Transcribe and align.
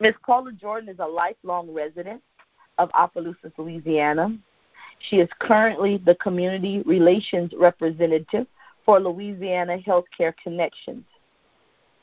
Ms. 0.00 0.14
Paula 0.24 0.52
Jordan 0.52 0.88
is 0.88 0.98
a 0.98 1.06
lifelong 1.06 1.72
resident 1.72 2.22
of 2.78 2.90
Opelousas, 2.94 3.52
Louisiana. 3.56 4.36
She 5.08 5.16
is 5.16 5.28
currently 5.38 5.98
the 5.98 6.14
Community 6.16 6.82
Relations 6.84 7.52
Representative 7.58 8.46
for 8.84 9.00
Louisiana 9.00 9.78
Healthcare 9.78 10.34
Connections. 10.42 11.04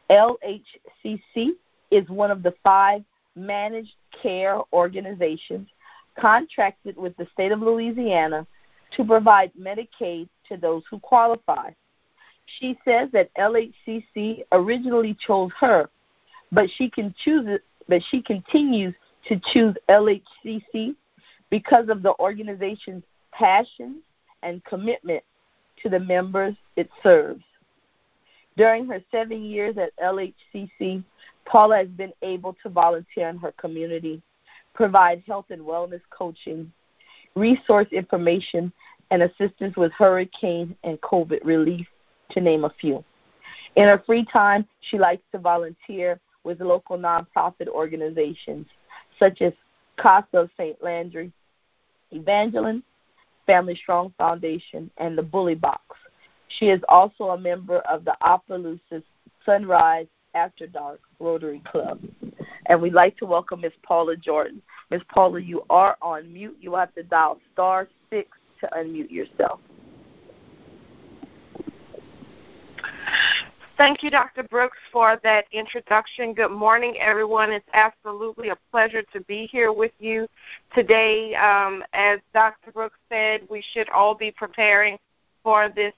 LHCC 0.10 1.52
is 1.92 2.08
one 2.10 2.32
of 2.32 2.44
the 2.44 2.54
five 2.64 3.04
managed 3.36 3.96
care 4.22 4.60
organizations 4.74 5.68
contracted 6.20 6.98
with 6.98 7.16
the 7.18 7.28
state 7.34 7.52
of 7.52 7.62
Louisiana 7.62 8.46
to 8.96 9.04
provide 9.04 9.52
Medicaid 9.60 10.28
to 10.50 10.58
those 10.58 10.84
who 10.90 11.00
qualify. 11.00 11.72
She 12.60 12.78
says 12.86 13.10
that 13.14 13.34
LHCC 13.36 14.44
originally 14.52 15.18
chose 15.26 15.52
her, 15.60 15.90
but 16.52 16.70
she 16.76 16.90
can 16.90 17.16
choose 17.24 17.46
it, 17.48 17.64
but 17.88 18.02
she 18.10 18.22
continues 18.22 18.94
to 19.28 19.40
choose 19.52 19.76
LHCC 19.90 20.96
because 21.50 21.90
of 21.90 22.02
the 22.02 22.14
organization's 22.20 23.04
passion 23.32 24.02
and 24.42 24.64
commitment 24.66 25.24
to 25.82 25.90
the 25.90 26.00
members 26.00 26.56
it 26.76 26.90
serves. 27.02 27.44
During 28.56 28.86
her 28.88 29.02
seven 29.12 29.44
years 29.44 29.78
at 29.78 29.96
LHCC, 29.98 31.04
Paula 31.46 31.78
has 31.78 31.88
been 31.88 32.14
able 32.22 32.56
to 32.64 32.70
volunteer 32.70 33.30
in 33.30 33.38
her 33.38 33.52
community, 33.54 34.22
provide 34.74 35.24
health 35.26 35.46
and 35.50 35.62
wellness 35.62 36.02
coaching, 36.12 36.72
resource 37.36 37.88
information, 37.92 38.72
and 39.12 39.24
assistance 39.24 39.76
with 39.76 39.92
hurricane 39.94 40.76
and 40.84 41.00
COVID 41.02 41.40
relief, 41.44 41.88
to 42.32 42.42
name 42.42 42.64
a 42.64 42.74
few. 42.82 43.04
In 43.76 43.86
her 43.86 44.02
free 44.06 44.26
time, 44.26 44.68
she 44.82 44.98
likes 44.98 45.24
to 45.32 45.40
volunteer 45.40 46.20
with 46.44 46.62
local 46.62 46.98
nonprofit 46.98 47.68
organizations 47.68 48.68
such 49.20 49.42
as 49.42 49.54
Casa 49.98 50.38
of 50.38 50.50
St. 50.58 50.82
Landry, 50.84 51.32
Evangeline, 52.12 52.84
Family 53.46 53.76
Strong 53.76 54.14
Foundation, 54.18 54.90
and 54.98 55.18
the 55.18 55.24
Bully 55.24 55.56
Box. 55.56 55.84
She 56.60 56.70
is 56.70 56.82
also 56.88 57.30
a 57.30 57.38
member 57.38 57.80
of 57.80 58.06
the 58.06 58.16
Opelousas 58.26 59.04
Sunrise 59.46 60.08
After 60.36 60.68
Dark 60.68 61.00
Rotary 61.20 61.62
Club. 61.66 62.00
And 62.68 62.82
we'd 62.82 62.94
like 62.94 63.18
to 63.18 63.26
welcome 63.26 63.62
Miss 63.62 63.74
Paula 63.84 64.16
Jordan. 64.16 64.62
Miss 64.90 65.02
Paula, 65.10 65.40
you 65.40 65.64
are 65.70 65.98
on 66.02 66.32
mute. 66.32 66.58
You 66.62 66.76
have 66.76 66.94
to 66.96 67.04
dial 67.04 67.40
star 67.52 67.88
six 68.10 68.30
to 68.62 68.70
unmute 68.78 69.12
yourself. 69.12 69.60
Thank 73.84 74.02
you, 74.02 74.10
Dr. 74.10 74.44
Brooks, 74.44 74.78
for 74.94 75.20
that 75.24 75.44
introduction. 75.52 76.34
Good 76.34 76.52
morning, 76.52 76.96
everyone. 77.02 77.52
It's 77.52 77.68
absolutely 77.74 78.48
a 78.48 78.58
pleasure 78.72 79.04
to 79.12 79.20
be 79.26 79.46
here 79.48 79.74
with 79.74 79.92
you 80.00 80.26
today. 80.74 81.36
Um, 81.36 81.84
as 81.92 82.22
Dr. 82.34 82.72
Brooks 82.72 82.98
said, 83.10 83.42
we 83.50 83.62
should 83.74 83.90
all 83.90 84.16
be 84.16 84.32
preparing 84.32 84.98
for 85.44 85.68
this 85.68 85.94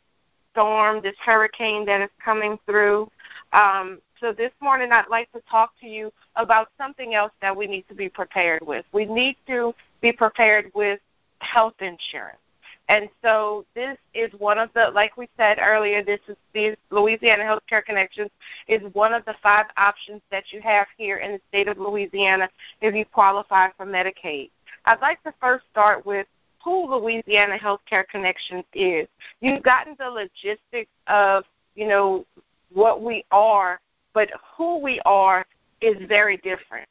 storm, 0.52 1.00
this 1.03 1.13
hurricane 1.23 1.86
that 1.86 2.02
is 2.02 2.09
coming 2.17 2.58
through. 2.66 3.08
Um, 3.53 4.02
so 4.19 4.33
this 4.33 4.52
morning, 4.63 4.91
I'd 4.91 5.06
like 5.11 5.31
to 5.33 5.41
talk 5.41 5.80
to 5.81 5.88
you 5.88 6.11
about 6.38 6.69
something 6.80 7.13
else 7.13 7.33
that 7.44 7.56
we 7.56 7.67
need 7.67 7.88
to 7.89 7.94
be 7.94 8.09
prepared 8.09 8.66
with. 8.66 8.83
We 8.94 9.06
need 9.06 9.38
to 9.45 9.75
be 10.02 10.11
prepared 10.11 10.72
with 10.73 11.00
health 11.38 11.75
insurance. 11.81 12.39
And 12.88 13.09
so 13.23 13.66
this 13.73 13.97
is 14.14 14.31
one 14.38 14.59
of 14.59 14.69
the, 14.75 14.91
like 14.94 15.17
we 15.17 15.28
said 15.38 15.58
earlier, 15.59 16.03
this 16.03 16.19
is 16.28 16.36
the 16.53 16.75
Louisiana 16.91 17.44
Healthcare 17.44 17.83
Connections 17.83 18.30
is 18.67 18.81
one 18.94 19.14
of 19.14 19.25
the 19.25 19.33
five 19.41 19.66
options 19.78 20.22
that 20.30 20.44
you 20.52 20.61
have 20.61 20.86
here 20.97 21.17
in 21.17 21.33
the 21.33 21.41
state 21.50 21.67
of 21.67 21.80
Louisiana 21.80 22.47
if 22.81 22.94
you 22.94 23.06
qualify 23.06 23.69
for 23.75 23.86
Medicaid. 23.86 24.52
I'd 24.86 25.02
like 25.02 25.22
to 25.23 25.33
first 25.41 25.66
start 25.72 26.06
with 26.06 26.28
who 26.63 26.95
Louisiana 26.95 27.58
Healthcare 27.58 28.08
Connections 28.08 28.66
is. 28.74 29.07
You've 29.41 29.63
gotten 29.63 29.95
the 29.97 30.09
logistics 30.09 30.91
of, 31.07 31.44
you 31.75 31.88
know, 31.88 32.25
what 32.74 33.01
we 33.01 33.25
are, 33.31 33.79
but 34.13 34.29
who 34.56 34.79
we 34.79 35.00
are 35.06 35.45
is 35.81 35.95
very 36.07 36.38
different. 36.38 36.88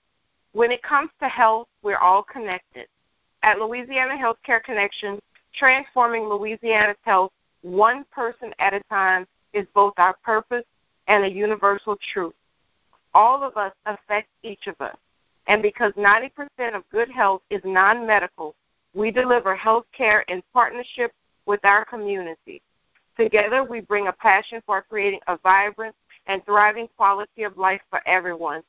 When 0.53 0.71
it 0.71 0.83
comes 0.83 1.11
to 1.21 1.29
health, 1.29 1.69
we're 1.83 1.99
all 1.99 2.23
connected. 2.23 2.87
At 3.43 3.59
Louisiana 3.59 4.15
Healthcare 4.17 4.63
Connections, 4.63 5.21
transforming 5.57 6.25
Louisiana's 6.25 6.97
health 7.03 7.33
one 7.63 8.05
person 8.13 8.53
at 8.59 8.75
a 8.75 8.81
time 8.91 9.27
is 9.55 9.67
both 9.75 9.95
our 9.97 10.15
purpose 10.23 10.65
and 11.09 11.25
a 11.25 11.31
universal 11.31 11.97
truth. 12.13 12.35
All 13.15 13.43
of 13.43 13.57
us 13.57 13.73
affect 13.87 14.29
each 14.43 14.67
of 14.67 14.79
us. 14.81 14.97
And 15.47 15.63
because 15.63 15.93
90% 15.95 16.31
of 16.75 16.89
good 16.91 17.11
health 17.11 17.43
is 17.51 17.63
non 17.65 18.07
medical, 18.07 18.55
we 18.95 19.11
deliver 19.11 19.55
health 19.55 19.87
care 19.97 20.21
in 20.29 20.43
partnership 20.53 21.13
with 21.47 21.65
our 21.65 21.85
community. 21.85 22.61
Together, 23.17 23.63
we 23.63 23.81
bring 23.81 24.09
a 24.09 24.13
passion 24.13 24.63
for 24.67 24.83
creating 24.83 25.21
a 25.29 25.39
vibrant 25.39 25.95
and 26.27 26.45
thriving 26.45 26.89
quality 26.97 27.45
of 27.45 27.57
life 27.57 27.81
for 27.91 28.01
everyone. 28.07 28.63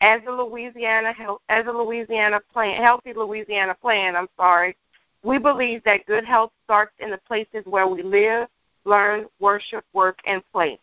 As 0.00 0.20
a 0.26 0.32
Louisiana 0.32 1.12
health, 1.12 1.42
as 1.48 1.66
a 1.66 1.70
Louisiana 1.70 2.40
plan, 2.52 2.80
healthy 2.82 3.12
Louisiana 3.12 3.76
plan, 3.80 4.16
I'm 4.16 4.28
sorry, 4.36 4.76
we 5.22 5.38
believe 5.38 5.82
that 5.84 6.06
good 6.06 6.24
health 6.24 6.52
starts 6.64 6.92
in 6.98 7.10
the 7.10 7.18
places 7.18 7.64
where 7.64 7.86
we 7.86 8.02
live, 8.02 8.48
learn, 8.84 9.26
worship, 9.38 9.84
work, 9.92 10.18
and 10.26 10.42
play. 10.52 10.78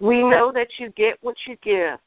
We 0.00 0.22
know 0.22 0.52
that 0.52 0.68
you 0.78 0.90
get 0.90 1.18
what 1.22 1.36
you 1.46 1.56
give. 1.62 1.98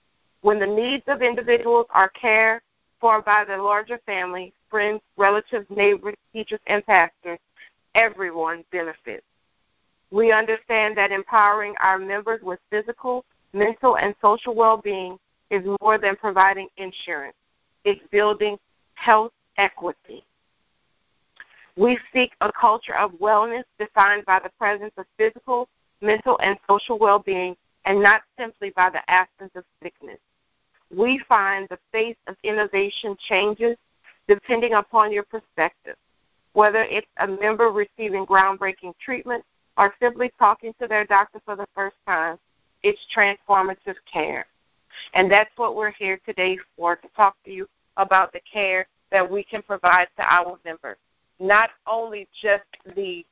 When 0.41 0.59
the 0.59 0.67
needs 0.67 1.03
of 1.07 1.21
individuals 1.21 1.87
are 1.91 2.09
cared 2.09 2.61
for 2.99 3.21
by 3.21 3.45
the 3.45 3.57
larger 3.57 3.99
family, 4.05 4.53
friends, 4.69 5.01
relatives, 5.17 5.65
neighbors, 5.69 6.15
teachers, 6.31 6.59
and 6.67 6.85
pastors, 6.85 7.39
everyone 7.95 8.63
benefits. 8.71 9.25
We 10.11 10.31
understand 10.31 10.97
that 10.97 11.11
empowering 11.11 11.75
our 11.81 11.97
members 11.97 12.41
with 12.43 12.59
physical, 12.69 13.25
mental, 13.53 13.97
and 13.97 14.15
social 14.21 14.53
well 14.53 14.77
being 14.77 15.17
is 15.49 15.65
more 15.81 15.97
than 15.97 16.15
providing 16.15 16.67
insurance, 16.77 17.35
it's 17.83 18.01
building 18.11 18.57
health 18.95 19.31
equity. 19.57 20.23
We 21.75 21.97
seek 22.13 22.33
a 22.41 22.51
culture 22.51 22.95
of 22.95 23.13
wellness 23.13 23.63
defined 23.79 24.25
by 24.25 24.39
the 24.39 24.51
presence 24.59 24.93
of 24.97 25.05
physical, 25.17 25.67
mental, 26.01 26.39
and 26.39 26.57
social 26.69 26.99
well 26.99 27.19
being, 27.19 27.55
and 27.85 28.01
not 28.01 28.21
simply 28.37 28.69
by 28.75 28.91
the 28.91 29.09
absence 29.09 29.51
of 29.55 29.63
sickness. 29.81 30.19
We 30.95 31.19
find 31.27 31.67
the 31.69 31.79
face 31.91 32.17
of 32.27 32.35
innovation 32.43 33.17
changes 33.27 33.75
depending 34.27 34.73
upon 34.73 35.11
your 35.11 35.23
perspective, 35.23 35.95
whether 36.53 36.83
it's 36.83 37.07
a 37.17 37.27
member 37.27 37.69
receiving 37.69 38.25
groundbreaking 38.25 38.93
treatment 39.03 39.43
or 39.75 39.95
simply 39.99 40.31
talking 40.37 40.73
to 40.79 40.87
their 40.87 41.05
doctor 41.05 41.41
for 41.43 41.55
the 41.55 41.67
first 41.73 41.95
time. 42.05 42.37
It's 42.83 42.99
transformative 43.15 43.95
care. 44.11 44.45
And 45.15 45.31
that's 45.31 45.49
what 45.55 45.75
we're 45.75 45.91
here 45.91 46.19
today 46.23 46.59
for 46.77 46.95
to 46.97 47.07
talk 47.15 47.35
to 47.45 47.51
you 47.51 47.67
about 47.97 48.31
the 48.31 48.41
care 48.41 48.85
that 49.11 49.29
we 49.29 49.43
can 49.43 49.63
provide 49.63 50.07
to 50.17 50.23
our 50.23 50.59
members 50.63 50.97
not 51.43 51.71
only 51.85 52.27
just 52.41 52.63
the 52.95 53.25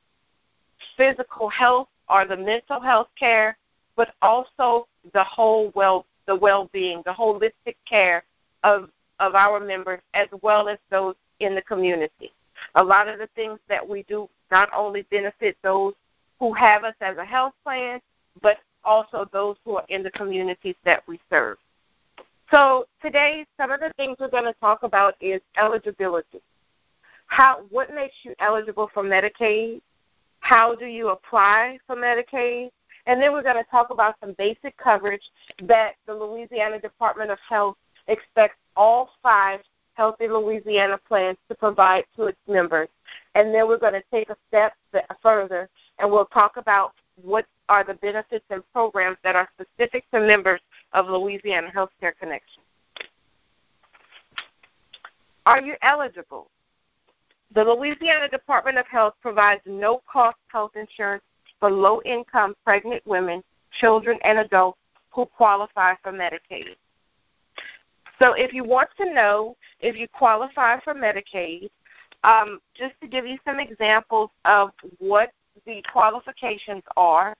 physical 0.96 1.48
health 1.48 1.88
or 2.08 2.26
the 2.26 2.36
mental 2.36 2.80
health 2.80 3.08
care, 3.18 3.56
but 3.96 4.14
also 4.20 4.86
the 5.14 5.24
whole 5.24 5.72
well 5.74 6.06
the 6.26 6.36
well 6.36 6.68
being, 6.72 7.02
the 7.04 7.12
holistic 7.12 7.76
care 7.88 8.22
of 8.62 8.90
of 9.18 9.34
our 9.34 9.58
members 9.58 10.00
as 10.14 10.28
well 10.42 10.68
as 10.68 10.78
those 10.90 11.14
in 11.40 11.54
the 11.54 11.62
community. 11.62 12.32
A 12.74 12.84
lot 12.84 13.08
of 13.08 13.18
the 13.18 13.28
things 13.34 13.58
that 13.68 13.86
we 13.86 14.02
do 14.04 14.28
not 14.50 14.68
only 14.74 15.02
benefit 15.10 15.56
those 15.62 15.94
who 16.38 16.52
have 16.52 16.84
us 16.84 16.94
as 17.00 17.16
a 17.16 17.24
health 17.24 17.54
plan, 17.64 18.00
but 18.42 18.58
also 18.84 19.28
those 19.32 19.56
who 19.64 19.76
are 19.76 19.84
in 19.88 20.02
the 20.02 20.10
communities 20.10 20.74
that 20.84 21.02
we 21.06 21.18
serve. 21.30 21.56
So 22.50 22.86
today, 23.00 23.46
some 23.56 23.70
of 23.70 23.80
the 23.80 23.92
things 23.96 24.16
we're 24.20 24.28
going 24.28 24.44
to 24.44 24.54
talk 24.60 24.82
about 24.82 25.14
is 25.20 25.40
eligibility 25.56 26.42
how 27.32 27.62
what 27.70 27.94
makes 27.94 28.14
you 28.24 28.34
eligible 28.40 28.90
for 28.92 29.02
Medicaid? 29.02 29.80
How 30.40 30.74
do 30.74 30.84
you 30.84 31.08
apply 31.08 31.78
for 31.86 31.96
Medicaid? 31.96 32.70
And 33.06 33.22
then 33.22 33.32
we're 33.32 33.42
going 33.42 33.56
to 33.56 33.70
talk 33.70 33.88
about 33.88 34.16
some 34.20 34.34
basic 34.36 34.76
coverage 34.76 35.22
that 35.62 35.92
the 36.06 36.12
Louisiana 36.12 36.78
Department 36.78 37.30
of 37.30 37.38
Health 37.48 37.78
expects 38.06 38.58
all 38.76 39.08
five 39.22 39.60
Healthy 39.94 40.28
Louisiana 40.28 41.00
plans 41.08 41.38
to 41.48 41.54
provide 41.54 42.04
to 42.16 42.24
its 42.24 42.38
members. 42.46 42.88
And 43.34 43.54
then 43.54 43.66
we're 43.66 43.78
going 43.78 43.94
to 43.94 44.04
take 44.12 44.28
a 44.28 44.36
step 44.48 44.74
further 45.22 45.70
and 46.00 46.10
we'll 46.10 46.26
talk 46.26 46.58
about 46.58 46.92
what 47.22 47.46
are 47.70 47.82
the 47.82 47.94
benefits 47.94 48.44
and 48.50 48.62
programs 48.74 49.16
that 49.24 49.36
are 49.36 49.48
specific 49.58 50.04
to 50.10 50.20
members 50.20 50.60
of 50.92 51.08
Louisiana 51.08 51.70
Healthcare 51.74 52.12
Connection. 52.20 52.62
Are 55.46 55.62
you 55.62 55.76
eligible? 55.80 56.48
The 57.54 57.64
Louisiana 57.64 58.28
Department 58.28 58.78
of 58.78 58.86
Health 58.86 59.14
provides 59.20 59.60
no 59.66 60.00
cost 60.10 60.38
health 60.48 60.72
insurance 60.74 61.22
for 61.60 61.70
low 61.70 62.00
income 62.02 62.54
pregnant 62.64 63.06
women, 63.06 63.42
children, 63.78 64.18
and 64.24 64.38
adults 64.38 64.78
who 65.10 65.26
qualify 65.26 65.94
for 66.02 66.12
Medicaid. 66.12 66.76
So 68.18 68.32
if 68.32 68.54
you 68.54 68.64
want 68.64 68.88
to 68.98 69.12
know 69.12 69.56
if 69.80 69.96
you 69.96 70.08
qualify 70.08 70.80
for 70.80 70.94
Medicaid, 70.94 71.68
um, 72.24 72.60
just 72.74 72.94
to 73.02 73.08
give 73.08 73.26
you 73.26 73.36
some 73.44 73.60
examples 73.60 74.30
of 74.44 74.70
what 74.98 75.32
the 75.66 75.82
qualifications 75.92 76.82
are, 76.96 77.34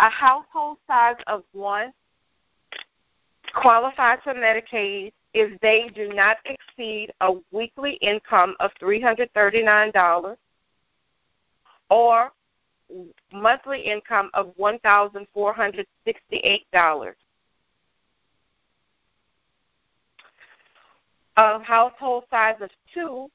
a 0.00 0.08
household 0.08 0.78
size 0.86 1.16
of 1.26 1.42
one 1.52 1.92
qualifies 3.54 4.18
for 4.24 4.32
Medicaid 4.32 5.12
if 5.34 5.60
they 5.60 5.90
do 5.94 6.12
not 6.12 6.38
exceed 6.44 7.12
a 7.20 7.32
weekly 7.50 7.94
income 7.94 8.54
of 8.60 8.70
$339 8.80 10.36
or 11.90 12.30
monthly 13.32 13.80
income 13.80 14.30
of 14.34 14.54
$1,468. 14.58 17.14
A 21.38 21.62
household 21.62 22.24
size 22.30 22.56
of 22.60 22.68
two 22.92 23.30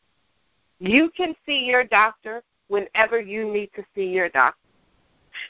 You 0.80 1.10
can 1.16 1.36
see 1.46 1.66
your 1.66 1.84
doctor 1.84 2.44
whenever 2.68 3.20
you 3.20 3.52
need 3.52 3.70
to 3.76 3.84
see 3.96 4.08
your 4.08 4.30
doctor. 4.30 4.60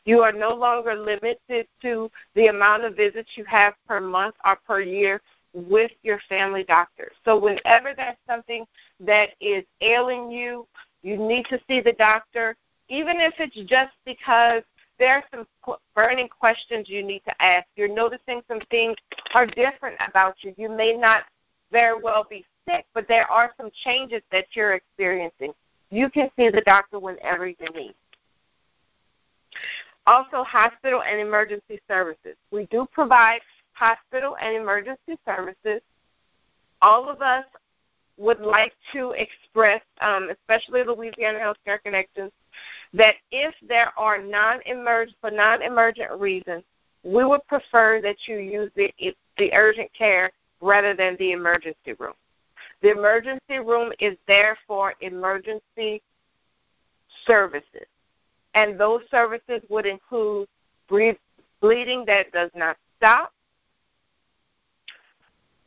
You 0.06 0.22
are 0.22 0.32
no 0.32 0.54
longer 0.54 0.96
limited 0.96 1.68
to 1.82 2.12
the 2.36 2.48
amount 2.48 2.84
of 2.84 2.96
visits 2.96 3.30
you 3.36 3.46
have 3.46 3.74
per 3.88 4.00
month 4.00 4.36
or 4.46 4.58
per 4.68 4.82
year 4.82 5.22
with 5.54 5.92
your 6.04 6.20
family 6.30 6.64
doctor. 6.64 7.12
So 7.26 7.38
whenever 7.38 7.94
there's 7.96 8.18
something 8.28 8.66
that 9.00 9.30
is 9.42 9.64
ailing 9.82 10.30
you, 10.30 10.68
you 11.04 11.18
need 11.18 11.46
to 11.50 11.60
see 11.68 11.82
the 11.82 11.94
doctor, 11.94 12.56
even 12.90 13.20
if 13.20 13.34
it's 13.40 13.56
just 13.70 13.94
because 14.06 14.64
there 15.00 15.16
are 15.16 15.24
some 15.32 15.76
burning 15.96 16.28
questions 16.28 16.90
you 16.90 17.04
need 17.04 17.22
to 17.28 17.42
ask. 17.42 17.68
You're 17.76 17.94
noticing 17.94 18.42
some 18.48 18.60
things 18.72 18.96
are 19.34 19.46
different 19.46 19.96
about 20.08 20.36
you. 20.42 20.54
You 20.58 20.70
may 20.70 20.94
not 20.94 21.24
very 21.72 22.02
well 22.02 22.26
be 22.30 22.46
sick, 22.68 22.86
but 22.94 23.08
there 23.08 23.30
are 23.30 23.54
some 23.58 23.70
changes 23.84 24.22
that 24.32 24.46
you're 24.52 24.74
experiencing. 24.74 25.54
You 25.90 26.10
can 26.10 26.30
see 26.36 26.50
the 26.50 26.62
doctor 26.62 27.00
whenever 27.00 27.48
you 27.48 27.56
need. 27.76 27.96
Also, 30.06 30.44
hospital 30.44 31.02
and 31.04 31.20
emergency 31.20 31.80
services. 31.88 32.36
We 32.52 32.66
do 32.68 32.88
provide 32.92 33.42
hospital 33.74 34.38
and 34.42 34.56
emergency 34.56 35.18
services. 35.26 35.82
All 36.82 37.10
of 37.10 37.22
us 37.22 37.46
would 38.18 38.40
like 38.40 38.74
to 38.94 39.12
express, 39.12 39.82
um, 40.02 40.30
especially 40.30 40.84
Louisiana 40.84 41.40
Healthcare 41.40 41.82
Connections, 41.84 42.32
that 42.94 43.16
if 43.32 43.54
there 43.68 43.92
are 43.98 44.22
non-emergent 44.22 45.18
for 45.22 45.32
non-emergent 45.32 46.12
reasons, 46.20 46.64
we 47.04 47.24
would 47.24 47.46
prefer 47.48 48.02
that 48.02 48.16
you 48.28 48.38
use 48.38 48.72
the 48.76 48.92
the 49.38 49.54
urgent 49.54 49.90
care 49.94 50.32
rather 50.62 50.96
than 50.96 51.16
the 51.20 51.32
emergency 51.32 51.94
room. 52.00 52.14
The 52.82 52.92
emergency 52.92 53.60
room 53.60 53.92
is 54.00 54.18
there 54.28 54.58
for 54.68 54.94
emergency 55.02 56.02
services, 57.26 57.88
and 58.56 58.80
those 58.80 59.02
services 59.12 59.62
would 59.70 59.86
include 59.86 60.48
bleeding 60.90 62.04
that 62.06 62.32
does 62.32 62.52
not 62.56 62.78
stop, 62.98 63.32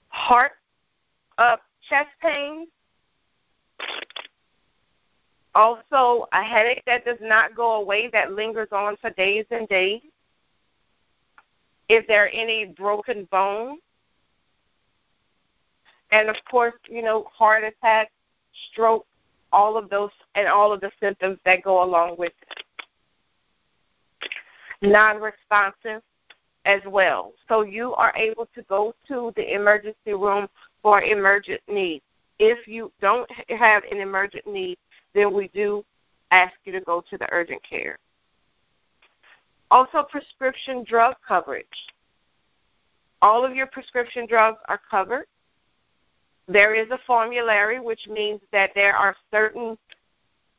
heart 0.08 0.52
uh, 1.38 1.56
chest 1.88 2.10
pain, 2.20 2.66
also 5.54 6.26
a 6.32 6.42
headache 6.42 6.82
that 6.86 7.04
does 7.04 7.18
not 7.20 7.54
go 7.54 7.74
away 7.74 8.08
that 8.12 8.32
lingers 8.32 8.68
on 8.72 8.96
for 8.96 9.10
days 9.10 9.46
and 9.50 9.68
days. 9.68 10.02
Is 11.88 12.04
there 12.08 12.30
any 12.32 12.66
broken 12.66 13.26
bone? 13.30 13.78
and 16.12 16.28
of 16.28 16.36
course, 16.50 16.74
you 16.88 17.02
know, 17.02 17.24
heart 17.32 17.64
attack, 17.64 18.10
stroke, 18.70 19.06
all 19.52 19.76
of 19.76 19.90
those, 19.90 20.10
and 20.34 20.48
all 20.48 20.72
of 20.72 20.80
the 20.80 20.90
symptoms 21.00 21.38
that 21.44 21.62
go 21.62 21.82
along 21.82 22.16
with 22.18 22.32
it. 22.42 22.64
Non 24.82 25.20
responsive 25.20 26.02
as 26.64 26.80
well. 26.86 27.32
So 27.48 27.62
you 27.62 27.94
are 27.94 28.14
able 28.16 28.48
to 28.54 28.62
go 28.62 28.94
to 29.08 29.32
the 29.36 29.54
emergency 29.54 30.12
room 30.12 30.48
for 30.82 31.02
emergent 31.02 31.60
needs. 31.68 32.04
If 32.38 32.66
you 32.66 32.90
don't 33.00 33.28
have 33.50 33.82
an 33.90 33.98
emergent 33.98 34.46
need, 34.46 34.78
then 35.14 35.32
we 35.32 35.48
do 35.48 35.84
ask 36.30 36.54
you 36.64 36.72
to 36.72 36.80
go 36.80 37.02
to 37.10 37.18
the 37.18 37.26
urgent 37.32 37.62
care. 37.62 37.98
Also, 39.70 40.02
prescription 40.10 40.84
drug 40.84 41.14
coverage. 41.26 41.66
All 43.22 43.44
of 43.44 43.54
your 43.54 43.66
prescription 43.66 44.26
drugs 44.26 44.58
are 44.68 44.80
covered. 44.90 45.26
There 46.48 46.74
is 46.74 46.90
a 46.90 46.98
formulary, 47.06 47.78
which 47.78 48.08
means 48.08 48.40
that 48.50 48.70
there 48.74 48.96
are 48.96 49.14
certain 49.30 49.78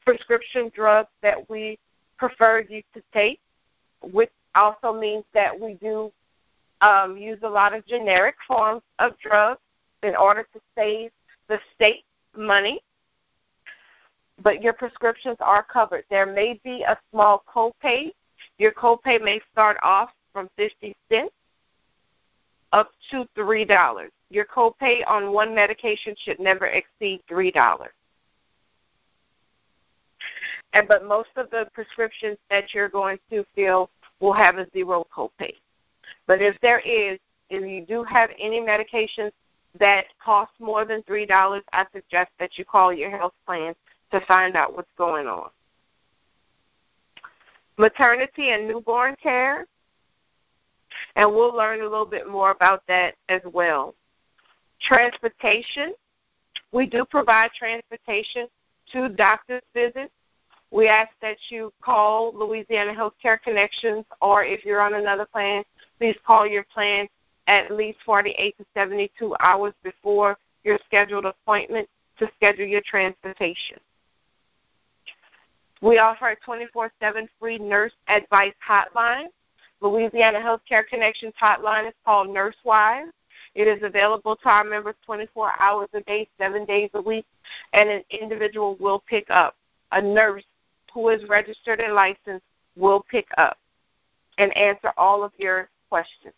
prescription 0.06 0.71
drugs 0.74 1.09
that 1.21 1.50
we 1.50 1.77
prefer 2.18 2.63
you 2.69 2.81
to 2.94 3.01
take, 3.13 3.39
which 4.01 4.31
also 4.56 4.94
means 4.94 5.25
that 5.33 5.59
we 5.59 5.74
do 5.75 6.12
um, 6.81 7.18
use 7.18 7.39
a 7.44 7.50
lot 7.50 7.74
of 7.74 7.86
generic 7.86 8.36
forms 8.47 8.81
of 9.00 9.13
drugs 9.19 9.59
in 10.04 10.16
order 10.16 10.47
to 10.54 10.59
save 10.75 11.11
the 11.47 11.59
state 11.75 12.04
money. 12.37 12.81
But 14.44 14.62
your 14.64 14.74
prescriptions 14.74 15.38
are 15.40 15.64
covered. 15.64 16.04
There 16.10 16.26
may 16.26 16.60
be 16.64 16.83
a 16.83 16.98
small 17.12 17.44
copay. 17.54 18.12
Your 18.57 18.71
copay 18.71 19.21
may 19.21 19.40
start 19.52 19.78
off 19.83 20.10
from 20.33 20.50
50 20.57 20.95
cents 21.10 21.31
up 22.74 22.92
to 23.12 23.26
$3. 23.38 24.07
Your 24.30 24.45
copay 24.45 25.02
on 25.07 25.33
one 25.33 25.54
medication 25.54 26.16
should 26.24 26.40
never 26.40 26.68
exceed 26.68 27.21
$3. 27.30 27.88
And 30.74 30.88
but 30.88 31.06
most 31.06 31.30
of 31.36 31.50
the 31.50 31.68
prescriptions 31.74 32.38
that 32.50 32.74
you're 32.74 32.90
going 32.90 33.19
to 33.30 33.45
fill 33.56 33.90
will 34.19 34.33
have 34.33 34.57
a 34.57 34.68
zero 34.71 35.06
copay. 35.16 35.54
But 36.28 36.42
if 36.42 36.56
there 36.62 36.80
is, 36.80 37.19
if 37.50 37.68
you 37.68 37.86
do 37.86 38.04
have 38.04 38.30
any 38.40 38.62
medications 38.62 39.31
that 39.80 40.06
cost 40.24 40.52
more 40.60 40.86
than 40.86 41.04
three 41.04 41.26
dollars, 41.26 41.64
I 41.74 41.86
suggest 41.94 42.31
that 42.40 42.57
you 42.57 42.66
call 42.66 42.94
your 42.94 43.10
health 43.10 43.33
plan 43.45 43.74
to 44.11 44.19
find 44.21 44.56
out 44.56 44.75
what's 44.75 44.91
going 44.97 45.27
on. 45.27 45.49
Maternity 47.77 48.49
and 48.49 48.68
newborn 48.68 49.15
care, 49.21 49.65
and 51.15 51.30
we'll 51.30 51.56
learn 51.56 51.81
a 51.81 51.83
little 51.83 52.06
bit 52.06 52.30
more 52.30 52.51
about 52.51 52.83
that 52.87 53.15
as 53.30 53.41
well. 53.51 53.95
Transportation, 54.81 55.94
we 56.71 56.85
do 56.85 57.06
provide 57.06 57.51
transportation 57.57 58.47
to 58.91 59.09
doctor's 59.09 59.61
visits. 59.73 60.11
We 60.71 60.87
ask 60.87 61.11
that 61.21 61.37
you 61.49 61.73
call 61.81 62.31
Louisiana 62.33 62.94
Healthcare 62.94 63.41
Connections, 63.41 64.06
or 64.21 64.44
if 64.44 64.63
you're 64.63 64.81
on 64.81 64.94
another 64.94 65.25
plan, 65.25 65.63
please 65.97 66.15
call 66.25 66.47
your 66.47 66.63
plan 66.73 67.07
at 67.47 67.71
least 67.71 67.97
48 68.06 68.57
to 68.57 68.65
72 68.73 69.35
hours 69.39 69.73
before 69.83 70.37
your 70.63 70.80
scheduled 70.85 71.25
appointment 71.25 71.89
to 72.19 72.30
schedule 72.37 72.65
your 72.65 72.81
transportation. 72.85 73.80
We 75.81 75.97
offer 75.97 76.30
a 76.30 76.35
24 76.38 76.92
7 77.00 77.28
free 77.40 77.57
nurse 77.57 77.94
advice 78.07 78.54
hotline. 78.68 79.26
Louisiana 79.81 80.40
Healthcare 80.40 80.88
Connections 80.88 81.33
hotline 81.42 81.88
is 81.88 81.94
called 82.06 82.28
NurseWise. 82.28 83.09
It 83.56 83.68
is 83.68 83.81
available 83.83 84.35
to 84.35 84.50
our 84.50 84.64
members 84.64 84.95
24 85.06 85.59
hours 85.59 85.90
a 85.94 86.02
day, 86.02 86.30
seven 86.38 86.66
days 86.66 86.92
a 86.94 87.02
week, 87.02 87.26
and 87.73 87.90
an 87.90 88.04
individual 88.11 88.78
will 88.80 89.04
pick 89.07 89.30
up. 89.31 89.56
A 89.92 90.02
nurse 90.02 90.44
who 90.94 91.09
is 91.09 91.28
registered 91.28 91.80
and 91.80 91.95
licensed 91.95 92.45
will 92.78 93.04
pick 93.09 93.28
up 93.38 93.57
and 94.38 94.56
answer 94.56 94.94
all 94.97 95.23
of 95.23 95.31
your 95.38 95.69
questions. 95.90 96.33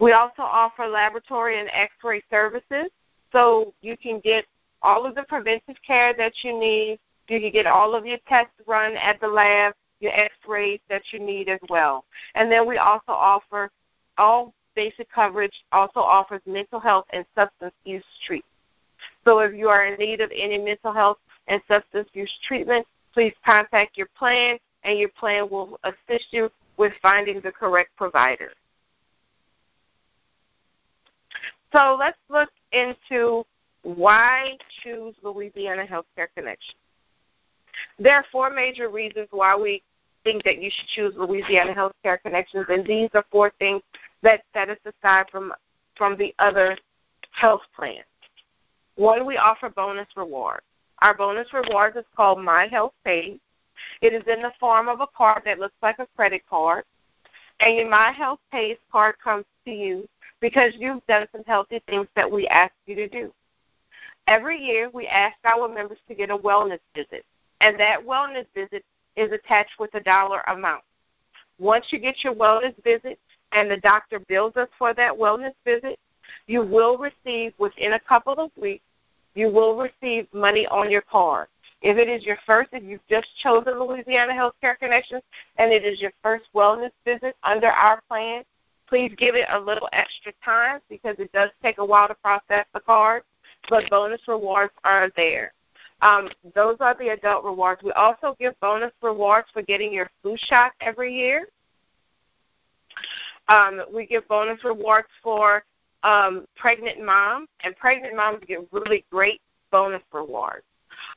We 0.00 0.12
also 0.12 0.42
offer 0.42 0.86
laboratory 0.86 1.60
and 1.60 1.68
x 1.72 1.92
ray 2.02 2.22
services, 2.30 2.90
so 3.32 3.74
you 3.82 3.96
can 3.96 4.20
get 4.20 4.46
all 4.82 5.06
of 5.06 5.14
the 5.14 5.24
preventive 5.24 5.76
care 5.86 6.14
that 6.14 6.32
you 6.42 6.58
need. 6.58 6.98
You 7.28 7.40
can 7.40 7.52
get 7.52 7.66
all 7.66 7.94
of 7.94 8.06
your 8.06 8.18
tests 8.28 8.52
run 8.66 8.96
at 8.96 9.20
the 9.20 9.28
lab, 9.28 9.74
your 10.00 10.12
x 10.12 10.34
rays 10.46 10.80
that 10.88 11.02
you 11.12 11.18
need 11.18 11.48
as 11.48 11.60
well. 11.68 12.04
And 12.34 12.50
then 12.50 12.66
we 12.66 12.78
also 12.78 13.12
offer 13.12 13.70
all 14.16 14.54
basic 14.74 15.10
coverage, 15.10 15.52
also 15.72 16.00
offers 16.00 16.40
mental 16.46 16.80
health 16.80 17.06
and 17.12 17.24
substance 17.34 17.74
use 17.84 18.04
treatment. 18.26 18.44
So 19.24 19.40
if 19.40 19.54
you 19.54 19.68
are 19.68 19.86
in 19.86 19.98
need 19.98 20.20
of 20.20 20.30
any 20.34 20.58
mental 20.58 20.92
health 20.92 21.18
and 21.48 21.60
substance 21.68 22.08
use 22.12 22.32
treatment, 22.46 22.86
please 23.12 23.34
contact 23.44 23.96
your 23.96 24.08
plan 24.16 24.58
and 24.84 24.98
your 24.98 25.08
plan 25.10 25.48
will 25.50 25.78
assist 25.84 26.26
you 26.30 26.50
with 26.76 26.92
finding 27.02 27.40
the 27.40 27.52
correct 27.52 27.90
provider. 27.96 28.52
So 31.72 31.96
let's 31.98 32.18
look 32.30 32.48
into 32.72 33.44
why 33.96 34.58
choose 34.82 35.14
Louisiana 35.22 35.86
Healthcare 35.86 36.28
Connection. 36.36 36.74
There 37.98 38.14
are 38.14 38.24
four 38.30 38.50
major 38.50 38.90
reasons 38.90 39.28
why 39.30 39.56
we 39.56 39.82
think 40.24 40.44
that 40.44 40.60
you 40.60 40.70
should 40.70 40.88
choose 40.88 41.14
Louisiana 41.16 41.74
Healthcare 41.74 42.20
Connections, 42.20 42.66
and 42.68 42.84
these 42.84 43.08
are 43.14 43.24
four 43.30 43.52
things 43.58 43.82
that 44.22 44.42
set 44.52 44.68
us 44.68 44.78
aside 44.84 45.26
from 45.30 45.54
from 45.96 46.16
the 46.16 46.34
other 46.38 46.76
health 47.32 47.62
plans. 47.74 48.04
One, 48.96 49.24
we 49.24 49.36
offer 49.36 49.70
bonus 49.70 50.06
rewards. 50.16 50.64
Our 51.00 51.16
bonus 51.16 51.48
rewards 51.52 51.96
is 51.96 52.04
called 52.14 52.42
My 52.42 52.66
Health 52.66 52.92
Pays. 53.04 53.38
It 54.02 54.12
is 54.12 54.22
in 54.26 54.42
the 54.42 54.52
form 54.60 54.88
of 54.88 55.00
a 55.00 55.06
card 55.16 55.42
that 55.44 55.58
looks 55.58 55.74
like 55.82 55.98
a 55.98 56.06
credit 56.14 56.42
card. 56.48 56.84
And 57.60 57.76
your 57.76 57.88
My 57.88 58.12
Health 58.12 58.40
Pays 58.52 58.76
card 58.92 59.16
comes 59.22 59.44
to 59.64 59.70
you 59.70 60.08
because 60.40 60.72
you've 60.76 61.04
done 61.06 61.26
some 61.32 61.44
healthy 61.46 61.80
things 61.88 62.06
that 62.14 62.30
we 62.30 62.46
ask 62.48 62.72
you 62.86 62.94
to 62.94 63.08
do. 63.08 63.32
Every 64.28 64.62
year, 64.62 64.90
we 64.92 65.06
ask 65.06 65.36
our 65.46 65.68
members 65.68 65.96
to 66.06 66.14
get 66.14 66.28
a 66.28 66.36
wellness 66.36 66.80
visit, 66.94 67.24
and 67.62 67.80
that 67.80 67.98
wellness 68.04 68.44
visit 68.54 68.84
is 69.16 69.32
attached 69.32 69.80
with 69.80 69.94
a 69.94 70.00
dollar 70.00 70.42
amount. 70.48 70.82
Once 71.58 71.86
you 71.90 71.98
get 71.98 72.22
your 72.22 72.34
wellness 72.34 72.74
visit 72.84 73.18
and 73.52 73.70
the 73.70 73.78
doctor 73.78 74.18
bills 74.28 74.52
us 74.56 74.68
for 74.78 74.92
that 74.92 75.14
wellness 75.14 75.54
visit, 75.64 75.98
you 76.46 76.60
will 76.60 76.98
receive 76.98 77.54
within 77.56 77.94
a 77.94 78.00
couple 78.00 78.34
of 78.34 78.50
weeks, 78.60 78.84
you 79.34 79.50
will 79.50 79.78
receive 79.78 80.26
money 80.34 80.66
on 80.66 80.90
your 80.90 81.00
card. 81.00 81.48
If 81.80 81.96
it 81.96 82.08
is 82.08 82.22
your 82.26 82.38
first, 82.44 82.68
if 82.72 82.82
you've 82.82 83.00
just 83.08 83.28
chosen 83.42 83.80
Louisiana 83.80 84.34
Healthcare 84.34 84.78
Connections 84.78 85.22
and 85.56 85.72
it 85.72 85.86
is 85.86 86.02
your 86.02 86.12
first 86.22 86.44
wellness 86.54 86.90
visit 87.02 87.34
under 87.44 87.68
our 87.68 88.02
plan, 88.08 88.44
please 88.88 89.10
give 89.16 89.34
it 89.36 89.46
a 89.50 89.58
little 89.58 89.88
extra 89.92 90.32
time 90.44 90.80
because 90.90 91.16
it 91.18 91.32
does 91.32 91.48
take 91.62 91.78
a 91.78 91.84
while 91.84 92.08
to 92.08 92.14
process 92.16 92.66
the 92.74 92.80
card, 92.80 93.22
but 93.68 93.88
bonus 93.90 94.20
rewards 94.28 94.72
are 94.84 95.10
there. 95.16 95.52
Um, 96.00 96.28
those 96.54 96.76
are 96.80 96.96
the 96.98 97.08
adult 97.08 97.44
rewards. 97.44 97.82
We 97.82 97.92
also 97.92 98.36
give 98.38 98.58
bonus 98.60 98.92
rewards 99.02 99.48
for 99.52 99.62
getting 99.62 99.92
your 99.92 100.08
flu 100.22 100.36
shot 100.36 100.72
every 100.80 101.14
year. 101.14 101.48
Um, 103.48 103.82
we 103.92 104.06
give 104.06 104.28
bonus 104.28 104.62
rewards 104.64 105.08
for 105.22 105.64
um, 106.04 106.46
pregnant 106.56 107.04
moms, 107.04 107.48
and 107.64 107.76
pregnant 107.76 108.14
moms 108.14 108.38
get 108.46 108.60
really 108.70 109.04
great 109.10 109.40
bonus 109.72 110.02
rewards. 110.12 110.64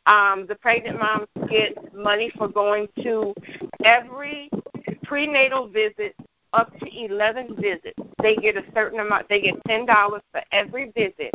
Um, 0.06 0.46
the 0.48 0.56
pregnant 0.56 1.00
moms 1.00 1.28
get 1.50 1.94
money 1.94 2.32
for 2.38 2.48
going 2.48 2.88
to 3.04 3.34
every 3.84 4.50
prenatal 5.04 5.68
visit 5.68 6.16
up 6.54 6.76
to 6.80 7.06
11 7.06 7.56
visits. 7.56 7.98
They 8.22 8.36
get 8.36 8.58
a 8.58 8.64
certain 8.74 9.00
amount. 9.00 9.30
They 9.30 9.42
get 9.42 9.64
$10 9.66 9.88
for 10.32 10.42
every 10.52 10.92
visit 10.92 11.34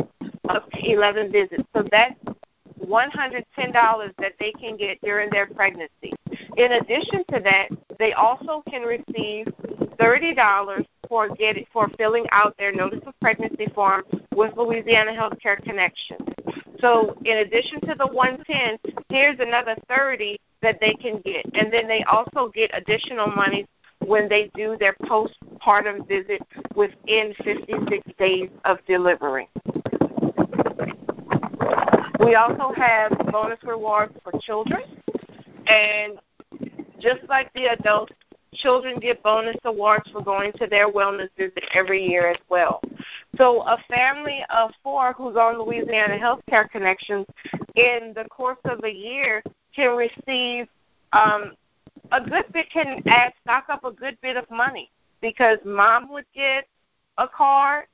up 0.49 0.69
to 0.71 0.91
11 0.91 1.31
visits. 1.31 1.63
So 1.75 1.83
that's 1.91 2.15
$110 2.85 3.43
that 4.19 4.33
they 4.39 4.51
can 4.53 4.77
get 4.77 4.99
during 5.01 5.29
their 5.29 5.47
pregnancy. 5.47 6.13
In 6.57 6.73
addition 6.73 7.23
to 7.31 7.39
that, 7.43 7.69
they 7.99 8.13
also 8.13 8.63
can 8.69 8.83
receive 8.83 9.47
$30 9.99 10.85
for 11.07 11.29
getting 11.35 11.65
for 11.71 11.89
filling 11.97 12.25
out 12.31 12.55
their 12.57 12.71
notice 12.71 12.99
of 13.07 13.13
pregnancy 13.21 13.67
form 13.73 14.03
with 14.35 14.55
Louisiana 14.55 15.11
Healthcare 15.11 15.61
Connection. 15.63 16.17
So 16.79 17.17
in 17.25 17.37
addition 17.37 17.81
to 17.81 17.95
the 17.97 18.07
110, 18.07 18.93
here's 19.09 19.39
another 19.39 19.75
30 19.89 20.37
that 20.61 20.79
they 20.79 20.93
can 20.93 21.21
get, 21.23 21.45
and 21.53 21.71
then 21.71 21.87
they 21.87 22.03
also 22.03 22.49
get 22.53 22.69
additional 22.73 23.27
money 23.27 23.65
when 24.05 24.29
they 24.29 24.49
do 24.55 24.77
their 24.79 24.95
postpartum 25.03 26.07
visit 26.07 26.41
within 26.75 27.33
56 27.43 28.05
days 28.17 28.49
of 28.65 28.77
delivery. 28.87 29.49
We 32.19 32.35
also 32.35 32.73
have 32.75 33.11
bonus 33.31 33.59
rewards 33.63 34.13
for 34.23 34.37
children, 34.41 34.81
and 35.67 36.19
just 36.99 37.23
like 37.29 37.53
the 37.53 37.67
adults, 37.67 38.13
children 38.53 38.99
get 38.99 39.21
bonus 39.21 39.57
awards 39.65 40.09
for 40.11 40.23
going 40.23 40.51
to 40.53 40.67
their 40.67 40.91
wellness 40.91 41.29
visit 41.37 41.63
every 41.73 42.03
year 42.03 42.29
as 42.29 42.37
well. 42.49 42.81
So 43.37 43.61
a 43.61 43.77
family 43.87 44.43
of 44.49 44.71
four 44.83 45.13
who's 45.13 45.35
on 45.35 45.59
Louisiana 45.59 46.17
Healthcare 46.17 46.69
Connections 46.69 47.25
in 47.75 48.13
the 48.15 48.25
course 48.29 48.57
of 48.65 48.83
a 48.83 48.91
year 48.91 49.43
can 49.75 49.95
receive 49.95 50.67
um, 51.13 51.53
a 52.11 52.21
good 52.21 52.45
bit 52.51 52.69
can 52.71 53.01
add 53.07 53.33
stock 53.43 53.65
up 53.69 53.83
a 53.83 53.91
good 53.91 54.17
bit 54.21 54.37
of 54.37 54.49
money 54.49 54.89
because 55.21 55.57
mom 55.65 56.11
would 56.11 56.25
get 56.33 56.67
a 57.17 57.27
card, 57.27 57.85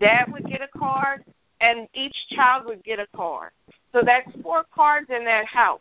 dad 0.00 0.30
would 0.32 0.44
get 0.46 0.60
a 0.60 0.78
card, 0.78 1.24
and 1.60 1.88
each 1.94 2.14
child 2.30 2.66
would 2.66 2.82
get 2.84 2.98
a 2.98 3.06
card. 3.14 3.50
So 3.92 4.02
that's 4.04 4.28
four 4.42 4.64
cards 4.74 5.08
in 5.10 5.24
that 5.24 5.46
house. 5.46 5.80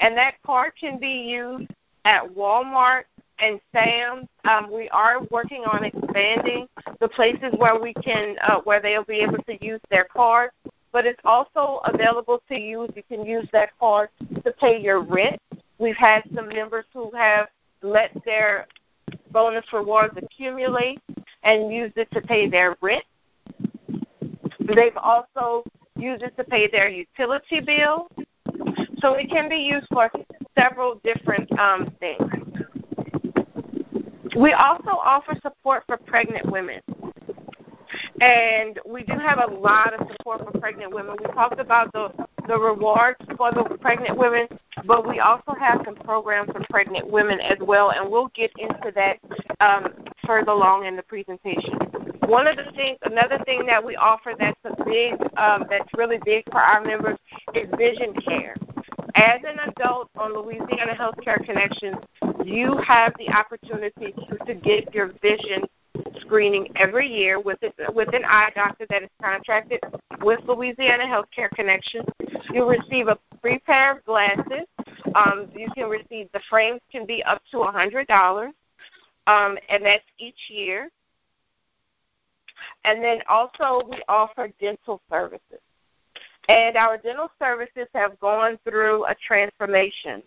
And 0.00 0.16
that 0.16 0.34
card 0.44 0.72
can 0.78 0.98
be 0.98 1.08
used 1.08 1.70
at 2.04 2.24
Walmart 2.24 3.04
and 3.38 3.60
Sam's. 3.72 4.28
Um, 4.44 4.70
we 4.72 4.88
are 4.90 5.22
working 5.30 5.64
on 5.64 5.84
expanding 5.84 6.68
the 7.00 7.08
places 7.08 7.52
where 7.56 7.80
we 7.80 7.94
can, 7.94 8.36
uh, 8.42 8.60
where 8.62 8.80
they'll 8.80 9.04
be 9.04 9.20
able 9.20 9.42
to 9.44 9.64
use 9.64 9.80
their 9.90 10.04
card. 10.04 10.50
But 10.92 11.06
it's 11.06 11.20
also 11.24 11.80
available 11.84 12.42
to 12.48 12.58
use. 12.58 12.90
You 12.96 13.02
can 13.08 13.24
use 13.24 13.46
that 13.52 13.70
card 13.78 14.08
to 14.44 14.52
pay 14.52 14.80
your 14.80 15.00
rent. 15.00 15.40
We've 15.78 15.96
had 15.96 16.22
some 16.34 16.48
members 16.48 16.86
who 16.92 17.10
have 17.14 17.48
let 17.82 18.10
their 18.24 18.66
bonus 19.30 19.64
rewards 19.72 20.16
accumulate 20.16 21.00
and 21.42 21.72
used 21.72 21.96
it 21.96 22.10
to 22.12 22.20
pay 22.20 22.48
their 22.48 22.76
rent. 22.80 23.04
They've 24.74 24.96
also 24.96 25.64
used 25.96 26.22
it 26.22 26.36
to 26.36 26.44
pay 26.44 26.68
their 26.68 26.88
utility 26.88 27.60
bill. 27.60 28.08
So 28.98 29.14
it 29.14 29.30
can 29.30 29.48
be 29.48 29.56
used 29.56 29.86
for 29.92 30.10
several 30.58 31.00
different 31.04 31.50
um, 31.58 31.94
things. 32.00 32.22
We 34.36 34.52
also 34.52 34.90
offer 34.90 35.34
support 35.42 35.84
for 35.86 35.96
pregnant 35.96 36.50
women. 36.50 36.80
And 38.20 38.78
we 38.86 39.04
do 39.04 39.14
have 39.14 39.38
a 39.38 39.52
lot 39.52 39.94
of 39.94 40.06
support 40.12 40.44
for 40.44 40.58
pregnant 40.58 40.92
women. 40.92 41.16
We 41.18 41.32
talked 41.32 41.60
about 41.60 41.92
the, 41.92 42.12
the 42.46 42.58
rewards 42.58 43.18
for 43.36 43.52
the 43.52 43.64
pregnant 43.80 44.16
women, 44.16 44.46
but 44.84 45.08
we 45.08 45.20
also 45.20 45.54
have 45.58 45.82
some 45.84 45.94
programs 45.94 46.50
for 46.50 46.60
pregnant 46.70 47.10
women 47.10 47.40
as 47.40 47.58
well, 47.60 47.90
and 47.90 48.10
we'll 48.10 48.30
get 48.34 48.50
into 48.58 48.92
that 48.94 49.18
um, 49.60 49.92
further 50.26 50.50
along 50.50 50.86
in 50.86 50.96
the 50.96 51.02
presentation. 51.02 51.78
One 52.28 52.46
of 52.46 52.58
the 52.58 52.70
things, 52.76 52.98
another 53.04 53.42
thing 53.46 53.64
that 53.64 53.82
we 53.82 53.96
offer 53.96 54.34
that's 54.38 54.60
a 54.64 54.84
big, 54.84 55.14
um, 55.38 55.64
that's 55.70 55.88
really 55.96 56.18
big 56.26 56.44
for 56.50 56.60
our 56.60 56.84
members 56.84 57.16
is 57.54 57.66
vision 57.78 58.12
care. 58.20 58.54
As 59.14 59.40
an 59.46 59.58
adult 59.66 60.10
on 60.14 60.34
Louisiana 60.34 60.92
Healthcare 60.92 61.42
Connections, 61.42 61.96
you 62.44 62.76
have 62.86 63.14
the 63.18 63.30
opportunity 63.30 64.14
to, 64.46 64.54
get 64.54 64.94
your 64.94 65.14
vision 65.22 65.62
screening 66.20 66.68
every 66.76 67.08
year 67.08 67.40
with, 67.40 67.56
it, 67.62 67.72
with 67.94 68.14
an 68.14 68.26
eye 68.26 68.52
doctor 68.54 68.84
that 68.90 69.04
is 69.04 69.08
contracted 69.22 69.80
with 70.20 70.40
Louisiana 70.46 71.04
Healthcare 71.04 71.48
Connection. 71.52 72.04
You 72.52 72.68
receive 72.68 73.08
a 73.08 73.18
free 73.40 73.58
pair 73.60 73.92
of 73.96 74.04
glasses. 74.04 74.66
Um, 75.14 75.48
you 75.56 75.68
can 75.74 75.88
receive 75.88 76.28
the 76.34 76.40
frames 76.50 76.82
can 76.92 77.06
be 77.06 77.22
up 77.22 77.40
to 77.52 77.60
a 77.60 77.72
hundred 77.72 78.06
dollars, 78.06 78.52
um, 79.26 79.56
and 79.70 79.82
that's 79.82 80.04
each 80.18 80.50
year. 80.50 80.90
And 82.84 83.02
then 83.02 83.20
also 83.28 83.82
we 83.88 84.00
offer 84.08 84.50
dental 84.60 85.00
services. 85.10 85.60
And 86.48 86.76
our 86.76 86.96
dental 86.96 87.30
services 87.38 87.88
have 87.94 88.18
gone 88.20 88.58
through 88.64 89.04
a 89.04 89.14
transformation. 89.14 90.22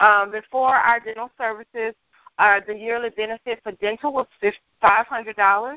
Um, 0.00 0.30
before 0.30 0.74
our 0.74 1.00
dental 1.00 1.30
services, 1.38 1.94
uh, 2.38 2.60
the 2.66 2.74
yearly 2.74 3.10
benefit 3.10 3.60
for 3.62 3.72
dental 3.72 4.12
was 4.12 4.26
$500. 4.82 5.76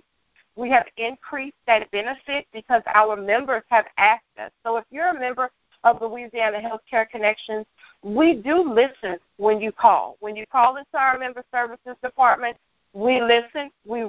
We 0.55 0.69
have 0.69 0.85
increased 0.97 1.55
that 1.67 1.89
benefit 1.91 2.45
because 2.53 2.81
our 2.93 3.15
members 3.15 3.63
have 3.69 3.85
asked 3.97 4.23
us. 4.41 4.51
So 4.63 4.77
if 4.77 4.85
you're 4.89 5.09
a 5.09 5.19
member 5.19 5.51
of 5.83 6.01
Louisiana 6.01 6.59
Healthcare 6.59 7.09
Connections, 7.09 7.65
we 8.03 8.35
do 8.35 8.73
listen 8.73 9.17
when 9.37 9.61
you 9.61 9.71
call. 9.71 10.17
When 10.19 10.35
you 10.35 10.45
call 10.51 10.77
into 10.77 10.97
our 10.97 11.17
member 11.17 11.43
services 11.51 11.95
department, 12.03 12.57
we 12.93 13.21
listen. 13.21 13.71
We 13.85 14.07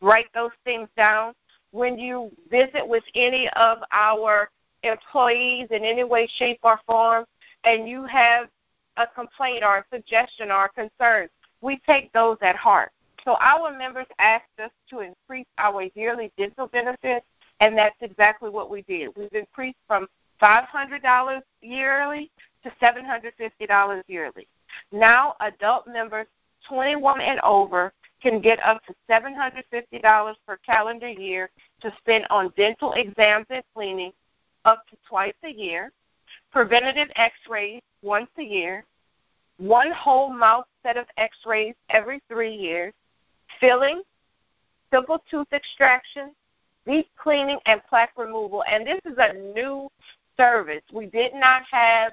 write 0.00 0.26
those 0.34 0.50
things 0.64 0.88
down. 0.96 1.34
When 1.72 1.98
you 1.98 2.30
visit 2.50 2.86
with 2.86 3.04
any 3.14 3.48
of 3.56 3.78
our 3.90 4.50
employees 4.82 5.68
in 5.70 5.84
any 5.84 6.04
way, 6.04 6.28
shape, 6.38 6.60
or 6.62 6.78
form, 6.86 7.24
and 7.64 7.88
you 7.88 8.04
have 8.04 8.48
a 8.96 9.06
complaint 9.06 9.64
or 9.64 9.78
a 9.78 9.84
suggestion 9.92 10.50
or 10.50 10.66
a 10.66 10.68
concern, 10.68 11.28
we 11.60 11.80
take 11.86 12.12
those 12.12 12.36
at 12.42 12.56
heart. 12.56 12.92
So 13.24 13.36
our 13.40 13.76
members 13.76 14.06
asked 14.18 14.60
us 14.62 14.70
to 14.90 15.00
increase 15.00 15.46
our 15.58 15.84
yearly 15.94 16.30
dental 16.36 16.66
benefits, 16.66 17.24
and 17.60 17.76
that's 17.76 17.96
exactly 18.02 18.50
what 18.50 18.70
we 18.70 18.82
did. 18.82 19.10
We've 19.16 19.32
increased 19.32 19.78
from 19.88 20.06
$500 20.40 21.42
yearly 21.62 22.30
to 22.62 22.70
$750 22.82 24.02
yearly. 24.08 24.46
Now, 24.92 25.34
adult 25.40 25.86
members 25.86 26.26
21 26.68 27.20
and 27.20 27.40
over 27.40 27.92
can 28.24 28.40
get 28.40 28.58
up 28.64 28.80
to 28.86 28.94
$750 29.10 30.34
per 30.46 30.56
calendar 30.64 31.08
year 31.08 31.50
to 31.82 31.92
spend 31.98 32.24
on 32.30 32.50
dental 32.56 32.94
exams 32.94 33.44
and 33.50 33.62
cleaning 33.74 34.12
up 34.64 34.86
to 34.88 34.96
twice 35.06 35.34
a 35.44 35.50
year, 35.50 35.92
preventative 36.50 37.08
x 37.16 37.34
rays 37.50 37.82
once 38.02 38.30
a 38.38 38.42
year, 38.42 38.82
one 39.58 39.92
whole 39.92 40.32
mouth 40.32 40.64
set 40.82 40.96
of 40.96 41.04
x 41.18 41.36
rays 41.44 41.74
every 41.90 42.20
three 42.26 42.54
years, 42.54 42.94
filling, 43.60 44.02
simple 44.90 45.22
tooth 45.30 45.52
extraction, 45.52 46.30
deep 46.86 47.08
cleaning, 47.18 47.58
and 47.66 47.82
plaque 47.90 48.16
removal. 48.16 48.64
And 48.70 48.86
this 48.86 49.00
is 49.04 49.18
a 49.18 49.34
new 49.54 49.90
service. 50.38 50.82
We 50.92 51.06
did 51.06 51.34
not 51.34 51.62
have 51.70 52.12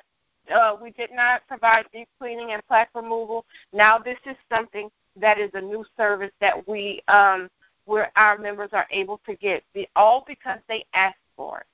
uh, 0.53 0.75
we 0.81 0.91
did 0.91 1.11
not 1.13 1.47
provide 1.47 1.85
deep 1.93 2.09
cleaning 2.19 2.51
and 2.51 2.61
plaque 2.67 2.89
removal. 2.93 3.45
Now 3.71 3.97
this 3.97 4.17
is 4.25 4.35
something 4.53 4.89
that 5.19 5.39
is 5.39 5.51
a 5.53 5.61
new 5.61 5.85
service 5.97 6.31
that 6.39 6.67
we 6.67 7.01
um, 7.07 7.49
where 7.85 8.11
our 8.15 8.37
members 8.37 8.69
are 8.73 8.87
able 8.91 9.19
to 9.25 9.35
get, 9.35 9.63
all 9.95 10.23
because 10.27 10.59
they 10.67 10.85
asked 10.93 11.17
for 11.35 11.59
it. 11.59 11.65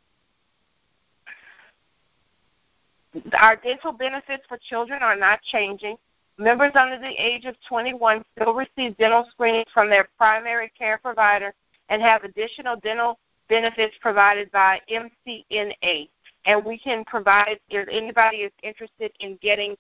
Our 3.37 3.55
dental 3.55 3.91
benefits 3.91 4.43
for 4.47 4.57
children 4.69 5.01
are 5.01 5.15
not 5.15 5.41
changing. 5.43 5.97
Members 6.37 6.73
under 6.75 6.99
the 6.99 7.13
age 7.17 7.45
of 7.45 7.55
21 7.67 8.23
still 8.35 8.53
receive 8.53 8.95
dental 8.97 9.25
screenings 9.31 9.67
from 9.73 9.89
their 9.89 10.07
primary 10.17 10.71
care 10.77 10.99
provider 10.99 11.53
and 11.89 12.01
have 12.01 12.23
additional 12.23 12.75
dental 12.77 13.17
benefits 13.49 13.95
provided 14.01 14.51
by 14.51 14.79
MCNA. 14.89 16.09
And 16.45 16.63
we 16.63 16.77
can 16.77 17.03
provide, 17.05 17.59
if 17.69 17.87
anybody 17.89 18.37
is 18.37 18.51
interested 18.61 19.11
in 19.19 19.37
getting 19.41 19.75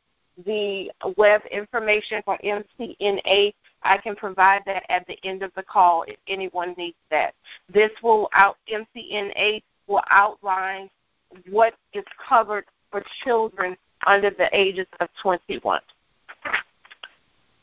the 0.45 0.91
web 1.17 1.41
information 1.51 2.21
for 2.23 2.37
MCNA, 2.43 3.53
I 3.83 3.97
can 3.97 4.15
provide 4.15 4.61
that 4.65 4.83
at 4.89 5.05
the 5.07 5.17
end 5.23 5.43
of 5.43 5.51
the 5.55 5.63
call 5.63 6.03
if 6.07 6.17
anyone 6.27 6.75
needs 6.77 6.97
that. 7.09 7.33
This 7.73 7.91
will 8.03 8.29
out 8.33 8.57
MCNA 8.71 9.63
will 9.87 10.01
outline 10.09 10.89
what 11.49 11.73
is 11.93 12.03
covered 12.27 12.65
for 12.91 13.03
children 13.23 13.75
under 14.05 14.29
the 14.29 14.49
ages 14.53 14.87
of 14.99 15.09
21. 15.21 15.81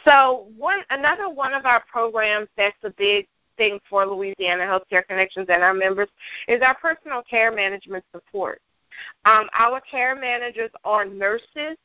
So 0.04 0.46
one 0.58 0.80
another 0.90 1.28
one 1.28 1.54
of 1.54 1.64
our 1.64 1.82
programs 1.90 2.48
that's 2.56 2.76
a 2.82 2.90
big 2.90 3.26
thing 3.56 3.78
for 3.88 4.04
Louisiana 4.04 4.64
Healthcare 4.64 5.06
Connections 5.06 5.46
and 5.48 5.62
our 5.62 5.72
members 5.72 6.08
is 6.48 6.60
our 6.60 6.74
personal 6.74 7.22
care 7.22 7.52
management 7.52 8.04
support. 8.12 8.60
Um, 9.24 9.48
our 9.58 9.80
care 9.80 10.14
managers 10.14 10.70
are 10.84 11.04
nurses 11.04 11.76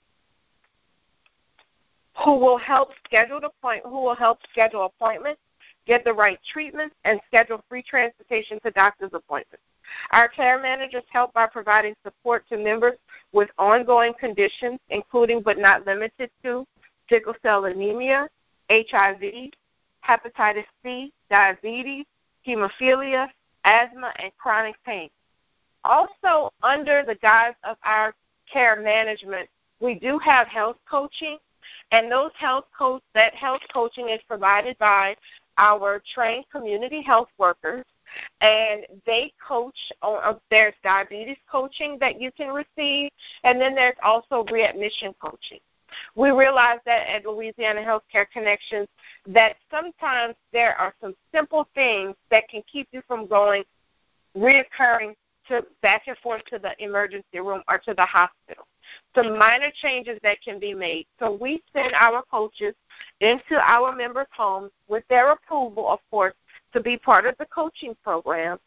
who 2.17 2.35
will 2.35 2.57
help 2.57 2.89
schedule 3.05 3.39
appoint 3.43 3.83
who 3.85 4.01
will 4.01 4.15
help 4.15 4.39
schedule 4.51 4.85
appointments, 4.85 5.39
get 5.85 6.03
the 6.03 6.13
right 6.13 6.39
treatments, 6.51 6.95
and 7.05 7.19
schedule 7.27 7.63
free 7.69 7.83
transportation 7.83 8.59
to 8.63 8.71
doctor's 8.71 9.11
appointments. 9.13 9.63
Our 10.11 10.27
care 10.27 10.61
managers 10.61 11.03
help 11.11 11.33
by 11.33 11.47
providing 11.47 11.95
support 12.03 12.47
to 12.49 12.57
members 12.57 12.97
with 13.31 13.49
ongoing 13.57 14.13
conditions, 14.19 14.79
including 14.89 15.41
but 15.41 15.57
not 15.57 15.85
limited 15.85 16.29
to 16.43 16.65
sickle 17.09 17.33
cell 17.41 17.65
anemia, 17.65 18.29
HIV, 18.69 19.51
hepatitis 20.07 20.65
C, 20.83 21.11
diabetes, 21.29 22.05
hemophilia, 22.47 23.27
asthma, 23.63 24.13
and 24.19 24.31
chronic 24.37 24.75
pain. 24.85 25.09
Also, 25.83 26.51
under 26.61 27.03
the 27.05 27.15
guise 27.15 27.53
of 27.63 27.77
our 27.83 28.13
care 28.51 28.81
management, 28.81 29.49
we 29.79 29.95
do 29.95 30.19
have 30.19 30.47
health 30.47 30.77
coaching, 30.89 31.37
and 31.91 32.11
those 32.11 32.31
health 32.35 32.65
coach 32.77 33.01
that 33.13 33.33
health 33.35 33.61
coaching 33.73 34.09
is 34.09 34.19
provided 34.27 34.77
by 34.77 35.15
our 35.57 36.01
trained 36.13 36.45
community 36.51 37.01
health 37.01 37.29
workers. 37.37 37.85
And 38.41 38.87
they 39.05 39.31
coach 39.45 39.77
on 40.01 40.19
uh, 40.23 40.39
there's 40.49 40.73
diabetes 40.83 41.37
coaching 41.51 41.97
that 41.99 42.19
you 42.19 42.31
can 42.31 42.49
receive. 42.49 43.11
And 43.43 43.61
then 43.61 43.75
there's 43.75 43.97
also 44.03 44.43
readmission 44.51 45.13
coaching. 45.21 45.59
We 46.15 46.31
realize 46.31 46.79
that 46.85 47.07
at 47.07 47.25
louisiana 47.25 47.81
healthcare 47.81 48.25
connections 48.31 48.87
that 49.27 49.55
sometimes 49.71 50.35
there 50.53 50.75
are 50.75 50.93
some 51.01 51.15
simple 51.33 51.67
things 51.75 52.15
that 52.31 52.47
can 52.47 52.61
keep 52.71 52.87
you 52.91 53.01
from 53.07 53.27
going 53.27 53.63
reoccurring 54.35 55.15
to 55.47 55.65
back 55.81 56.03
and 56.07 56.17
forth 56.19 56.43
to 56.45 56.59
the 56.59 56.71
emergency 56.83 57.39
room 57.39 57.63
or 57.67 57.79
to 57.79 57.93
the 57.95 58.05
hospital. 58.05 58.65
Some 59.15 59.37
minor 59.37 59.71
changes 59.81 60.19
that 60.23 60.41
can 60.41 60.59
be 60.59 60.73
made. 60.73 61.07
So 61.19 61.37
we 61.39 61.61
send 61.73 61.93
our 61.93 62.23
coaches 62.29 62.75
into 63.21 63.59
our 63.61 63.95
members' 63.95 64.27
homes 64.31 64.71
with 64.87 65.03
their 65.09 65.31
approval, 65.31 65.89
of 65.89 65.99
course, 66.09 66.33
to 66.73 66.79
be 66.79 66.97
part 66.97 67.25
of 67.25 67.35
the 67.37 67.45
coaching 67.45 67.95
program. 68.03 68.57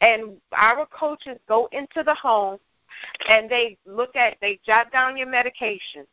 And 0.00 0.36
our 0.52 0.86
coaches 0.86 1.38
go 1.48 1.68
into 1.72 2.02
the 2.02 2.14
home 2.14 2.58
and 3.28 3.50
they 3.50 3.78
look 3.86 4.14
at, 4.16 4.36
they 4.40 4.60
jot 4.64 4.92
down 4.92 5.16
your 5.16 5.28
medication. 5.28 6.06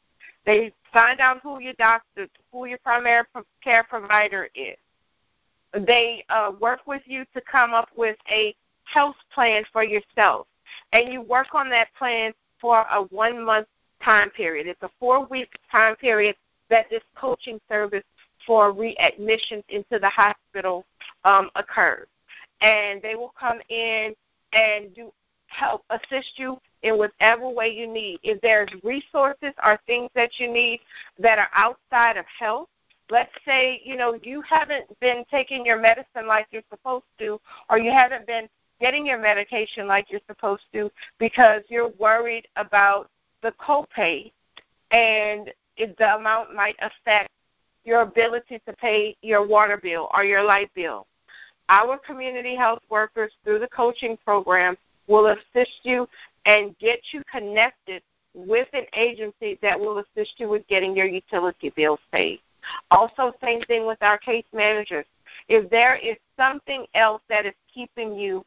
They 0.45 0.73
find 0.91 1.19
out 1.19 1.41
who 1.41 1.59
your 1.59 1.73
doctor, 1.73 2.27
who 2.51 2.65
your 2.65 2.77
primary 2.79 3.25
care 3.63 3.83
provider 3.83 4.49
is. 4.55 4.77
They 5.73 6.23
uh, 6.29 6.51
work 6.59 6.81
with 6.85 7.01
you 7.05 7.25
to 7.33 7.41
come 7.41 7.73
up 7.73 7.89
with 7.95 8.17
a 8.29 8.55
health 8.85 9.15
plan 9.33 9.63
for 9.71 9.83
yourself. 9.83 10.47
And 10.91 11.11
you 11.11 11.21
work 11.21 11.47
on 11.53 11.69
that 11.69 11.87
plan 11.97 12.33
for 12.63 12.85
a 12.91 13.03
one 13.11 13.43
month 13.43 13.67
time 14.01 14.29
period. 14.29 14.67
It's 14.67 14.81
a 14.83 14.89
four 14.97 15.25
week 15.25 15.49
time 15.69 15.97
period 15.97 16.37
that 16.69 16.89
this 16.89 17.03
coaching 17.15 17.59
service 17.67 18.05
for 18.47 18.73
readmissions 18.73 19.63
into 19.67 19.99
the 19.99 20.09
hospital 20.09 20.85
um, 21.25 21.49
occurs. 21.55 22.07
And 22.61 23.01
they 23.01 23.15
will 23.15 23.33
come 23.37 23.59
in 23.69 24.13
and 24.53 24.95
do 24.95 25.11
help 25.47 25.83
assist 25.89 26.31
you 26.37 26.57
in 26.83 26.97
whatever 26.97 27.49
way 27.49 27.67
you 27.67 27.85
need. 27.85 28.19
If 28.23 28.39
there's 28.39 28.69
resources 28.81 29.53
or 29.63 29.77
things 29.85 30.09
that 30.15 30.39
you 30.39 30.51
need 30.51 30.79
that 31.19 31.37
are 31.37 31.49
outside 31.53 32.15
of 32.15 32.25
health, 32.39 32.69
let's 33.09 33.33
say, 33.45 33.81
you 33.83 33.97
know, 33.97 34.17
you 34.23 34.41
haven't 34.41 34.85
been 35.01 35.25
taking 35.29 35.65
your 35.65 35.79
medicine 35.79 36.27
like 36.27 36.47
you're 36.51 36.63
supposed 36.69 37.05
to, 37.19 37.39
or 37.69 37.77
you 37.77 37.91
haven't 37.91 38.25
been 38.25 38.47
getting 38.79 39.05
your 39.05 39.19
medication 39.19 39.87
like 39.87 40.07
you're 40.09 40.21
supposed 40.27 40.63
to 40.73 40.91
because 41.19 41.61
you're 41.69 41.91
worried 41.99 42.47
about 42.55 43.09
the 43.41 43.51
copay 43.53 44.31
and 44.91 45.51
if 45.77 45.95
the 45.97 46.15
amount 46.15 46.55
might 46.55 46.75
affect 46.79 47.29
your 47.85 48.01
ability 48.01 48.61
to 48.65 48.73
pay 48.73 49.15
your 49.21 49.45
water 49.45 49.77
bill 49.81 50.09
or 50.13 50.23
your 50.23 50.43
light 50.43 50.71
bill. 50.73 51.05
Our 51.69 51.97
community 51.97 52.55
health 52.55 52.81
workers 52.89 53.31
through 53.43 53.59
the 53.59 53.67
coaching 53.67 54.17
program 54.23 54.77
will 55.07 55.27
assist 55.27 55.79
you 55.83 56.07
and 56.45 56.77
get 56.79 56.99
you 57.11 57.21
connected 57.31 58.01
with 58.33 58.67
an 58.73 58.85
agency 58.95 59.59
that 59.61 59.79
will 59.79 59.99
assist 59.99 60.33
you 60.37 60.49
with 60.49 60.67
getting 60.67 60.95
your 60.95 61.05
utility 61.05 61.71
bills 61.75 61.99
paid. 62.11 62.39
Also, 62.91 63.33
same 63.41 63.61
thing 63.61 63.85
with 63.85 64.01
our 64.01 64.17
case 64.17 64.45
managers. 64.53 65.05
If 65.47 65.69
there 65.69 65.95
is 65.95 66.15
something 66.37 66.85
else 66.95 67.21
that 67.29 67.45
is 67.45 67.53
keeping 67.73 68.15
you 68.15 68.45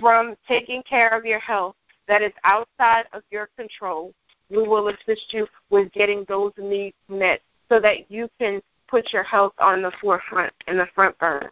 from 0.00 0.34
taking 0.46 0.82
care 0.82 1.08
of 1.08 1.24
your 1.24 1.40
health 1.40 1.76
that 2.08 2.22
is 2.22 2.32
outside 2.44 3.04
of 3.12 3.22
your 3.30 3.48
control, 3.56 4.12
we 4.50 4.58
will 4.58 4.88
assist 4.88 5.32
you 5.32 5.46
with 5.70 5.90
getting 5.92 6.24
those 6.28 6.52
needs 6.58 6.96
met 7.08 7.40
so 7.68 7.80
that 7.80 8.10
you 8.10 8.28
can 8.38 8.60
put 8.88 9.12
your 9.12 9.22
health 9.22 9.54
on 9.58 9.82
the 9.82 9.90
forefront 10.00 10.52
in 10.68 10.76
the 10.76 10.86
front 10.94 11.18
burner. 11.18 11.50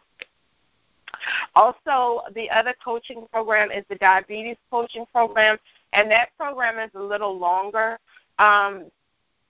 Also, 1.54 2.22
the 2.34 2.50
other 2.50 2.74
coaching 2.84 3.26
program 3.32 3.70
is 3.70 3.84
the 3.88 3.94
diabetes 3.96 4.56
coaching 4.70 5.04
program, 5.12 5.56
and 5.92 6.10
that 6.10 6.30
program 6.36 6.78
is 6.78 6.90
a 6.94 7.02
little 7.02 7.38
longer. 7.38 7.98
Um, 8.38 8.86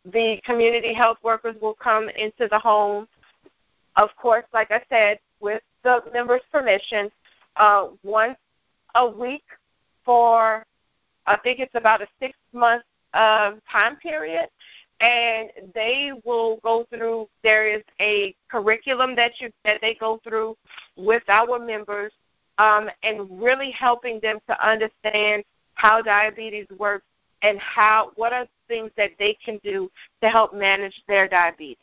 the 0.05 0.41
community 0.45 0.93
health 0.93 1.19
workers 1.23 1.57
will 1.61 1.75
come 1.75 2.09
into 2.11 2.49
the 2.51 2.59
home, 2.59 3.07
of 3.97 4.11
course, 4.17 4.45
like 4.53 4.71
I 4.71 4.83
said, 4.89 5.19
with 5.41 5.63
the 5.83 6.03
members' 6.13 6.43
permission, 6.51 7.11
uh, 7.57 7.89
once 8.03 8.37
a 8.95 9.07
week 9.07 9.45
for 10.05 10.65
I 11.27 11.37
think 11.39 11.61
it's 11.61 11.75
about 11.75 12.03
a 12.03 12.07
six 12.21 12.37
month 12.53 12.83
uh, 13.15 13.53
time 13.71 13.97
period, 13.97 14.49
and 15.01 15.51
they 15.75 16.13
will 16.25 16.59
go 16.63 16.87
through. 16.91 17.29
There 17.43 17.69
is 17.69 17.83
a 18.01 18.35
curriculum 18.51 19.15
that 19.17 19.33
you 19.41 19.51
that 19.65 19.81
they 19.81 19.95
go 19.95 20.21
through 20.25 20.57
with 20.97 21.23
our 21.29 21.59
members, 21.59 22.13
um, 22.59 22.89
and 23.03 23.41
really 23.41 23.71
helping 23.71 24.21
them 24.21 24.39
to 24.49 24.67
understand 24.67 25.45
how 25.75 26.03
diabetes 26.03 26.67
works 26.79 27.07
and 27.43 27.59
how 27.59 28.13
what 28.17 28.33
are 28.33 28.47
things 28.69 28.91
that 28.97 29.11
they 29.19 29.37
can 29.45 29.59
do 29.63 29.91
to 30.23 30.29
help 30.29 30.55
manage 30.55 31.03
their 31.09 31.29
diabetes. 31.29 31.77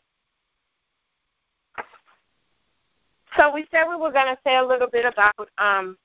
So 3.38 3.54
we 3.54 3.65
said 3.72 3.86
we 3.88 3.95
were 3.95 4.12
going 4.12 4.28
to 4.28 4.38
say 4.43 4.58
a 4.58 4.63
little 4.63 4.88
bit 4.88 5.06
about 5.06 5.50
um, 5.58 5.98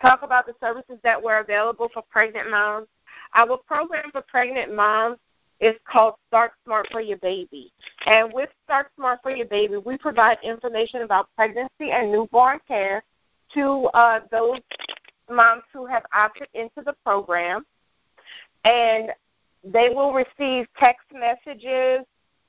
talk 0.00 0.22
about 0.22 0.46
the 0.46 0.54
services 0.60 0.98
that 1.02 1.22
were 1.22 1.38
available 1.38 1.88
for 1.92 2.02
pregnant 2.10 2.50
moms. 2.50 2.86
Our 3.34 3.56
program 3.56 4.10
for 4.12 4.22
pregnant 4.22 4.74
moms 4.74 5.18
is 5.60 5.74
called 5.84 6.14
Start 6.28 6.52
Smart 6.64 6.88
for 6.90 7.00
Your 7.00 7.18
Baby. 7.18 7.72
And 8.06 8.32
with 8.32 8.50
Start 8.64 8.90
Smart 8.96 9.20
for 9.22 9.30
Your 9.30 9.46
Baby, 9.46 9.76
we 9.76 9.96
provide 9.96 10.38
information 10.42 11.02
about 11.02 11.28
pregnancy 11.36 11.92
and 11.92 12.10
newborn 12.10 12.58
care 12.66 13.02
to 13.54 13.88
uh, 13.94 14.20
those 14.30 14.58
moms 15.30 15.62
who 15.72 15.86
have 15.86 16.02
opted 16.12 16.48
into 16.54 16.82
the 16.84 16.94
program. 17.04 17.64
And 18.64 19.10
they 19.64 19.88
will 19.88 20.12
receive 20.12 20.66
text 20.78 21.06
messages, 21.12 22.04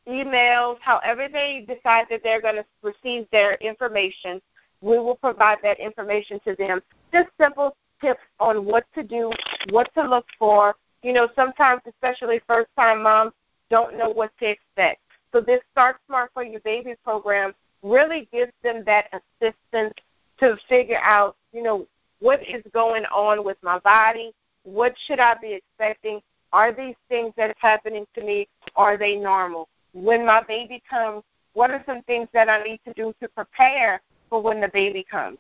emails, 0.08 0.78
however 0.82 1.28
they 1.32 1.66
decide 1.68 2.08
that 2.10 2.22
they're 2.24 2.42
going 2.42 2.56
to 2.56 2.66
receive 2.82 3.28
their 3.32 3.56
information. 3.56 4.42
We 4.82 4.98
will 4.98 5.16
provide 5.16 5.60
that 5.64 5.80
information 5.80 6.40
to 6.46 6.56
them. 6.56 6.82
Just 7.14 7.30
simple 7.40 7.76
tips 8.02 8.22
on 8.40 8.66
what 8.66 8.86
to 8.96 9.04
do, 9.04 9.32
what 9.70 9.94
to 9.94 10.04
look 10.04 10.26
for. 10.40 10.76
You 11.04 11.14
know, 11.14 11.30
sometimes, 11.36 11.82
especially 11.88 12.42
first 12.48 12.70
time 12.76 13.04
moms, 13.04 13.34
don't 13.70 13.98
know 13.98 14.10
what 14.10 14.32
to 14.40 14.50
expect. 14.50 15.02
So, 15.32 15.40
this 15.40 15.62
Start 15.72 15.98
Smart 16.08 16.32
for 16.34 16.44
Your 16.44 16.60
Baby 16.62 16.96
program 17.04 17.54
really 17.84 18.28
gives 18.32 18.52
them 18.64 18.84
that 18.86 19.08
assistance 19.14 19.94
to 20.40 20.58
figure 20.68 21.00
out, 21.04 21.36
you 21.52 21.62
know, 21.62 21.86
what 22.20 22.42
is 22.48 22.64
going 22.74 23.06
on 23.06 23.44
with 23.44 23.58
my 23.62 23.80
body? 23.80 24.34
What 24.64 24.96
should 25.06 25.20
I 25.20 25.36
be 25.36 25.54
expecting? 25.54 26.22
Are 26.52 26.72
these 26.74 26.96
things 27.10 27.34
that 27.36 27.50
are 27.50 27.56
happening 27.60 28.06
to 28.16 28.24
me, 28.24 28.48
are 28.76 28.98
they 28.98 29.16
normal? 29.16 29.68
When 29.94 30.26
my 30.26 30.42
baby 30.44 30.82
comes, 30.90 31.24
what 31.54 31.70
are 31.70 31.84
some 31.86 32.02
things 32.04 32.28
that 32.34 32.50
I 32.50 32.64
need 32.64 32.80
to 32.86 32.94
do 32.94 33.14
to 33.22 33.28
prepare 33.28 34.02
for 34.30 34.42
when 34.42 34.62
the 34.62 34.70
baby 34.70 35.06
comes? 35.10 35.38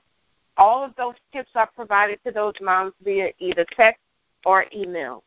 All 0.57 0.83
of 0.83 0.95
those 0.95 1.15
tips 1.31 1.49
are 1.55 1.69
provided 1.75 2.19
to 2.25 2.31
those 2.31 2.53
moms 2.61 2.93
via 3.03 3.31
either 3.39 3.65
text 3.75 4.01
or 4.45 4.65
email. 4.73 5.23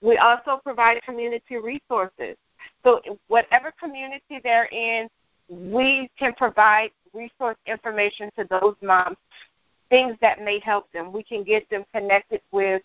We 0.00 0.16
also 0.18 0.60
provide 0.62 1.02
community 1.02 1.56
resources. 1.56 2.36
So, 2.84 3.00
whatever 3.28 3.72
community 3.78 4.40
they're 4.42 4.66
in, 4.66 5.08
we 5.48 6.10
can 6.18 6.34
provide 6.34 6.90
resource 7.14 7.56
information 7.66 8.30
to 8.38 8.46
those 8.48 8.74
moms, 8.82 9.16
things 9.88 10.16
that 10.20 10.42
may 10.42 10.58
help 10.60 10.90
them. 10.92 11.12
We 11.12 11.22
can 11.22 11.42
get 11.42 11.68
them 11.70 11.84
connected 11.92 12.40
with 12.52 12.82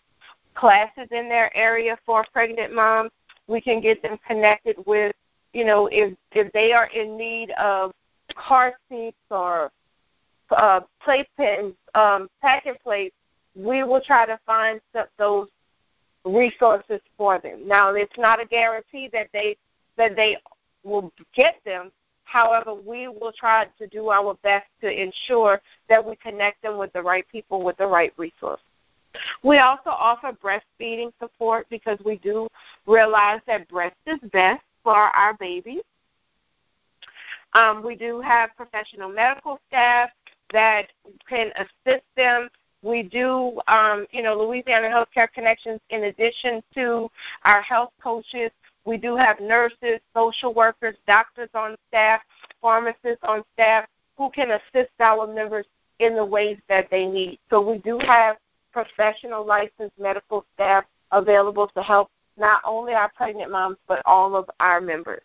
classes 0.54 1.08
in 1.10 1.28
their 1.28 1.54
area 1.56 1.98
for 2.06 2.24
pregnant 2.32 2.74
moms. 2.74 3.10
We 3.46 3.60
can 3.60 3.80
get 3.80 4.02
them 4.02 4.18
connected 4.26 4.76
with, 4.86 5.14
you 5.52 5.64
know, 5.64 5.88
if 5.88 6.16
if 6.32 6.50
they 6.52 6.72
are 6.72 6.86
in 6.86 7.16
need 7.16 7.50
of 7.52 7.92
car 8.34 8.74
seats 8.88 9.16
or 9.30 9.70
uh, 10.50 10.80
um, 11.94 12.28
Pack 12.40 12.66
'n 12.66 12.76
Plays, 12.82 13.12
we 13.54 13.82
will 13.82 14.00
try 14.00 14.26
to 14.26 14.38
find 14.46 14.80
those 15.18 15.48
resources 16.24 17.00
for 17.16 17.38
them. 17.38 17.66
Now, 17.66 17.94
it's 17.94 18.16
not 18.18 18.40
a 18.40 18.46
guarantee 18.46 19.08
that 19.12 19.28
they 19.32 19.56
that 19.96 20.16
they 20.16 20.38
will 20.82 21.12
get 21.34 21.56
them. 21.64 21.92
However, 22.24 22.74
we 22.74 23.06
will 23.06 23.32
try 23.32 23.66
to 23.78 23.86
do 23.86 24.10
our 24.10 24.34
best 24.42 24.66
to 24.80 24.90
ensure 24.90 25.60
that 25.88 26.04
we 26.04 26.16
connect 26.16 26.62
them 26.62 26.78
with 26.78 26.92
the 26.92 27.02
right 27.02 27.26
people 27.30 27.62
with 27.62 27.76
the 27.76 27.86
right 27.86 28.12
resources. 28.16 28.64
We 29.44 29.58
also 29.58 29.90
offer 29.90 30.32
breastfeeding 30.32 31.12
support 31.20 31.66
because 31.70 31.98
we 32.04 32.16
do 32.16 32.48
realize 32.86 33.40
that 33.46 33.68
breast 33.68 33.96
is 34.06 34.18
best 34.32 34.62
for 34.82 34.96
our 34.96 35.34
babies. 35.34 35.82
Um, 37.52 37.84
we 37.84 37.94
do 37.94 38.20
have 38.20 38.50
professional 38.56 39.08
medical 39.08 39.60
staff 39.68 40.10
that 40.54 40.86
can 41.28 41.50
assist 41.56 42.04
them. 42.16 42.48
We 42.82 43.02
do, 43.02 43.60
um, 43.68 44.06
you 44.12 44.22
know, 44.22 44.38
Louisiana 44.38 44.88
Healthcare 44.88 45.30
Connections, 45.32 45.80
in 45.90 46.04
addition 46.04 46.62
to 46.74 47.10
our 47.44 47.60
health 47.60 47.90
coaches, 48.02 48.50
we 48.86 48.96
do 48.96 49.16
have 49.16 49.40
nurses, 49.40 50.00
social 50.14 50.54
workers, 50.54 50.94
doctors 51.06 51.48
on 51.54 51.76
staff, 51.88 52.20
pharmacists 52.60 53.22
on 53.22 53.42
staff 53.54 53.86
who 54.16 54.30
can 54.30 54.50
assist 54.52 54.92
our 55.00 55.26
members 55.26 55.66
in 55.98 56.14
the 56.14 56.24
ways 56.24 56.58
that 56.68 56.88
they 56.90 57.06
need. 57.06 57.38
So 57.50 57.60
we 57.60 57.78
do 57.78 57.98
have 58.00 58.36
professional 58.72 59.46
licensed 59.46 59.98
medical 59.98 60.44
staff 60.54 60.84
available 61.12 61.68
to 61.68 61.82
help 61.82 62.10
not 62.36 62.60
only 62.64 62.92
our 62.92 63.10
pregnant 63.16 63.50
moms 63.50 63.78
but 63.88 64.02
all 64.04 64.36
of 64.36 64.50
our 64.60 64.80
members. 64.80 65.22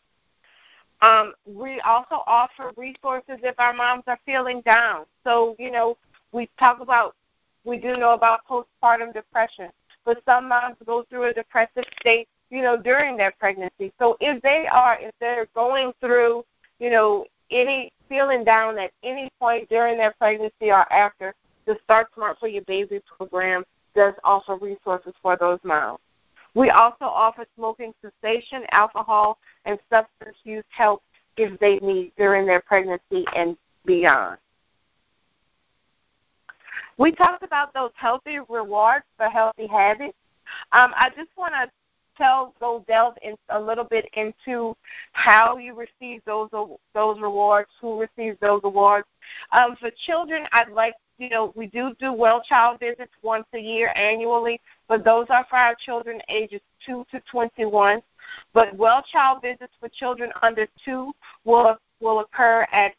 Um, 1.02 1.34
we 1.46 1.80
also 1.82 2.24
offer 2.28 2.72
resources 2.76 3.40
if 3.44 3.58
our 3.60 3.74
moms 3.74 4.04
are 4.08 4.20
feeling 4.26 4.62
down. 4.62 5.06
So, 5.24 5.56
you 5.58 5.72
know, 5.72 5.98
we 6.32 6.50
talk 6.60 6.82
about, 6.82 7.16
we 7.64 7.78
do 7.78 7.96
know 7.96 8.14
about 8.14 8.42
postpartum 8.46 9.14
depression, 9.14 9.70
but 10.06 10.22
some 10.26 10.50
moms 10.50 10.76
go 10.86 11.06
through 11.10 11.26
a 11.26 11.34
depressive 11.34 11.86
state, 12.00 12.28
you 12.50 12.62
know, 12.62 12.76
during 12.76 13.16
their 13.16 13.32
pregnancy. 13.40 13.94
So 13.98 14.18
if 14.20 14.42
they 14.42 14.68
are, 14.68 14.98
if 15.00 15.14
they're 15.20 15.48
going 15.56 15.94
through, 16.02 16.44
you 16.80 16.90
know, 16.90 17.26
any 17.52 17.92
feeling 18.10 18.44
down 18.44 18.78
at 18.78 18.92
any 19.04 19.30
point 19.40 19.70
during 19.70 19.98
their 19.98 20.14
pregnancy 20.18 20.72
or 20.72 20.92
after, 20.92 21.34
the 21.66 21.78
Start 21.84 22.08
Smart 22.16 22.40
for 22.40 22.48
Your 22.48 22.64
Baby 22.64 23.02
program 23.18 23.64
does 23.96 24.14
offer 24.24 24.56
resources 24.56 25.14
for 25.22 25.38
those 25.38 25.60
moms. 25.64 26.00
We 26.56 26.72
also 26.72 27.06
offer 27.06 27.46
smoking 27.56 27.94
cessation, 28.02 28.64
alcohol, 28.72 29.38
and 29.66 29.78
substance 29.90 30.38
use 30.44 30.64
help 30.70 31.04
if 31.38 31.58
they 31.60 31.78
need 31.78 32.12
during 32.18 32.46
their 32.46 32.62
pregnancy 32.62 33.26
and 33.36 33.56
beyond. 33.86 34.38
We 36.98 37.14
talked 37.14 37.44
about 37.44 37.74
those 37.74 37.92
healthy 37.96 38.40
rewards 38.50 39.06
for 39.16 39.30
healthy 39.30 39.68
habits. 39.68 40.18
Um, 40.74 40.92
I 40.96 41.10
just 41.16 41.30
want 41.38 41.54
to 41.54 41.70
tell, 42.18 42.54
go 42.60 42.84
delve 42.88 43.16
in 43.22 43.36
a 43.50 43.60
little 43.60 43.86
bit 43.86 44.06
into 44.14 44.76
how 45.14 45.58
you 45.58 45.74
receive 45.74 46.22
those 46.26 46.50
those 46.94 47.20
rewards, 47.22 47.70
who 47.80 48.02
receives 48.02 48.38
those 48.42 48.62
awards. 48.66 49.08
Um, 49.54 49.78
for 49.80 49.92
children, 50.06 50.46
I'd 50.52 50.72
like 50.72 50.96
you 51.20 51.30
know, 51.30 51.54
we 51.56 51.68
do 51.68 51.94
do 52.00 52.14
well 52.14 52.42
child 52.42 52.80
visits 52.80 53.12
once 53.22 53.46
a 53.54 53.60
year 53.60 53.92
annually, 53.96 54.60
but 54.88 55.04
those 55.04 55.28
are 55.30 55.46
for 55.50 55.58
our 55.58 55.76
children 55.76 56.22
ages 56.30 56.62
2 56.86 57.06
to 57.12 57.22
21. 57.30 58.02
But 58.54 58.76
well 58.76 59.04
child 59.12 59.42
visits 59.42 59.74
for 59.80 59.90
children 59.90 60.32
under 60.42 60.66
2 60.86 61.12
will, 61.44 61.78
will 62.00 62.22
occur 62.22 62.66
at 62.72 62.94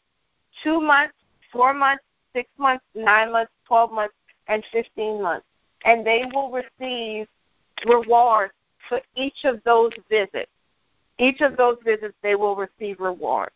2 0.63 0.79
months, 0.79 1.15
4 1.51 1.73
months, 1.73 2.03
6 2.33 2.47
months, 2.57 2.85
9 2.95 3.31
months, 3.31 3.51
12 3.67 3.91
months, 3.91 4.13
and 4.47 4.63
15 4.71 5.21
months. 5.21 5.45
And 5.83 6.05
they 6.05 6.25
will 6.31 6.51
receive 6.51 7.27
rewards 7.87 8.53
for 8.87 9.01
each 9.15 9.45
of 9.45 9.63
those 9.63 9.91
visits. 10.09 10.51
Each 11.17 11.41
of 11.41 11.57
those 11.57 11.77
visits, 11.83 12.15
they 12.21 12.35
will 12.35 12.55
receive 12.55 12.99
rewards. 12.99 13.51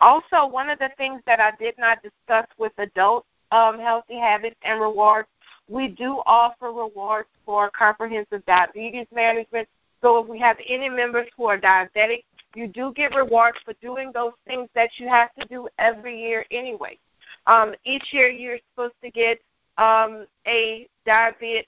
Also, 0.00 0.46
one 0.46 0.70
of 0.70 0.78
the 0.78 0.90
things 0.96 1.20
that 1.26 1.40
I 1.40 1.52
did 1.58 1.74
not 1.78 2.02
discuss 2.02 2.46
with 2.58 2.72
adult 2.78 3.24
um, 3.50 3.78
healthy 3.78 4.18
habits 4.18 4.56
and 4.62 4.80
rewards, 4.80 5.28
we 5.68 5.88
do 5.88 6.22
offer 6.26 6.72
rewards 6.72 7.28
for 7.44 7.70
comprehensive 7.70 8.44
diabetes 8.46 9.06
management. 9.12 9.68
So 10.02 10.18
if 10.18 10.28
we 10.28 10.38
have 10.38 10.56
any 10.66 10.88
members 10.88 11.28
who 11.36 11.46
are 11.46 11.58
diabetic, 11.58 12.24
you 12.54 12.68
do 12.68 12.92
get 12.94 13.14
rewards 13.14 13.58
for 13.64 13.74
doing 13.82 14.10
those 14.12 14.32
things 14.46 14.68
that 14.74 14.90
you 14.98 15.08
have 15.08 15.34
to 15.38 15.46
do 15.48 15.68
every 15.78 16.20
year 16.20 16.44
anyway. 16.50 16.98
Um, 17.46 17.74
each 17.84 18.12
year 18.12 18.28
you're 18.28 18.58
supposed 18.70 18.94
to 19.02 19.10
get 19.10 19.40
um, 19.76 20.26
a 20.46 20.88
diabetic, 21.06 21.66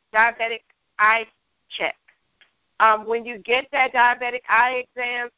eye 0.98 1.26
check. 1.70 1.96
Um, 2.78 3.06
when 3.06 3.24
you 3.24 3.38
get 3.38 3.66
that 3.72 3.92
diabetic 3.92 4.40
eye 4.48 4.84
exam, 4.96 5.28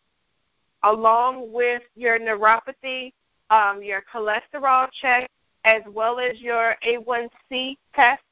along 0.84 1.52
with 1.52 1.82
your 1.94 2.18
neuropathy, 2.18 3.12
um, 3.50 3.82
your 3.82 4.02
cholesterol 4.12 4.88
check, 5.00 5.28
as 5.64 5.82
well 5.92 6.18
as 6.18 6.40
your 6.40 6.76
A1C 6.86 7.76
test. 7.94 8.22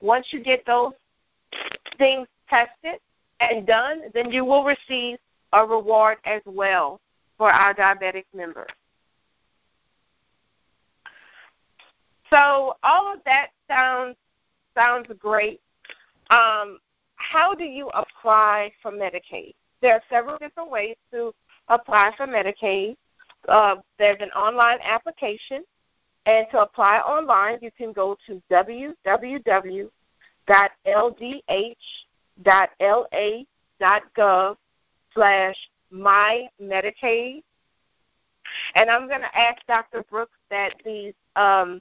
Once 0.00 0.26
you 0.30 0.42
get 0.42 0.64
those 0.66 0.92
things 1.98 2.26
tested 2.48 3.00
and 3.40 3.66
done, 3.66 4.02
then 4.14 4.30
you 4.30 4.44
will 4.44 4.64
receive 4.64 5.18
a 5.52 5.64
reward 5.64 6.18
as 6.24 6.42
well 6.44 7.00
for 7.38 7.50
our 7.50 7.74
diabetic 7.74 8.24
members. 8.34 8.70
So 12.30 12.76
all 12.82 13.12
of 13.12 13.20
that 13.26 13.48
sounds 13.68 14.16
sounds 14.74 15.06
great. 15.18 15.60
Um, 16.30 16.78
how 17.16 17.54
do 17.54 17.64
you 17.64 17.90
apply 17.90 18.72
for 18.80 18.90
Medicaid? 18.90 19.54
There 19.82 19.92
are 19.92 20.02
several 20.08 20.38
different 20.38 20.70
ways 20.70 20.96
to 21.12 21.34
apply 21.74 22.12
for 22.16 22.26
Medicaid. 22.26 22.96
Uh, 23.48 23.76
there's 23.98 24.20
an 24.20 24.30
online 24.30 24.78
application, 24.82 25.64
and 26.26 26.46
to 26.50 26.60
apply 26.60 26.98
online, 26.98 27.58
you 27.60 27.70
can 27.76 27.92
go 27.92 28.16
to 28.26 28.40
www.ldh.la.gov 28.50 29.86
slash 35.14 35.56
my 35.90 36.48
Medicaid. 36.60 37.42
And 38.74 38.90
I'm 38.90 39.08
going 39.08 39.20
to 39.20 39.38
ask 39.38 39.64
Dr. 39.66 40.04
Brooks 40.10 40.38
that 40.50 40.74
these 40.84 41.14
um, 41.36 41.80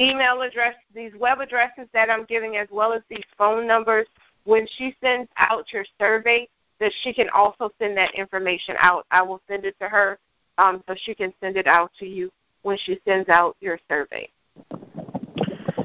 email 0.00 0.42
addresses, 0.42 0.80
these 0.94 1.12
web 1.18 1.40
addresses 1.40 1.88
that 1.92 2.10
I'm 2.10 2.24
giving, 2.24 2.56
as 2.56 2.68
well 2.70 2.92
as 2.92 3.02
these 3.08 3.24
phone 3.36 3.66
numbers, 3.66 4.06
when 4.44 4.66
she 4.76 4.94
sends 5.02 5.28
out 5.36 5.72
your 5.72 5.84
survey, 5.98 6.48
that 6.80 6.92
she 7.02 7.12
can 7.12 7.28
also 7.30 7.70
send 7.78 7.96
that 7.96 8.14
information 8.14 8.76
out. 8.78 9.06
I 9.10 9.22
will 9.22 9.40
send 9.48 9.64
it 9.64 9.76
to 9.80 9.88
her 9.88 10.18
um, 10.58 10.82
so 10.88 10.94
she 10.96 11.14
can 11.14 11.32
send 11.40 11.56
it 11.56 11.66
out 11.66 11.90
to 11.98 12.06
you 12.06 12.30
when 12.62 12.78
she 12.84 13.00
sends 13.06 13.28
out 13.28 13.56
your 13.60 13.78
survey. 13.88 14.28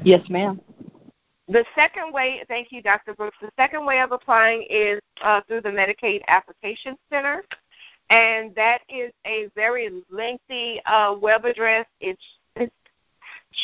Yes, 0.04 0.22
ma'am. 0.28 0.60
The 1.48 1.64
second 1.74 2.12
way, 2.12 2.44
thank 2.48 2.72
you, 2.72 2.80
Dr. 2.82 3.14
Brooks. 3.14 3.36
The 3.40 3.50
second 3.56 3.84
way 3.84 4.00
of 4.00 4.12
applying 4.12 4.66
is 4.70 5.00
uh, 5.22 5.42
through 5.46 5.60
the 5.60 5.68
Medicaid 5.68 6.22
Application 6.26 6.96
Center, 7.10 7.44
and 8.08 8.54
that 8.54 8.78
is 8.88 9.12
a 9.26 9.50
very 9.54 9.90
lengthy 10.10 10.80
uh, 10.86 11.14
web 11.20 11.44
address. 11.44 11.84
It's, 12.00 12.22
it's 12.56 12.72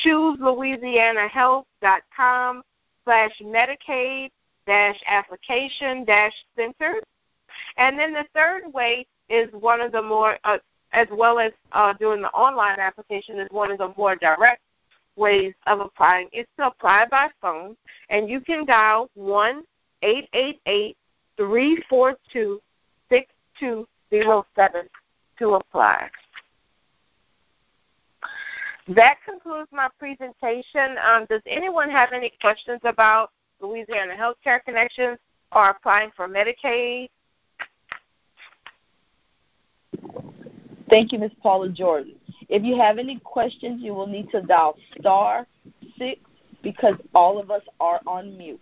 chooselouisianahealth.com 0.04 2.62
slash 3.04 3.32
Medicaid 3.42 4.30
dash 4.66 5.00
application 5.06 6.04
dash 6.04 6.34
center. 6.56 7.00
And 7.76 7.98
then 7.98 8.12
the 8.12 8.26
third 8.34 8.72
way 8.72 9.06
is 9.28 9.48
one 9.52 9.80
of 9.80 9.92
the 9.92 10.02
more, 10.02 10.38
uh, 10.44 10.58
as 10.92 11.06
well 11.12 11.38
as 11.38 11.52
uh, 11.72 11.92
doing 11.94 12.20
the 12.20 12.30
online 12.30 12.80
application, 12.80 13.38
is 13.38 13.48
one 13.50 13.70
of 13.70 13.78
the 13.78 13.92
more 13.96 14.16
direct 14.16 14.60
ways 15.16 15.54
of 15.66 15.80
applying 15.80 16.28
is 16.32 16.46
to 16.58 16.66
apply 16.66 17.06
by 17.10 17.28
phone, 17.40 17.76
and 18.08 18.28
you 18.28 18.40
can 18.40 18.64
dial 18.64 19.08
one 19.14 19.62
eight 20.02 20.28
eight 20.32 20.60
eight 20.66 20.96
three 21.36 21.82
four 21.88 22.16
two 22.32 22.60
six 23.08 23.26
two 23.58 23.86
zero 24.08 24.46
seven 24.56 24.88
to 25.38 25.54
apply. 25.54 26.08
That 28.88 29.18
concludes 29.24 29.68
my 29.72 29.88
presentation. 29.98 30.96
Um, 31.06 31.26
does 31.28 31.42
anyone 31.46 31.90
have 31.90 32.12
any 32.12 32.32
questions 32.40 32.80
about 32.84 33.30
Louisiana 33.60 34.14
Healthcare 34.16 34.64
Connections 34.64 35.18
or 35.52 35.70
applying 35.70 36.10
for 36.16 36.26
Medicaid? 36.26 37.08
Thank 40.88 41.12
you, 41.12 41.18
Ms. 41.18 41.30
Paula 41.42 41.68
Jordan. 41.68 42.14
If 42.48 42.64
you 42.64 42.76
have 42.76 42.98
any 42.98 43.20
questions, 43.20 43.80
you 43.82 43.94
will 43.94 44.08
need 44.08 44.28
to 44.30 44.42
dial 44.42 44.76
star 44.98 45.46
six 45.96 46.20
because 46.62 46.94
all 47.14 47.38
of 47.38 47.50
us 47.50 47.62
are 47.78 48.00
on 48.06 48.36
mute. 48.36 48.60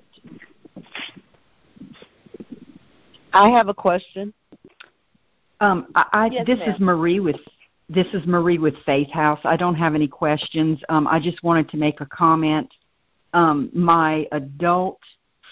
I 3.32 3.48
have 3.50 3.68
a 3.68 3.74
question. 3.74 4.32
Um, 5.60 5.88
I, 5.94 6.04
I 6.12 6.26
yes, 6.26 6.46
this 6.46 6.58
ma'am. 6.58 6.70
is 6.70 6.80
Marie 6.80 7.20
with 7.20 7.36
this 7.88 8.06
is 8.12 8.26
Marie 8.26 8.58
with 8.58 8.74
Faith 8.84 9.10
House. 9.10 9.40
I 9.44 9.56
don't 9.56 9.74
have 9.74 9.94
any 9.94 10.06
questions. 10.06 10.78
Um, 10.90 11.06
I 11.08 11.18
just 11.18 11.42
wanted 11.42 11.70
to 11.70 11.78
make 11.78 12.02
a 12.02 12.06
comment. 12.06 12.70
Um, 13.32 13.70
my 13.72 14.26
adult 14.32 15.00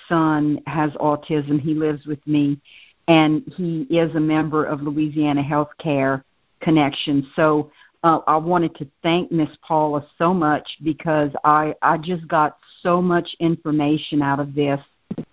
son 0.08 0.60
has 0.66 0.90
autism. 0.92 1.58
He 1.58 1.72
lives 1.72 2.06
with 2.06 2.24
me, 2.26 2.60
and 3.08 3.42
he 3.56 3.82
is 3.82 4.14
a 4.14 4.20
member 4.20 4.64
of 4.64 4.82
Louisiana 4.82 5.42
Healthcare 5.42 6.22
Connection. 6.60 7.28
So 7.36 7.70
uh, 8.02 8.20
I 8.26 8.36
wanted 8.36 8.74
to 8.76 8.86
thank 9.02 9.30
Miss 9.30 9.50
Paula 9.62 10.06
so 10.18 10.32
much 10.34 10.66
because 10.82 11.30
I 11.44 11.74
I 11.82 11.98
just 11.98 12.26
got 12.28 12.56
so 12.82 13.00
much 13.00 13.28
information 13.40 14.22
out 14.22 14.40
of 14.40 14.54
this 14.54 14.80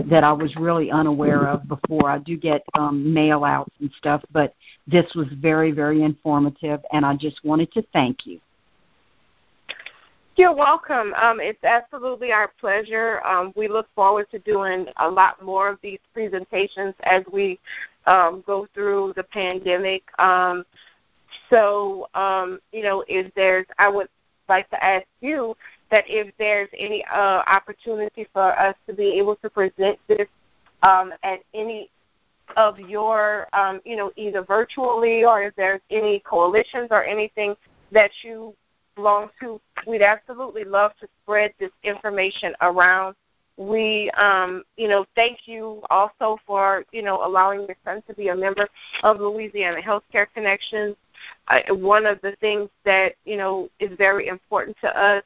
that 0.06 0.24
I 0.24 0.32
was 0.32 0.56
really 0.56 0.92
unaware 0.92 1.48
of 1.48 1.68
before. 1.68 2.10
I 2.10 2.20
do 2.20 2.38
get 2.38 2.64
um, 2.78 3.14
mail 3.14 3.44
outs 3.44 3.74
and 3.80 3.92
stuff, 3.98 4.24
but 4.32 4.56
this 4.88 5.06
was 5.16 5.28
very 5.40 5.72
very 5.72 6.04
informative, 6.04 6.82
and 6.92 7.06
I 7.06 7.16
just 7.16 7.44
wanted 7.44 7.72
to 7.74 7.84
thank 7.94 8.26
you. 8.26 8.40
You're 10.36 10.56
welcome. 10.56 11.13
Um, 11.13 11.39
it's 11.39 11.63
absolutely 11.63 12.32
our 12.32 12.52
pleasure. 12.60 13.22
Um, 13.24 13.54
we 13.56 13.67
look 13.67 13.88
forward 13.93 14.32
to 14.32 14.39
doing 14.39 14.88
a 14.98 15.08
lot 15.08 15.43
more 15.43 15.69
of 15.69 15.78
these 15.84 16.00
presentations 16.12 16.96
as 17.04 17.24
we 17.32 17.60
um, 18.08 18.43
go 18.48 18.67
through 18.74 19.13
the 19.15 19.22
pandemic. 19.24 20.02
Um, 20.19 20.65
so, 21.52 22.10
um, 22.15 22.60
you 22.72 22.82
know, 22.82 23.04
if 23.08 23.32
there's, 23.36 23.67
I 23.78 23.89
would 23.89 24.08
like 24.50 24.67
to 24.72 24.84
ask 24.84 25.06
you 25.22 25.56
that 25.91 26.04
if 26.08 26.34
there's 26.39 26.69
any 26.76 27.06
uh, 27.13 27.43
opportunity 27.46 28.28
for 28.34 28.58
us 28.60 28.76
to 28.88 28.93
be 28.93 29.19
able 29.19 29.36
to 29.36 29.52
present 29.52 30.00
this 30.08 30.28
um, 30.82 31.13
at 31.22 31.41
any 31.54 31.91
of 32.58 32.80
your, 32.80 33.48
you 33.86 33.96
know, 33.96 34.12
either 34.15 34.41
virtually 34.41 35.24
or 35.24 35.43
if 35.43 35.56
there's 35.56 35.82
any 35.91 36.19
coalitions 36.26 36.88
or 36.89 37.04
anything 37.04 37.56
that 37.91 38.10
you 38.24 38.56
belong 38.96 39.30
to, 39.40 39.60
we'd 39.88 40.02
absolutely 40.02 40.64
love 40.64 40.92
to 41.00 41.08
spread 41.24 41.54
this 41.60 41.72
information 41.84 42.54
around. 42.62 43.16
We, 43.58 44.10
um, 44.12 44.64
you 44.78 44.88
know, 44.88 45.06
thank 45.14 45.48
you 45.48 45.82
also 45.90 46.40
for, 46.46 46.84
you 46.92 47.04
know, 47.04 47.26
allowing 47.26 47.62
your 47.62 47.76
son 47.86 48.02
to 48.08 48.14
be 48.16 48.30
a 48.30 48.36
member 48.36 48.68
of 49.04 49.20
Louisiana 49.20 49.80
Healthcare 49.82 50.26
Connections. 50.34 50.96
One 51.70 52.06
of 52.06 52.20
the 52.22 52.36
things 52.42 52.70
that, 52.84 53.14
you 53.26 53.38
know, 53.38 53.70
is 53.80 53.92
very 53.98 54.28
important 54.28 54.76
to 54.82 55.00
us 55.00 55.24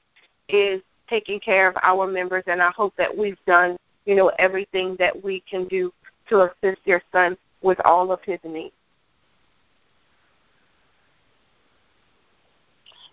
is 0.49 0.81
taking 1.09 1.39
care 1.39 1.69
of 1.69 1.77
our 1.81 2.05
members, 2.05 2.43
and 2.47 2.61
I 2.61 2.71
hope 2.71 2.93
that 2.97 3.15
we've 3.15 3.37
done, 3.45 3.77
you 4.05 4.15
know, 4.15 4.31
everything 4.39 4.97
that 4.99 5.23
we 5.23 5.41
can 5.49 5.65
do 5.69 5.93
to 6.29 6.41
assist 6.41 6.81
your 6.83 7.01
son 7.13 7.37
with 7.61 7.79
all 7.85 8.11
of 8.11 8.19
his 8.23 8.39
needs. 8.43 8.73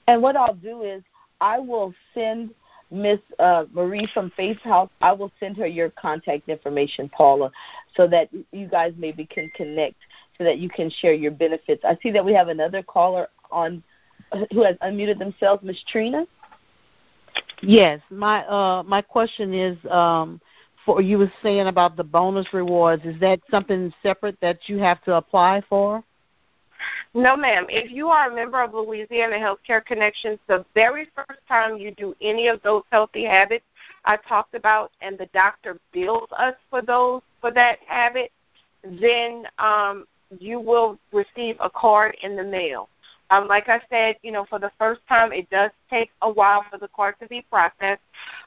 And 0.07 0.23
what 0.23 0.37
I'll 0.37 0.55
do 0.55 0.83
is 0.83 1.03
I 1.40 1.59
will 1.59 1.95
send 2.12 2.51
Miss 2.90 3.19
uh, 3.38 3.64
Marie 3.73 4.09
from 4.12 4.31
Faith 4.37 4.61
House. 4.61 4.90
I 5.01 5.12
will 5.12 5.33
send 5.40 5.57
her 5.57 5.67
your 5.67 5.90
contact 5.90 6.49
information, 6.49 7.09
Paula, 7.09 7.51
so 7.97 8.07
that 8.09 8.29
you 8.53 8.69
guys 8.69 8.93
maybe 8.97 9.25
can 9.27 9.51
connect, 9.55 9.97
so 10.38 10.45
that 10.45 10.59
you 10.59 10.69
can 10.69 10.90
share 10.90 11.14
your 11.14 11.33
benefits. 11.33 11.83
I 11.85 11.99
see 12.03 12.11
that 12.12 12.25
we 12.25 12.33
have 12.35 12.49
another 12.49 12.83
caller 12.83 13.29
on 13.51 13.83
who 14.53 14.62
has 14.62 14.77
unmuted 14.77 15.19
themselves, 15.19 15.62
Miss 15.62 15.83
Trina. 15.90 16.27
Yes, 17.62 18.01
my 18.11 18.45
uh 18.47 18.83
my 18.83 19.01
question 19.01 19.55
is 19.55 19.77
um 19.90 20.40
for 20.85 21.01
you 21.01 21.19
were 21.19 21.33
saying 21.43 21.67
about 21.67 21.97
the 21.97 22.05
bonus 22.05 22.53
rewards. 22.53 23.05
Is 23.05 23.19
that 23.21 23.40
something 23.51 23.93
separate 24.03 24.38
that 24.40 24.61
you 24.67 24.79
have 24.79 25.03
to 25.05 25.14
apply 25.14 25.62
for? 25.69 26.05
No, 27.14 27.37
ma'am. 27.37 27.66
If 27.68 27.90
you 27.90 28.09
are 28.09 28.31
a 28.31 28.35
member 28.35 28.62
of 28.62 28.75
Louisiana 28.75 29.37
Healthcare 29.37 29.85
Connections, 29.85 30.38
the 30.47 30.64
very 30.75 31.09
first 31.14 31.40
time 31.47 31.77
you 31.77 31.92
do 31.92 32.14
any 32.20 32.49
of 32.49 32.61
those 32.62 32.83
healthy 32.90 33.25
habits 33.25 33.64
I 34.05 34.16
talked 34.16 34.55
about, 34.55 34.90
and 35.01 35.16
the 35.16 35.27
doctor 35.27 35.79
bills 35.92 36.29
us 36.38 36.55
for 36.70 36.83
those 36.83 37.23
for 37.40 37.51
that 37.53 37.79
habit, 37.87 38.33
then 38.83 39.47
um, 39.59 40.07
you 40.38 40.61
will 40.61 40.99
receive 41.12 41.57
a 41.61 41.70
card 41.70 42.16
in 42.23 42.37
the 42.37 42.44
mail. 42.44 42.88
Um, 43.31 43.49
like 43.49 43.68
I 43.68 43.81
said, 43.90 44.16
you 44.23 44.33
know, 44.33 44.44
for 44.49 44.59
the 44.59 44.70
first 44.79 45.01
time, 45.09 45.33
it 45.33 45.49
does 45.51 45.70
take 45.88 46.11
a 46.23 46.31
while 46.31 46.64
for 46.70 46.79
the 46.79 46.88
card 46.88 47.14
to 47.20 47.27
be 47.29 47.44
processed. 47.51 48.03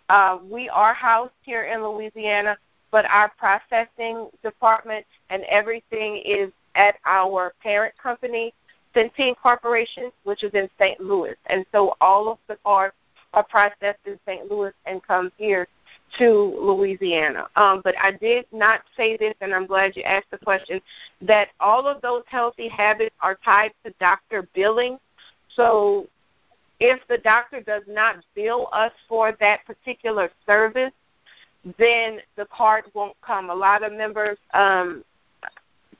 Uh, 0.09 0.37
we 0.49 0.69
are 0.69 0.93
housed 0.93 1.33
here 1.41 1.63
in 1.63 1.83
Louisiana, 1.83 2.57
but 2.91 3.05
our 3.05 3.31
processing 3.37 4.29
department 4.43 5.05
and 5.29 5.43
everything 5.43 6.21
is 6.25 6.51
at 6.77 6.95
our 7.05 7.53
parent 7.61 7.93
company, 8.01 8.53
Centene 8.95 9.35
Corporation, 9.41 10.11
which 10.23 10.43
is 10.43 10.53
in 10.53 10.69
St. 10.79 10.99
Louis. 11.01 11.35
And 11.47 11.65
so 11.71 11.95
all 11.99 12.31
of 12.31 12.37
the 12.47 12.57
cards 12.63 12.95
are 13.33 13.43
processed 13.43 13.99
in 14.05 14.17
St. 14.25 14.49
Louis 14.49 14.71
and 14.85 15.03
come 15.03 15.31
here 15.37 15.67
to 16.17 16.57
Louisiana. 16.61 17.47
Um, 17.55 17.81
but 17.83 17.95
I 18.01 18.11
did 18.11 18.45
not 18.51 18.81
say 18.95 19.17
this, 19.17 19.33
and 19.41 19.53
I'm 19.53 19.67
glad 19.67 19.95
you 19.95 20.03
asked 20.03 20.31
the 20.31 20.37
question, 20.37 20.81
that 21.21 21.49
all 21.59 21.85
of 21.87 22.01
those 22.01 22.23
healthy 22.27 22.69
habits 22.69 23.15
are 23.21 23.37
tied 23.43 23.73
to 23.85 23.93
doctor 23.99 24.47
billing. 24.53 24.97
So 25.55 26.07
if 26.79 26.99
the 27.09 27.17
doctor 27.17 27.61
does 27.61 27.83
not 27.87 28.23
bill 28.35 28.69
us 28.71 28.91
for 29.09 29.35
that 29.39 29.65
particular 29.65 30.31
service, 30.45 30.93
then 31.77 32.19
the 32.35 32.45
card 32.45 32.85
won't 32.93 33.15
come. 33.21 33.49
A 33.49 33.55
lot 33.55 33.83
of 33.83 33.91
members, 33.91 34.37
um, 34.53 35.03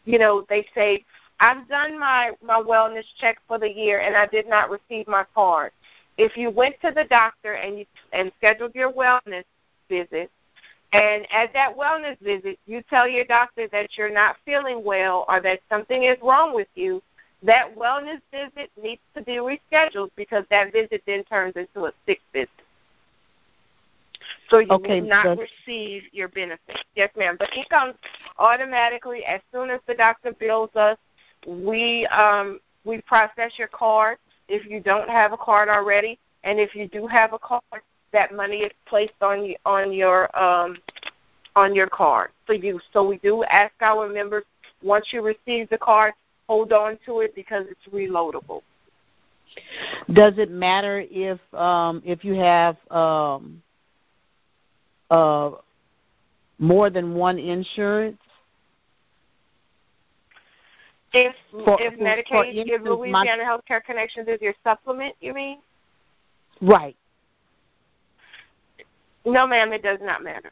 you 0.08 0.18
know, 0.18 0.46
they 0.50 0.66
say, 0.74 1.04
I've 1.40 1.68
done 1.68 2.00
my, 2.00 2.32
my 2.42 2.60
wellness 2.62 3.04
check 3.20 3.38
for 3.48 3.60
the 3.60 3.70
year 3.70 4.00
and 4.00 4.16
I 4.16 4.26
did 4.26 4.48
not 4.48 4.72
receive 4.72 5.08
my 5.08 5.26
card. 5.36 5.72
If 6.18 6.36
you 6.36 6.50
went 6.50 6.76
to 6.82 6.92
the 6.92 7.04
doctor 7.04 7.54
and 7.54 7.78
you 7.80 7.86
and 8.14 8.32
scheduled 8.38 8.74
your 8.74 8.92
wellness 8.92 9.44
visit, 9.90 10.32
And 10.94 11.28
at 11.32 11.52
that 11.54 11.78
wellness 11.78 12.18
visit, 12.22 12.58
you 12.66 12.82
tell 12.90 13.08
your 13.08 13.26
doctor 13.26 13.68
that 13.68 13.98
you're 13.98 14.14
not 14.14 14.38
feeling 14.46 14.84
well 14.84 15.26
or 15.28 15.42
that 15.42 15.60
something 15.70 16.04
is 16.04 16.18
wrong 16.24 16.56
with 16.56 16.70
you. 16.76 17.04
That 17.44 17.76
wellness 17.76 18.22
visit 18.32 18.72
needs 18.82 19.02
to 19.16 19.22
be 19.22 19.34
rescheduled 19.34 20.10
because 20.16 20.46
that 20.50 20.72
visit 20.72 21.04
then 21.06 21.24
turns 21.26 21.56
into 21.56 21.86
a 21.86 21.92
sick 22.06 22.22
visit. 22.34 22.50
So 24.50 24.60
you 24.60 24.68
okay, 24.72 25.02
will 25.02 25.10
not 25.10 25.38
receive 25.38 26.04
your 26.12 26.28
benefit. 26.30 26.78
Yes, 26.96 27.10
ma'am. 27.18 27.36
But 27.40 27.50
it 27.54 27.70
comes 27.70 27.96
automatically 28.38 29.26
as 29.26 29.42
soon 29.52 29.70
as 29.70 29.80
the 29.88 29.94
doctor 29.94 30.34
bills 30.34 30.70
us. 30.76 30.98
We 31.46 32.08
um, 32.08 32.60
we 32.84 33.02
process 33.02 33.52
your 33.58 33.68
card 33.68 34.18
if 34.48 34.70
you 34.70 34.80
don't 34.80 35.10
have 35.10 35.34
a 35.34 35.38
card 35.38 35.70
already, 35.70 36.18
and 36.44 36.60
if 36.60 36.76
you 36.76 36.88
do 36.88 37.06
have 37.08 37.34
a 37.34 37.40
card, 37.40 37.62
that 38.14 38.34
money 38.34 38.60
is 38.60 38.72
placed 38.86 39.22
on 39.22 39.44
you, 39.44 39.56
on 39.66 39.92
your 39.92 40.36
um, 40.38 40.78
on 41.56 41.76
your 41.76 41.88
card. 41.88 42.32
So 42.48 42.54
you 42.54 42.80
so 42.94 43.06
we 43.06 43.18
do 43.18 43.44
ask 43.46 43.74
our 43.82 44.08
members 44.08 44.44
once 44.82 45.08
you 45.12 45.22
receive 45.22 45.70
the 45.70 45.78
card, 45.78 46.14
hold 46.48 46.72
on 46.72 46.98
to 47.06 47.20
it 47.20 47.36
because 47.36 47.66
it's 47.70 47.94
reloadable. 47.94 48.62
Does 50.14 50.38
it 50.38 50.52
matter 50.52 51.06
if 51.10 51.40
um, 51.54 52.02
if 52.06 52.24
you 52.24 52.34
have 52.36 52.78
um, 52.92 53.62
uh, 55.10 55.52
more 56.60 56.90
than 56.90 57.14
one 57.14 57.38
insurance? 57.40 58.18
If 61.14 61.36
for, 61.52 61.82
if 61.82 61.94
Medicaid, 62.00 62.28
for 62.28 62.46
instance, 62.46 62.70
if 62.72 62.82
Louisiana 62.82 63.44
my, 63.44 63.50
Healthcare 63.50 63.84
Connections 63.84 64.28
is 64.28 64.42
your 64.42 64.54
supplement, 64.64 65.16
you 65.22 65.34
mean? 65.34 65.60
Right. 66.62 66.96
No, 69.26 69.48
ma'am, 69.48 69.72
it 69.74 69.84
does 69.84 70.00
not 70.02 70.24
matter. 70.24 70.52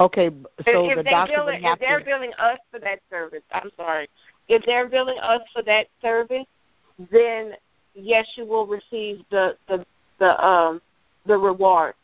Okay, 0.00 0.28
so 0.28 0.44
if, 0.64 0.94
the 0.96 1.00
if 1.00 1.06
doctor 1.06 1.34
billing, 1.36 1.46
would 1.46 1.62
have 1.62 1.74
if 1.74 1.80
they're 1.80 1.98
to... 2.00 2.04
billing 2.04 2.32
us 2.38 2.58
for 2.70 2.80
that 2.80 3.00
service, 3.10 3.42
I'm 3.52 3.70
sorry. 3.76 4.08
If 4.48 4.64
they're 4.66 4.88
billing 4.88 5.18
us 5.18 5.40
for 5.52 5.62
that 5.62 5.86
service, 6.02 6.46
then 7.12 7.52
yes, 7.94 8.26
you 8.36 8.44
will 8.44 8.66
receive 8.66 9.24
the 9.30 9.56
the 9.68 9.86
the 10.18 10.44
um 10.44 10.82
the 11.26 11.36
reward. 11.36 11.94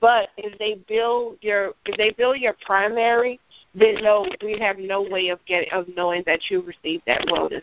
But 0.00 0.30
if 0.38 0.58
they 0.58 0.80
bill 0.88 1.36
your 1.42 1.74
if 1.84 1.96
they 1.96 2.10
bill 2.10 2.34
your 2.34 2.56
primary, 2.64 3.38
then 3.74 3.96
no, 4.02 4.26
we 4.42 4.58
have 4.58 4.78
no 4.78 5.02
way 5.02 5.28
of 5.28 5.44
getting 5.46 5.70
of 5.72 5.86
knowing 5.94 6.22
that 6.26 6.40
you 6.48 6.62
received 6.62 7.04
that 7.06 7.20
wellness 7.26 7.62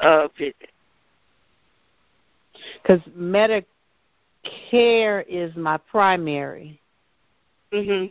uh, 0.00 0.28
visit. 0.38 0.70
Because 2.82 3.00
Medicare 3.16 3.64
is 5.28 5.54
my 5.54 5.76
primary. 5.76 6.80
Mhm. 7.72 8.10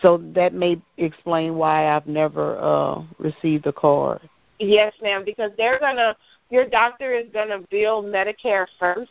So 0.00 0.16
that 0.34 0.54
may 0.54 0.80
explain 0.96 1.56
why 1.56 1.94
I've 1.94 2.06
never 2.06 2.58
uh 2.58 3.02
received 3.18 3.66
a 3.66 3.72
card. 3.72 4.20
Yes, 4.58 4.94
ma'am, 5.02 5.22
because 5.24 5.52
they're 5.58 5.78
gonna 5.78 6.16
your 6.48 6.66
doctor 6.66 7.12
is 7.12 7.26
gonna 7.32 7.58
bill 7.70 8.02
Medicare 8.02 8.66
first 8.78 9.10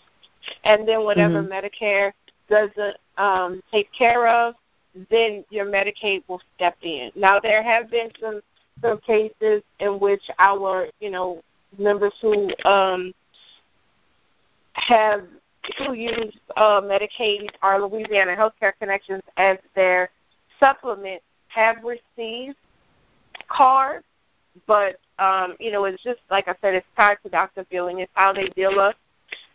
and 0.64 0.88
then 0.88 1.04
whatever 1.04 1.44
mm-hmm. 1.44 1.52
Medicare 1.52 2.14
doesn't 2.50 2.98
um 3.18 3.62
take 3.72 3.92
care 3.92 4.28
of, 4.28 4.56
then 5.10 5.44
your 5.50 5.66
Medicaid 5.66 6.24
will 6.28 6.42
step 6.56 6.78
in. 6.82 7.12
Now 7.16 7.40
there 7.40 7.64
have 7.64 7.90
been 7.90 8.10
some 8.20 8.42
some 8.82 9.00
cases 9.00 9.62
in 9.80 10.00
which 10.00 10.24
our, 10.40 10.88
you 11.00 11.12
know, 11.12 11.42
members 11.78 12.14
who 12.22 12.50
um 12.66 13.14
have 14.74 15.26
who 15.78 15.94
use 15.94 16.36
uh, 16.58 16.82
Medicaid 16.82 17.50
or 17.62 17.80
Louisiana 17.82 18.36
Healthcare 18.36 18.74
Connections 18.80 19.22
as 19.38 19.58
their 19.76 20.10
supplement 20.60 21.22
have 21.50 21.78
received 21.84 22.56
cards, 23.48 24.06
but 24.68 25.00
um, 25.20 25.56
you 25.60 25.72
know, 25.72 25.86
it's 25.86 26.02
just 26.02 26.20
like 26.32 26.48
I 26.48 26.56
said, 26.62 26.74
it's 26.74 26.88
tied 26.96 27.18
to 27.24 27.30
doctor 27.30 27.66
billing. 27.70 28.00
It's 28.00 28.12
how 28.16 28.34
they 28.34 28.50
bill 28.56 28.80
us, 28.80 28.96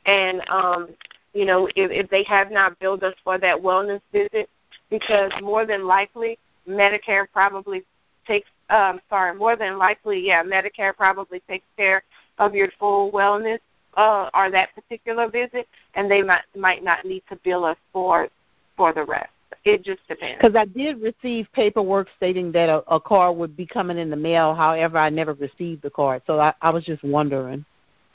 and 0.04 0.42
um, 0.48 0.88
you 1.36 1.44
know, 1.44 1.66
if, 1.76 1.90
if 1.90 2.10
they 2.10 2.24
have 2.24 2.50
not 2.50 2.78
billed 2.78 3.04
us 3.04 3.14
for 3.22 3.36
that 3.38 3.56
wellness 3.56 4.00
visit, 4.10 4.48
because 4.88 5.30
more 5.42 5.66
than 5.66 5.86
likely 5.86 6.38
Medicare 6.66 7.26
probably 7.30 7.84
takes. 8.26 8.48
Um, 8.70 9.00
sorry, 9.08 9.36
more 9.36 9.54
than 9.54 9.78
likely, 9.78 10.26
yeah, 10.26 10.42
Medicare 10.42 10.96
probably 10.96 11.40
takes 11.48 11.66
care 11.76 12.02
of 12.38 12.54
your 12.54 12.68
full 12.80 13.12
wellness 13.12 13.58
uh, 13.96 14.28
or 14.34 14.50
that 14.50 14.70
particular 14.74 15.28
visit, 15.28 15.68
and 15.94 16.10
they 16.10 16.22
might 16.22 16.42
might 16.56 16.82
not 16.82 17.04
need 17.04 17.22
to 17.28 17.36
bill 17.44 17.64
us 17.64 17.76
for 17.92 18.28
for 18.76 18.92
the 18.92 19.04
rest. 19.04 19.30
It 19.64 19.84
just 19.84 20.00
depends. 20.08 20.38
Because 20.40 20.56
I 20.56 20.64
did 20.64 21.00
receive 21.00 21.46
paperwork 21.52 22.08
stating 22.16 22.50
that 22.52 22.68
a, 22.68 22.82
a 22.92 23.00
card 23.00 23.36
would 23.36 23.56
be 23.56 23.66
coming 23.66 23.98
in 23.98 24.10
the 24.10 24.16
mail. 24.16 24.54
However, 24.54 24.98
I 24.98 25.10
never 25.10 25.34
received 25.34 25.82
the 25.82 25.90
card, 25.90 26.22
so 26.26 26.40
I, 26.40 26.54
I 26.62 26.70
was 26.70 26.84
just 26.84 27.04
wondering. 27.04 27.64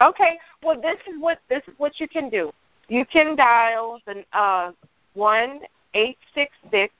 Okay, 0.01 0.39
well, 0.63 0.81
this 0.81 0.97
is 1.07 1.19
what 1.19 1.39
this 1.49 1.61
is 1.67 1.73
what 1.77 1.99
you 1.99 2.07
can 2.07 2.29
do. 2.29 2.51
You 2.87 3.05
can 3.05 3.35
dial 3.35 3.99
the 4.05 4.23
uh, 4.33 4.71
one 5.13 5.61
eight 5.93 6.17
six 6.33 6.51
six 6.69 6.93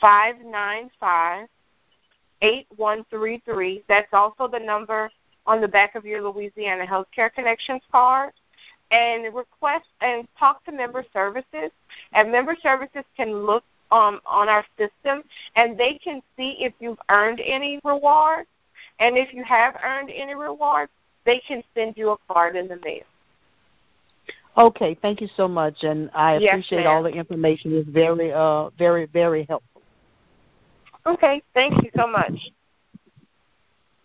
five 0.00 0.36
nine 0.44 0.90
five 0.98 1.48
eight 2.42 2.66
one 2.76 3.04
three 3.10 3.42
three. 3.44 3.82
That's 3.88 4.12
also 4.12 4.48
the 4.48 4.58
number 4.58 5.10
on 5.46 5.60
the 5.60 5.68
back 5.68 5.94
of 5.94 6.04
your 6.04 6.22
Louisiana 6.22 6.86
Healthcare 6.86 7.32
Connections 7.32 7.82
card 7.90 8.32
and 8.90 9.34
request 9.34 9.86
and 10.00 10.26
talk 10.38 10.64
to 10.64 10.72
member 10.72 11.04
services. 11.12 11.70
And 12.12 12.30
member 12.30 12.56
services 12.62 13.04
can 13.16 13.46
look 13.46 13.64
um, 13.90 14.20
on 14.26 14.48
our 14.48 14.64
system 14.78 15.22
and 15.56 15.78
they 15.78 15.98
can 16.02 16.22
see 16.36 16.56
if 16.60 16.72
you've 16.80 16.98
earned 17.08 17.40
any 17.44 17.80
rewards. 17.84 18.48
And 18.98 19.16
if 19.16 19.32
you 19.32 19.44
have 19.44 19.76
earned 19.84 20.10
any 20.14 20.34
rewards, 20.34 20.92
they 21.24 21.40
can 21.46 21.62
send 21.74 21.96
you 21.96 22.10
a 22.10 22.16
card 22.32 22.56
in 22.56 22.68
the 22.68 22.78
mail. 22.84 23.02
Okay, 24.56 24.96
thank 25.00 25.20
you 25.20 25.28
so 25.36 25.46
much, 25.46 25.82
and 25.82 26.10
I 26.14 26.36
yes, 26.38 26.52
appreciate 26.52 26.84
ma'am. 26.84 26.88
all 26.88 27.02
the 27.02 27.10
information. 27.10 27.76
It's 27.76 27.88
very, 27.88 28.32
uh, 28.32 28.70
very, 28.70 29.06
very 29.06 29.46
helpful. 29.48 29.82
Okay, 31.06 31.42
thank 31.54 31.82
you 31.82 31.90
so 31.96 32.06
much. 32.06 32.32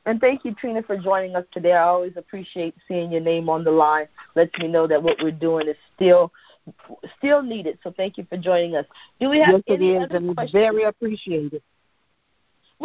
And 0.06 0.22
thank 0.22 0.46
you, 0.46 0.54
Trina, 0.54 0.84
for 0.84 0.98
joining 0.98 1.36
us 1.36 1.46
today. 1.52 1.74
I 1.74 1.84
always 1.84 2.14
appreciate 2.16 2.76
seeing 2.88 3.12
your 3.12 3.22
name 3.22 3.50
on 3.50 3.64
the 3.64 3.72
line. 3.72 4.08
Lets 4.36 4.56
me 4.60 4.68
know 4.68 4.88
that 4.88 5.02
what 5.02 5.18
we're 5.22 5.32
doing 5.32 5.68
is 5.68 5.76
still 5.96 6.32
still 7.18 7.42
needed. 7.42 7.78
So 7.84 7.94
thank 7.96 8.18
you 8.18 8.26
for 8.30 8.38
joining 8.38 8.76
us. 8.76 8.86
Do 9.20 9.30
we 9.30 9.40
have 9.40 9.56
yes, 9.56 9.62
any 9.68 9.92
it 9.92 9.98
is, 9.98 10.04
other 10.04 10.18
and 10.18 10.36
questions? 10.36 10.52
very 10.52 10.84
appreciated. 10.84 11.62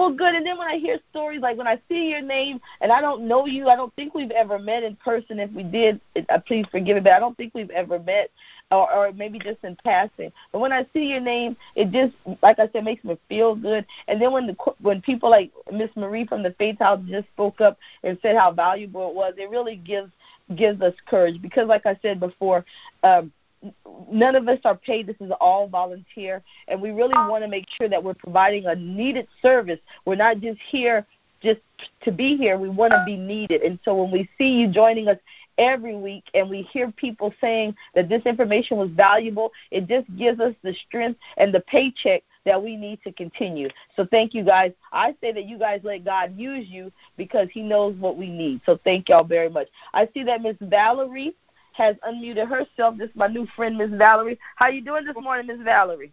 Well, 0.01 0.15
good. 0.15 0.35
And 0.35 0.47
then 0.47 0.57
when 0.57 0.67
I 0.67 0.79
hear 0.79 0.99
stories 1.11 1.43
like 1.43 1.59
when 1.59 1.67
I 1.67 1.79
see 1.87 2.09
your 2.09 2.23
name 2.23 2.59
and 2.81 2.91
I 2.91 3.03
don't 3.03 3.29
know 3.29 3.45
you, 3.45 3.69
I 3.69 3.77
don't 3.77 3.95
think 3.97 4.15
we've 4.15 4.31
ever 4.31 4.59
met 4.59 4.83
in 4.83 4.97
person. 4.97 5.39
If 5.39 5.53
we 5.53 5.63
did, 5.63 6.01
uh, 6.31 6.39
please 6.39 6.65
forgive 6.71 6.95
me, 6.95 7.03
but 7.03 7.13
I 7.13 7.19
don't 7.19 7.37
think 7.37 7.55
we've 7.55 7.69
ever 7.69 7.99
met, 7.99 8.31
or, 8.71 8.91
or 8.91 9.13
maybe 9.13 9.39
just 9.39 9.63
in 9.63 9.77
passing. 9.85 10.33
But 10.53 10.61
when 10.61 10.73
I 10.73 10.87
see 10.95 11.05
your 11.05 11.21
name, 11.21 11.55
it 11.77 11.91
just, 11.91 12.15
like 12.43 12.59
I 12.59 12.71
said, 12.73 12.83
makes 12.83 13.05
me 13.05 13.19
feel 13.29 13.55
good. 13.55 13.85
And 14.09 14.23
then 14.23 14.33
when 14.33 14.47
the 14.47 14.57
when 14.81 15.03
people 15.03 15.29
like 15.29 15.51
Miss 15.71 15.91
Marie 15.97 16.27
from 16.27 16.43
the 16.43 16.53
Faith 16.53 16.79
House 16.79 17.03
just 17.07 17.29
spoke 17.35 17.61
up 17.61 17.77
and 18.03 18.17
said 18.23 18.39
how 18.39 18.53
valuable 18.53 19.11
it 19.11 19.15
was, 19.15 19.35
it 19.37 19.51
really 19.51 19.77
gives 19.77 20.11
gives 20.57 20.81
us 20.81 20.95
courage 21.05 21.43
because, 21.43 21.69
like 21.69 21.85
I 21.85 21.99
said 22.01 22.21
before. 22.21 22.65
Um, 23.03 23.33
none 24.11 24.35
of 24.35 24.49
us 24.49 24.59
are 24.65 24.77
paid. 24.77 25.07
This 25.07 25.17
is 25.21 25.31
all 25.41 25.69
volunteer, 25.69 26.43
and 26.69 26.81
we 26.81 26.91
really 26.91 27.15
want 27.15 27.45
to 27.45 27.49
make 27.49 27.67
sure 27.69 27.89
that 27.89 28.03
we're 28.03 28.15
providing 28.15 28.67
a 28.67 28.75
needed 28.75 29.29
service. 29.43 29.81
We're 30.05 30.17
not 30.17 30.41
just 30.41 30.61
here 30.71 31.07
just 31.43 31.61
to 32.03 32.13
be 32.13 32.37
here. 32.37 32.59
We 32.59 32.69
want 32.69 32.93
to 32.93 33.03
be 33.05 33.17
needed. 33.17 33.63
And 33.63 33.79
so 33.85 33.95
when 33.95 34.11
we 34.11 34.29
see 34.37 34.51
you 34.51 34.69
joining 34.69 35.09
us 35.09 35.19
every 35.59 35.97
week 35.97 36.25
and 36.35 36.49
we 36.49 36.63
hear 36.63 36.93
people 36.93 37.33
saying 37.41 37.75
that 37.95 38.09
this 38.09 38.23
information 38.27 38.77
was 38.77 38.91
valuable, 38.91 39.51
it 39.71 39.87
just 39.89 40.07
gives 40.17 40.41
us 40.41 40.55
the 40.63 40.75
strength 40.87 41.19
and 41.39 41.53
the 41.53 41.61
paycheck 41.61 42.23
that 42.45 42.63
we 42.63 42.77
need 42.77 43.01
to 43.05 43.13
continue. 43.13 43.69
So 43.97 44.07
thank 44.11 44.35
you 44.35 44.45
guys. 44.45 44.73
I 44.93 45.15
say 45.21 45.33
that 45.33 45.45
you 45.45 45.59
guys 45.59 45.81
let 45.83 46.05
God 46.05 46.37
use 46.37 46.69
you 46.69 46.91
because 47.17 47.49
he 47.53 47.63
knows 47.63 47.97
what 47.97 48.17
we 48.17 48.29
need. 48.29 48.61
So 48.65 48.79
thank 48.85 49.09
y'all 49.09 49.25
very 49.25 49.51
much. 49.51 49.69
I 49.93 50.09
see 50.15 50.23
that 50.25 50.43
Miss 50.43 50.57
Valerie 50.61 51.35
has 51.81 51.97
unmuted 52.07 52.47
herself. 52.47 52.99
This 52.99 53.09
is 53.09 53.17
my 53.17 53.27
new 53.27 53.47
friend, 53.57 53.79
Miss 53.79 53.91
Valerie. 53.91 54.39
How 54.57 54.69
you 54.69 54.83
doing 54.83 55.07
this 55.07 55.17
morning, 55.21 55.47
Miss 55.47 55.65
Valerie? 55.65 56.13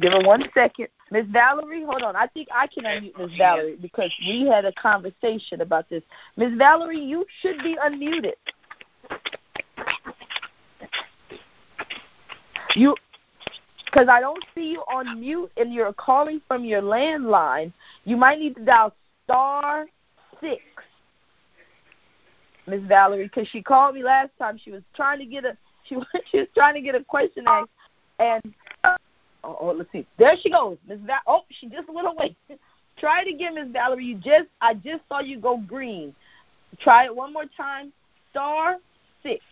Give 0.00 0.12
her 0.12 0.22
one 0.22 0.44
second. 0.54 0.88
Miss 1.10 1.26
Valerie, 1.26 1.84
hold 1.84 2.02
on. 2.02 2.14
I 2.14 2.28
think 2.28 2.48
I 2.54 2.66
can 2.68 2.84
unmute 2.84 3.18
Miss 3.18 3.36
Valerie 3.36 3.76
because 3.82 4.12
we 4.26 4.46
had 4.46 4.64
a 4.64 4.72
conversation 4.72 5.60
about 5.60 5.90
this. 5.90 6.02
Miss 6.36 6.56
Valerie, 6.56 7.00
you 7.00 7.26
should 7.40 7.58
be 7.58 7.76
unmuted. 7.76 8.32
You 12.74 12.94
because 13.84 14.08
I 14.08 14.20
don't 14.20 14.42
see 14.54 14.70
you 14.70 14.80
on 14.90 15.20
mute 15.20 15.50
and 15.58 15.74
you're 15.74 15.92
calling 15.92 16.40
from 16.48 16.64
your 16.64 16.80
landline. 16.80 17.72
You 18.04 18.16
might 18.16 18.38
need 18.38 18.56
to 18.56 18.64
dial 18.64 18.94
star 19.24 19.86
six 20.40 20.62
Miss 22.66 22.82
Valerie, 22.82 23.24
because 23.24 23.48
she 23.48 23.62
called 23.62 23.94
me 23.94 24.02
last 24.02 24.30
time. 24.38 24.58
She 24.62 24.70
was 24.70 24.82
trying 24.94 25.18
to 25.18 25.26
get 25.26 25.44
a 25.44 25.56
she 25.84 25.96
she 26.30 26.38
was 26.38 26.48
trying 26.54 26.74
to 26.74 26.80
get 26.80 26.94
a 26.94 27.04
question 27.04 27.44
asked, 27.46 27.70
and 28.18 28.54
oh, 28.84 28.96
oh 29.44 29.74
let's 29.76 29.90
see, 29.92 30.06
there 30.18 30.34
she 30.40 30.50
goes, 30.50 30.78
Miss 30.86 30.98
Val. 31.00 31.18
Oh, 31.26 31.42
she 31.50 31.68
just 31.68 31.88
went 31.92 32.06
away. 32.06 32.36
Try 32.98 33.22
it 33.22 33.34
again, 33.34 33.54
Miss 33.54 33.68
Valerie. 33.72 34.04
You 34.04 34.16
just 34.16 34.48
I 34.60 34.74
just 34.74 35.00
saw 35.08 35.20
you 35.20 35.40
go 35.40 35.56
green. 35.56 36.14
Try 36.80 37.06
it 37.06 37.16
one 37.16 37.32
more 37.32 37.46
time. 37.56 37.92
Star 38.30 38.76
six. 39.22 39.42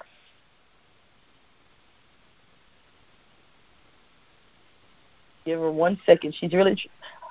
Give 5.44 5.58
her 5.58 5.72
one 5.72 5.98
second. 6.06 6.34
She's 6.38 6.52
really 6.52 6.78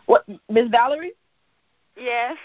what, 0.08 0.26
Miss 0.50 0.68
Valerie? 0.70 1.14
Yes. 1.96 2.36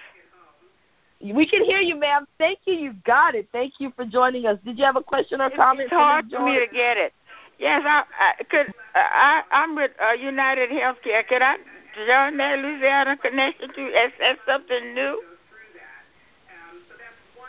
We 1.33 1.47
can 1.47 1.65
hear 1.65 1.81
you, 1.81 1.97
ma'am. 1.97 2.27
Thank 2.37 2.61
you. 2.67 2.75
You 2.75 2.93
got 3.07 3.35
it. 3.35 3.49
Thank 3.51 3.75
you 3.79 3.93
for 3.97 4.05
joining 4.05 4.45
us. 4.45 4.59
Did 4.65 4.79
you 4.79 4.85
have 4.85 4.97
a 4.97 5.03
question 5.03 5.41
or 5.41 5.49
comment? 5.49 5.87
It's 5.87 5.93
hard 5.93 6.29
for 6.29 6.45
me 6.45 6.59
to 6.59 6.67
get 6.67 6.99
it. 6.99 7.15
Yes, 7.59 7.83
I, 7.87 8.03
I 8.21 8.45
could. 8.45 8.67
I 8.95 9.43
I'm 9.51 9.75
with 9.75 9.93
uh, 10.03 10.13
United 10.13 10.71
Healthcare. 10.71 11.27
Could 11.27 11.41
I 11.41 11.57
join 11.95 12.37
that 12.37 12.59
Louisiana 12.59 13.17
connection 13.17 13.73
to? 13.73 13.87
Is 13.87 14.13
that 14.19 14.37
something 14.47 14.95
new? 14.95 15.23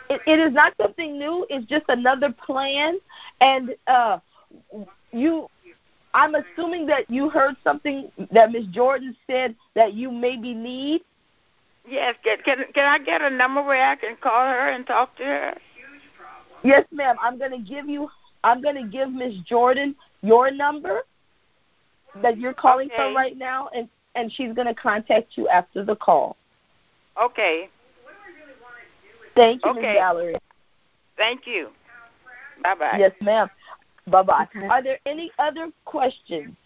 It, 0.08 0.20
it 0.26 0.38
is 0.38 0.54
not 0.54 0.72
something 0.80 1.18
new. 1.18 1.46
It's 1.50 1.66
just 1.66 1.84
another 1.88 2.32
plan, 2.32 2.98
and 3.40 3.74
uh, 3.86 4.18
you. 5.12 5.48
I'm 6.14 6.34
assuming 6.34 6.86
that 6.86 7.10
you 7.10 7.28
heard 7.28 7.56
something 7.62 8.10
that 8.30 8.50
Miss 8.50 8.64
Jordan 8.68 9.14
said 9.26 9.54
that 9.74 9.92
you 9.92 10.10
maybe 10.10 10.54
need. 10.54 11.02
Yes, 11.88 12.16
can, 12.24 12.38
can 12.44 12.64
can 12.74 12.84
I 12.84 12.98
get 13.04 13.22
a 13.22 13.30
number 13.30 13.62
where 13.62 13.86
I 13.86 13.96
can 13.96 14.16
call 14.20 14.46
her 14.46 14.70
and 14.70 14.86
talk 14.86 15.16
to 15.16 15.24
her? 15.24 15.54
Yes, 16.64 16.84
ma'am. 16.90 17.16
I'm 17.20 17.38
going 17.38 17.52
to 17.52 17.58
give 17.58 17.88
you. 17.88 18.08
I'm 18.42 18.60
going 18.60 18.76
to 18.76 18.88
give 18.88 19.10
Miss 19.10 19.34
Jordan 19.48 19.94
your 20.22 20.50
number 20.50 21.02
that 22.22 22.38
you're 22.38 22.54
calling 22.54 22.88
okay. 22.88 22.96
from 22.96 23.16
right 23.16 23.36
now, 23.36 23.68
and 23.74 23.88
and 24.14 24.32
she's 24.32 24.52
going 24.52 24.66
to 24.66 24.74
contact 24.74 25.36
you 25.36 25.48
after 25.48 25.84
the 25.84 25.94
call. 25.94 26.36
Okay. 27.22 27.68
Thank 29.34 29.64
you, 29.64 29.70
okay. 29.72 29.80
Ms. 29.80 29.96
Valerie. 29.98 30.36
Thank 31.16 31.46
you. 31.46 31.68
Bye 32.62 32.74
bye. 32.74 32.96
Yes, 32.98 33.12
ma'am. 33.20 33.48
Bye 34.08 34.22
bye. 34.22 34.46
Okay. 34.56 34.66
Are 34.66 34.82
there 34.82 34.98
any 35.06 35.30
other 35.38 35.70
questions? 35.84 36.56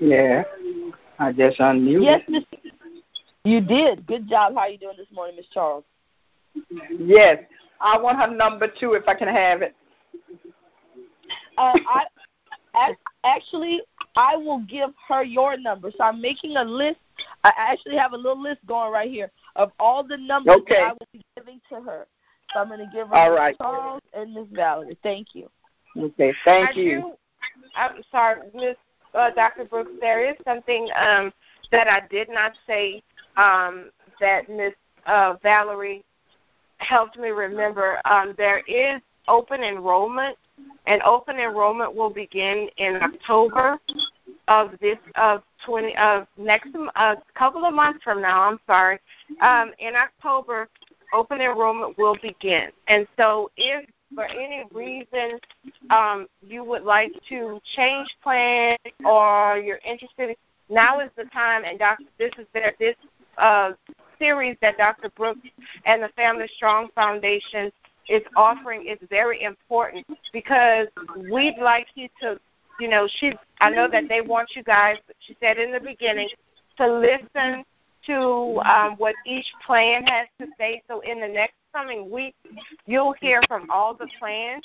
Yeah, 0.00 0.42
I 1.18 1.32
just 1.32 1.58
unmuted. 1.58 2.04
Yes, 2.04 2.20
Miss. 2.28 2.44
You 3.44 3.60
did. 3.60 4.06
Good 4.06 4.28
job. 4.28 4.54
How 4.54 4.60
are 4.60 4.68
you 4.68 4.78
doing 4.78 4.96
this 4.98 5.06
morning, 5.12 5.36
Miss 5.36 5.46
Charles? 5.52 5.84
Yes. 6.98 7.38
I 7.80 7.98
want 7.98 8.18
her 8.18 8.34
number 8.34 8.68
too 8.68 8.92
if 8.92 9.08
I 9.08 9.14
can 9.14 9.28
have 9.28 9.62
it. 9.62 9.74
Uh, 11.56 11.72
I 12.74 12.94
actually 13.24 13.80
I 14.16 14.36
will 14.36 14.60
give 14.68 14.90
her 15.08 15.22
your 15.22 15.56
number. 15.56 15.90
So 15.90 16.04
I'm 16.04 16.20
making 16.20 16.56
a 16.56 16.64
list. 16.64 16.98
I 17.44 17.52
actually 17.56 17.96
have 17.96 18.12
a 18.12 18.16
little 18.16 18.40
list 18.40 18.60
going 18.66 18.92
right 18.92 19.10
here 19.10 19.30
of 19.56 19.72
all 19.78 20.02
the 20.02 20.16
numbers 20.16 20.56
okay. 20.62 20.74
that 20.74 20.82
I 20.82 20.92
will 20.92 21.08
be 21.12 21.24
giving 21.36 21.60
to 21.70 21.80
her. 21.80 22.06
So 22.52 22.60
I'm 22.60 22.68
going 22.68 22.80
to 22.80 22.90
give 22.92 23.08
her 23.08 23.14
all 23.14 23.30
Ms. 23.30 23.38
right. 23.38 23.58
Charles 23.58 24.02
and 24.12 24.34
Miss 24.34 24.46
Valerie. 24.52 24.98
Thank 25.02 25.34
you. 25.34 25.48
Okay. 25.96 26.34
Thank 26.44 26.70
I 26.70 26.80
you. 26.80 27.00
Do, 27.00 27.12
I'm 27.76 28.02
sorry, 28.10 28.40
Miss 28.54 28.76
uh, 29.14 29.30
Dr. 29.30 29.64
Brooks. 29.64 29.90
There 30.00 30.28
is 30.28 30.36
something 30.44 30.88
um, 30.96 31.32
that 31.72 31.88
I 31.88 32.02
did 32.10 32.28
not 32.28 32.52
say 32.66 33.02
um, 33.36 33.90
that 34.20 34.48
Miss 34.48 34.74
uh, 35.06 35.34
Valerie 35.42 36.04
helped 36.78 37.18
me 37.18 37.28
remember. 37.28 38.00
Um, 38.04 38.34
there 38.36 38.62
is 38.66 39.00
open 39.28 39.62
enrollment, 39.62 40.36
and 40.86 41.02
open 41.02 41.38
enrollment 41.38 41.94
will 41.94 42.10
begin 42.10 42.68
in 42.78 42.96
October 42.96 43.78
of 44.48 44.72
this 44.80 44.98
of 45.16 45.42
twenty 45.64 45.96
of 45.96 46.26
next 46.36 46.70
a 46.96 47.16
couple 47.34 47.64
of 47.64 47.74
months 47.74 48.02
from 48.02 48.20
now. 48.20 48.42
I'm 48.42 48.58
sorry. 48.66 48.98
Um, 49.40 49.72
in 49.78 49.94
October, 49.94 50.68
open 51.14 51.40
enrollment 51.40 51.96
will 51.98 52.16
begin, 52.22 52.68
and 52.88 53.06
so 53.16 53.50
if 53.56 53.88
for 54.14 54.24
any 54.24 54.64
reason 54.72 55.38
um, 55.90 56.26
you 56.46 56.64
would 56.64 56.82
like 56.82 57.12
to 57.28 57.60
change 57.76 58.08
plans 58.22 58.78
or 59.04 59.58
you're 59.58 59.80
interested, 59.84 60.36
now 60.68 61.00
is 61.00 61.10
the 61.16 61.24
time. 61.26 61.62
And 61.64 61.78
Dr. 61.78 62.04
This 62.18 62.32
is 62.38 62.46
there. 62.52 62.74
This 62.78 62.96
uh, 63.40 63.72
series 64.18 64.56
that 64.60 64.76
Dr. 64.76 65.10
Brooks 65.16 65.40
and 65.84 66.02
the 66.02 66.08
Family 66.10 66.48
Strong 66.56 66.88
Foundation 66.94 67.72
is 68.08 68.22
offering 68.36 68.86
is 68.86 68.98
very 69.08 69.42
important 69.42 70.06
because 70.32 70.88
we'd 71.30 71.58
like 71.58 71.86
you 71.94 72.08
to, 72.20 72.38
you 72.78 72.88
know, 72.88 73.08
she. 73.18 73.32
I 73.60 73.70
know 73.70 73.88
that 73.88 74.08
they 74.08 74.20
want 74.20 74.50
you 74.54 74.62
guys. 74.62 74.96
She 75.20 75.36
said 75.40 75.58
in 75.58 75.72
the 75.72 75.80
beginning 75.80 76.28
to 76.76 76.92
listen 76.98 77.64
to 78.06 78.60
um, 78.64 78.94
what 78.96 79.14
each 79.26 79.46
plan 79.66 80.04
has 80.04 80.26
to 80.40 80.46
say. 80.58 80.82
So 80.88 81.00
in 81.00 81.20
the 81.20 81.28
next 81.28 81.54
coming 81.72 82.10
week, 82.10 82.34
you'll 82.86 83.14
hear 83.20 83.40
from 83.46 83.70
all 83.70 83.94
the 83.94 84.08
plans, 84.18 84.64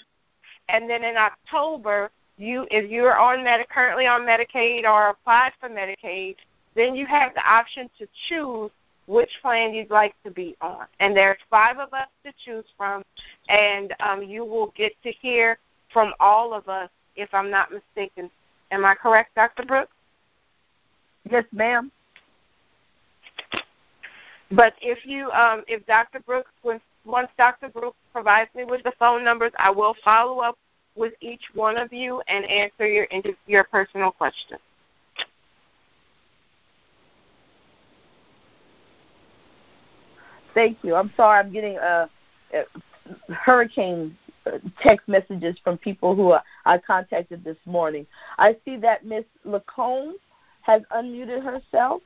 and 0.69 0.89
then 0.89 1.03
in 1.03 1.15
October, 1.17 2.09
you 2.37 2.67
if 2.71 2.89
you're 2.89 3.17
on 3.17 3.43
Medi- 3.43 3.65
currently 3.69 4.07
on 4.07 4.21
Medicaid 4.21 4.85
or 4.85 5.09
applied 5.09 5.51
for 5.59 5.69
Medicaid, 5.69 6.35
then 6.75 6.95
you 6.95 7.05
have 7.05 7.33
the 7.33 7.47
option 7.47 7.89
to 7.97 8.07
choose 8.27 8.71
which 9.07 9.29
plan 9.41 9.73
you'd 9.73 9.91
like 9.91 10.15
to 10.23 10.31
be 10.31 10.55
on. 10.61 10.85
And 10.99 11.15
there's 11.15 11.37
five 11.49 11.77
of 11.77 11.93
us 11.93 12.07
to 12.25 12.33
choose 12.43 12.65
from, 12.77 13.03
and 13.49 13.93
um, 13.99 14.23
you 14.23 14.43
will 14.43 14.73
get 14.75 14.93
to 15.03 15.11
hear 15.11 15.57
from 15.93 16.13
all 16.19 16.53
of 16.53 16.67
us, 16.67 16.89
if 17.15 17.33
I'm 17.33 17.49
not 17.49 17.69
mistaken. 17.71 18.29
Am 18.71 18.83
I 18.83 18.95
correct, 18.95 19.35
Dr. 19.35 19.63
Brooks? 19.63 19.91
Yes, 21.29 21.45
ma'am. 21.51 21.91
But 24.51 24.73
if 24.81 25.05
you, 25.05 25.31
um, 25.31 25.63
if 25.67 25.85
Dr. 25.85 26.19
Brooks, 26.19 26.51
when, 26.61 26.79
once 27.05 27.29
Dr. 27.37 27.69
Brooks 27.69 27.97
provides 28.11 28.49
me 28.55 28.63
with 28.63 28.83
the 28.83 28.93
phone 28.99 29.23
numbers, 29.23 29.51
I 29.57 29.69
will 29.69 29.95
follow 30.03 30.39
up 30.39 30.57
with 30.95 31.13
each 31.21 31.41
one 31.53 31.77
of 31.77 31.91
you 31.91 32.21
and 32.27 32.45
answer 32.45 32.87
your 32.87 33.07
your 33.47 33.63
personal 33.65 34.11
questions. 34.11 34.61
Thank 40.55 40.79
you. 40.81 40.95
I'm 40.95 41.13
sorry. 41.15 41.39
I'm 41.39 41.53
getting 41.53 41.77
uh, 41.77 42.07
uh 42.57 42.79
hurricane 43.31 44.17
text 44.81 45.07
messages 45.07 45.55
from 45.63 45.77
people 45.77 46.15
who 46.15 46.35
I 46.65 46.77
contacted 46.79 47.43
this 47.43 47.57
morning. 47.65 48.05
I 48.37 48.55
see 48.65 48.77
that 48.77 49.05
Miss 49.05 49.25
Lacombe 49.43 50.15
has 50.61 50.81
unmuted 50.95 51.43
herself. 51.43 52.01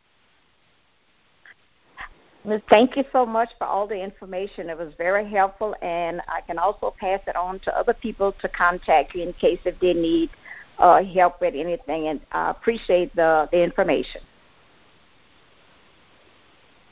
Ms. 2.46 2.62
Thank 2.70 2.96
you 2.96 3.04
so 3.12 3.26
much 3.26 3.50
for 3.58 3.68
all 3.68 3.86
the 3.86 4.02
information. 4.02 4.70
It 4.70 4.78
was 4.78 4.94
very 4.98 5.30
helpful, 5.30 5.76
and 5.82 6.22
I 6.28 6.42
can 6.42 6.58
also 6.58 6.94
pass 6.98 7.20
it 7.28 7.36
on 7.36 7.60
to 7.60 7.78
other 7.78 7.94
people 7.94 8.34
to 8.42 8.48
contact 8.50 9.14
you 9.14 9.24
in 9.24 9.34
case 9.34 9.60
if 9.66 9.78
they 9.80 9.94
need 9.94 10.30
uh, 10.78 11.04
help 11.04 11.42
with 11.42 11.54
anything. 11.56 12.08
And 12.08 12.22
I 12.32 12.52
appreciate 12.52 13.14
the, 13.16 13.50
the 13.52 13.62
information. 13.62 14.22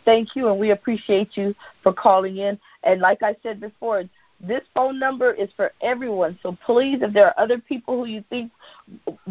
Thank 0.08 0.38
you, 0.38 0.48
and 0.48 0.58
we 0.58 0.72
appreciate 0.72 1.36
you 1.36 1.54
for 1.84 1.92
calling 1.92 2.38
in. 2.38 2.58
And 2.84 3.02
like 3.02 3.24
I 3.24 3.36
said 3.44 3.60
before, 3.60 4.06
this 4.40 4.62
phone 4.74 4.98
number 4.98 5.34
is 5.34 5.50
for 5.58 5.74
everyone. 5.82 6.40
So 6.42 6.58
please, 6.66 7.00
if 7.02 7.12
there 7.12 7.26
are 7.26 7.38
other 7.38 7.58
people 7.58 7.98
who 7.98 8.06
you 8.06 8.24
think 8.30 8.50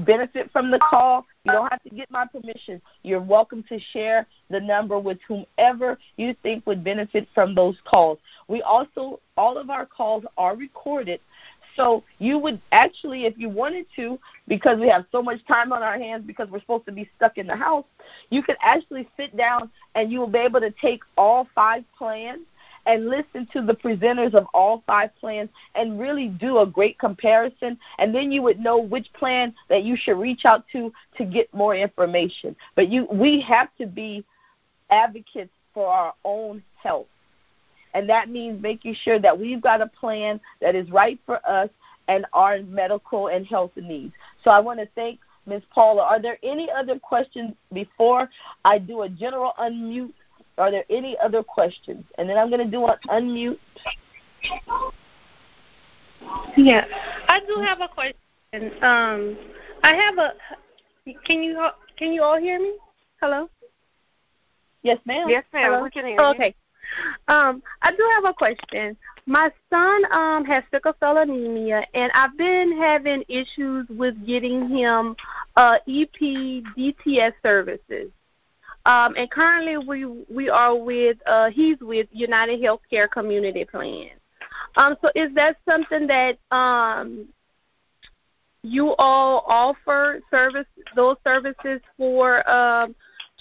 benefit 0.05 0.51
from 0.53 0.70
the 0.70 0.79
call, 0.79 1.24
you 1.45 1.53
don't 1.53 1.72
have 1.72 1.83
to 1.85 1.89
get 1.89 2.11
my 2.11 2.27
permission. 2.27 2.83
You're 3.05 3.22
welcome 3.22 3.64
to 3.70 3.81
share 3.95 4.27
the 4.51 4.61
number 4.61 4.99
with 4.99 5.16
whomever 5.27 5.97
you 6.18 6.35
think 6.43 6.66
would 6.66 6.85
benefit 6.85 7.27
from 7.35 7.55
those 7.55 7.77
calls. 7.87 8.18
We 8.49 8.61
also, 8.61 9.20
all 9.39 9.57
of 9.57 9.70
our 9.70 9.87
calls 9.87 10.24
are 10.37 10.57
recorded. 10.57 11.20
So 11.77 12.03
you 12.18 12.39
would 12.39 12.61
actually, 12.72 13.27
if 13.27 13.35
you 13.37 13.49
wanted 13.49 13.87
to, 13.97 14.18
because 14.49 14.81
we 14.81 14.89
have 14.89 15.05
so 15.12 15.22
much 15.22 15.45
time 15.47 15.72
on 15.72 15.83
our 15.83 15.99
hands 15.99 16.24
because 16.27 16.49
we're 16.51 16.61
supposed 16.61 16.87
to 16.87 16.93
be 16.93 17.09
stuck 17.16 17.39
in 17.39 17.47
the 17.47 17.57
house, 17.57 17.85
you 18.31 18.43
could 18.43 18.57
actually 18.62 19.09
sit 19.16 19.37
down 19.37 19.70
and 19.95 20.11
you 20.11 20.18
will 20.20 20.27
be 20.27 20.39
able 20.39 20.61
to 20.61 20.70
take 20.70 21.03
all 21.16 21.47
five 21.55 21.85
plans 21.97 22.41
and 22.87 23.09
listen 23.09 23.47
to 23.53 23.61
the 23.61 23.74
presenters 23.74 24.33
of 24.35 24.47
all 24.55 24.83
five 24.87 25.11
plans 25.20 25.51
and 25.74 25.99
really 25.99 26.29
do 26.29 26.59
a 26.59 26.66
great 26.66 26.99
comparison. 26.99 27.79
And 27.99 28.14
then 28.14 28.33
you 28.33 28.43
would 28.43 28.61
know 28.61 28.79
which 28.79 29.12
plan 29.12 29.55
that 29.68 29.85
you 29.85 29.97
should 29.97 30.18
reach 30.18 30.45
out 30.45 30.64
to 30.72 30.93
to 31.18 31.24
get 31.24 31.53
more 31.53 31.74
information. 31.74 32.57
But 32.74 32.89
you 32.89 33.07
we 33.11 33.41
have 33.41 33.68
to 33.79 33.87
be 33.87 34.24
advocates 34.91 35.53
for 35.74 35.89
our 35.89 36.14
own 36.24 36.62
health 36.81 37.09
and 37.97 38.09
that 38.09 38.29
means 38.29 38.63
making 38.63 38.95
sure 39.03 39.19
that 39.19 39.37
we've 39.37 39.61
got 39.61 39.81
a 39.81 39.87
plan 39.89 40.41
that 40.61 40.75
is 40.75 40.89
right 40.91 41.19
for 41.27 41.41
us 41.49 41.69
and 42.09 42.25
our 42.33 42.63
medical 42.63 43.29
and 43.29 43.47
health 43.47 43.73
needs 43.77 44.15
so 44.45 44.51
i 44.51 44.61
want 44.61 44.79
to 44.79 44.89
thank 44.95 45.19
Ms. 45.49 45.63
Paula, 45.73 46.03
are 46.03 46.21
there 46.21 46.39
any 46.43 46.69
other 46.73 46.99
questions 46.99 47.53
before 47.73 48.29
I 48.65 48.81
do 48.81 49.03
a 49.03 49.09
general 49.09 49.53
unmute 49.61 50.13
are 50.59 50.71
there 50.71 50.85
any 50.89 51.17
other 51.19 51.43
questions? 51.43 52.05
And 52.19 52.29
then 52.29 52.39
I'm 52.39 52.51
going 52.51 52.65
to 52.65 52.71
do 52.71 52.87
an 52.87 52.97
unmute. 53.09 53.59
Yeah, 56.57 56.87
I 57.29 57.41
do 57.41 57.63
have 57.63 57.81
a 57.81 57.89
question. 57.89 58.73
Um, 58.83 59.37
I 59.83 59.95
have 59.95 60.19
a. 60.19 60.33
Can 61.25 61.43
you 61.43 61.69
can 61.99 62.13
you 62.13 62.23
all 62.23 62.41
hear 62.41 62.59
me? 62.59 62.75
Hello. 63.21 63.51
Yes, 64.83 64.99
ma'am. 65.05 65.29
Yes, 65.29 65.45
ma'am. 65.53 65.73
Hello? 65.73 65.83
We 65.83 65.91
can 65.91 66.07
hear 66.07 66.17
oh, 66.21 66.29
you. 66.29 66.35
Okay. 66.35 66.55
Um, 67.28 67.62
I 67.82 67.91
do 67.93 68.11
have 68.14 68.24
a 68.24 68.34
question. 68.34 68.97
My 69.26 69.51
son 69.70 70.12
um 70.12 70.45
has 70.45 70.62
sickle 70.70 70.95
cell 71.01 71.18
anemia, 71.18 71.84
and 71.95 72.12
I've 72.14 72.37
been 72.39 72.78
having 72.78 73.24
issues 73.28 73.87
with 73.89 74.14
getting 74.24 74.68
him 74.68 75.16
uh, 75.57 75.78
EP 75.89 76.20
DTS 76.20 77.32
services. 77.43 78.11
Um, 78.87 79.16
and 79.16 79.28
currently 79.30 79.78
we 79.78 80.07
we 80.32 80.49
are 80.49 80.76
with 80.76 81.16
uh, 81.26 81.51
he's 81.51 81.76
with 81.80 82.07
United 82.12 82.61
Healthcare 82.61 83.11
Community 83.11 83.64
Plan. 83.64 84.11
Um, 84.76 84.97
so 85.03 85.11
is 85.16 85.34
that 85.34 85.57
something 85.68 86.07
that 86.07 86.39
um, 86.55 87.26
you 88.62 88.95
all 88.97 89.45
offer 89.49 90.20
service 90.30 90.66
those 90.95 91.16
services 91.24 91.80
for 91.97 92.49
um, 92.49 92.95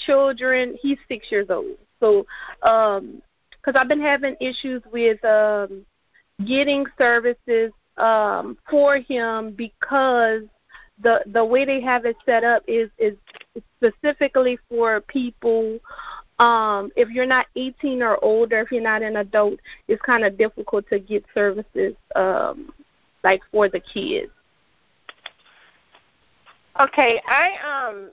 children? 0.08 0.76
He's 0.82 0.98
six 1.08 1.28
years 1.30 1.48
old, 1.52 1.78
so 2.00 2.26
um, 2.64 3.22
because 3.66 3.80
I've 3.80 3.88
been 3.88 4.02
having 4.02 4.36
issues 4.40 4.82
with 4.92 5.24
um, 5.26 5.86
getting 6.46 6.86
services 6.98 7.72
um, 7.98 8.58
for 8.70 8.98
him 8.98 9.54
because 9.58 10.42
the 11.02 11.22
the 11.34 11.44
way 11.44 11.66
they 11.66 11.82
have 11.82 12.06
it 12.06 12.16
set 12.26 12.44
up 12.44 12.64
is 12.68 12.90
is 12.98 13.16
specifically 13.76 14.58
for 14.70 15.02
people 15.02 15.78
um 16.40 16.90
if 16.96 17.10
you're 17.10 17.26
not 17.26 17.48
18 17.58 18.02
or 18.02 18.24
older 18.24 18.62
if 18.62 18.72
you're 18.72 18.82
not 18.82 19.02
an 19.02 19.18
adult 19.18 19.60
it's 19.90 20.02
kind 20.04 20.24
of 20.24 20.38
difficult 20.38 20.88
to 20.90 20.98
get 20.98 21.26
services 21.34 21.96
um 22.16 22.72
like 23.26 23.42
for 23.52 23.68
the 23.68 23.80
kids. 23.80 24.32
Okay, 26.80 27.22
I 27.28 27.90
um 27.90 28.12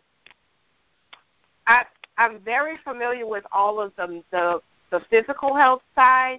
I 1.66 1.84
I'm 2.18 2.40
very 2.40 2.78
familiar 2.82 3.26
with 3.26 3.44
all 3.53 3.80
of 3.80 3.94
them 3.96 4.24
the, 4.32 4.61
the 4.93 5.01
physical 5.11 5.57
health 5.57 5.82
side. 5.97 6.38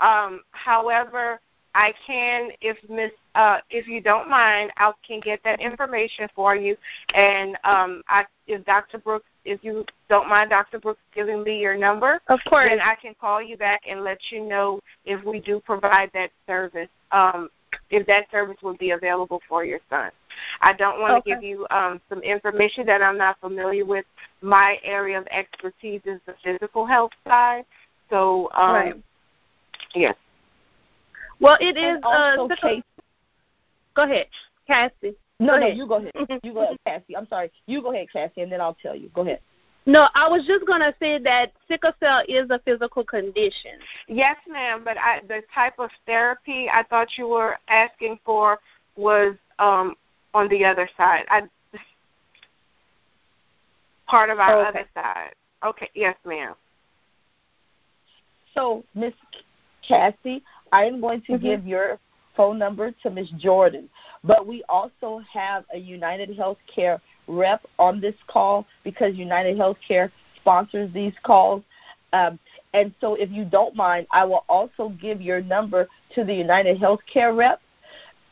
Um, 0.00 0.40
however, 0.52 1.40
I 1.74 1.92
can 2.06 2.50
if 2.60 2.76
Miss 2.88 3.10
uh 3.34 3.58
if 3.70 3.86
you 3.86 4.00
don't 4.00 4.28
mind, 4.28 4.72
I 4.78 4.90
can 5.06 5.20
get 5.20 5.40
that 5.44 5.60
information 5.60 6.28
for 6.34 6.56
you 6.56 6.76
and 7.14 7.56
um 7.64 8.02
I 8.08 8.24
if 8.46 8.64
Dr. 8.64 8.98
Brooks 8.98 9.26
if 9.44 9.62
you 9.62 9.84
don't 10.08 10.28
mind 10.28 10.50
Dr. 10.50 10.78
Brooks 10.78 11.00
giving 11.14 11.42
me 11.42 11.60
your 11.60 11.76
number, 11.76 12.20
of 12.28 12.40
course 12.48 12.68
then 12.70 12.80
I 12.80 12.94
can 12.94 13.14
call 13.20 13.42
you 13.42 13.56
back 13.56 13.82
and 13.88 14.02
let 14.02 14.18
you 14.30 14.44
know 14.44 14.80
if 15.04 15.22
we 15.24 15.40
do 15.40 15.60
provide 15.60 16.10
that 16.14 16.30
service. 16.46 16.88
Um 17.12 17.50
if 17.90 18.06
that 18.06 18.30
service 18.30 18.56
will 18.62 18.76
be 18.76 18.90
available 18.92 19.40
for 19.48 19.64
your 19.64 19.80
son. 19.90 20.10
I 20.60 20.72
don't 20.72 21.00
want 21.00 21.18
Okay. 21.18 21.30
to 21.30 21.36
give 21.36 21.42
you 21.42 21.66
um, 21.70 22.00
some 22.08 22.20
information 22.22 22.86
that 22.86 23.02
I'm 23.02 23.18
not 23.18 23.38
familiar 23.40 23.84
with. 23.84 24.04
My 24.40 24.78
area 24.82 25.18
of 25.18 25.26
expertise 25.30 26.00
is 26.04 26.20
the 26.26 26.34
physical 26.42 26.86
health 26.86 27.12
side. 27.26 27.64
So, 28.10 28.50
um, 28.54 28.74
right 28.74 28.94
yes. 29.94 30.14
well 31.40 31.56
it 31.60 31.76
is 31.76 31.96
And 31.96 32.04
also, 32.04 32.46
uh 32.46 32.48
sickle- 32.48 32.68
Casey, 32.70 32.84
go 33.94 34.02
ahead 34.04 34.26
cassie 34.66 35.14
no, 35.40 35.54
go 35.54 35.58
no, 35.60 35.66
ahead. 35.66 35.76
you 35.76 35.86
go 35.86 35.94
ahead. 35.96 36.40
You 36.42 36.52
go 36.52 36.62
ahead, 36.64 36.76
Cassie. 36.84 37.16
I'm 37.16 37.28
sorry. 37.28 37.52
You 37.66 37.80
go 37.80 37.92
ahead, 37.92 38.08
Cassie, 38.12 38.40
and 38.40 38.50
then 38.50 38.60
I'll 38.60 38.74
tell 38.82 38.96
you. 38.96 39.08
Go 39.14 39.20
ahead. 39.22 39.38
no 39.86 40.08
i 40.16 40.26
was 40.28 40.44
just 40.46 40.66
going 40.66 40.80
to 40.80 40.92
say 40.98 41.18
that 41.22 41.52
sickle 41.68 41.92
cell 42.00 42.22
is 42.28 42.50
a 42.50 42.58
physical 42.64 43.04
condition 43.04 43.78
Yes, 44.08 44.36
ma'am. 44.48 44.82
But 44.84 44.96
I, 44.98 45.20
the 45.28 45.42
type 45.54 45.74
of 45.78 45.90
therapy 46.06 46.68
I 46.68 46.82
thought 46.90 47.16
you 47.16 47.28
were 47.28 47.56
asking 47.68 48.18
for 48.24 48.58
was 48.96 49.36
um, 49.60 49.94
on 50.34 50.48
the 50.48 50.64
other 50.64 50.88
side. 50.96 51.24
I, 51.30 51.42
part 54.08 54.30
of 54.30 54.38
our 54.40 54.58
Okay. 54.58 54.68
other 54.68 54.88
side. 54.94 55.34
Okay. 55.64 55.88
Yes, 55.94 56.16
ma'am. 56.26 56.54
So, 58.58 58.82
Miss 58.92 59.14
Cassie, 59.86 60.42
I 60.72 60.84
am 60.84 61.00
going 61.00 61.20
to 61.22 61.34
Mhm. 61.34 61.42
give 61.42 61.64
your 61.64 62.00
phone 62.34 62.58
number 62.58 62.90
to 62.90 63.08
Miss 63.08 63.30
Jordan, 63.30 63.88
but 64.24 64.46
we 64.46 64.64
also 64.68 65.18
have 65.18 65.64
a 65.72 65.78
United 65.78 66.36
Healthcare 66.36 67.00
rep 67.28 67.64
on 67.78 68.00
this 68.00 68.16
call 68.26 68.66
because 68.82 69.14
United 69.14 69.56
Healthcare 69.56 70.10
sponsors 70.34 70.92
these 70.92 71.16
calls. 71.22 71.62
Um, 72.12 72.40
and 72.74 72.92
so, 73.00 73.14
if 73.14 73.30
you 73.30 73.44
don't 73.44 73.76
mind, 73.76 74.08
I 74.10 74.24
will 74.24 74.44
also 74.48 74.88
give 74.88 75.22
your 75.22 75.40
number 75.40 75.88
to 76.16 76.24
the 76.24 76.34
United 76.34 76.80
Healthcare 76.80 77.36
rep 77.36 77.60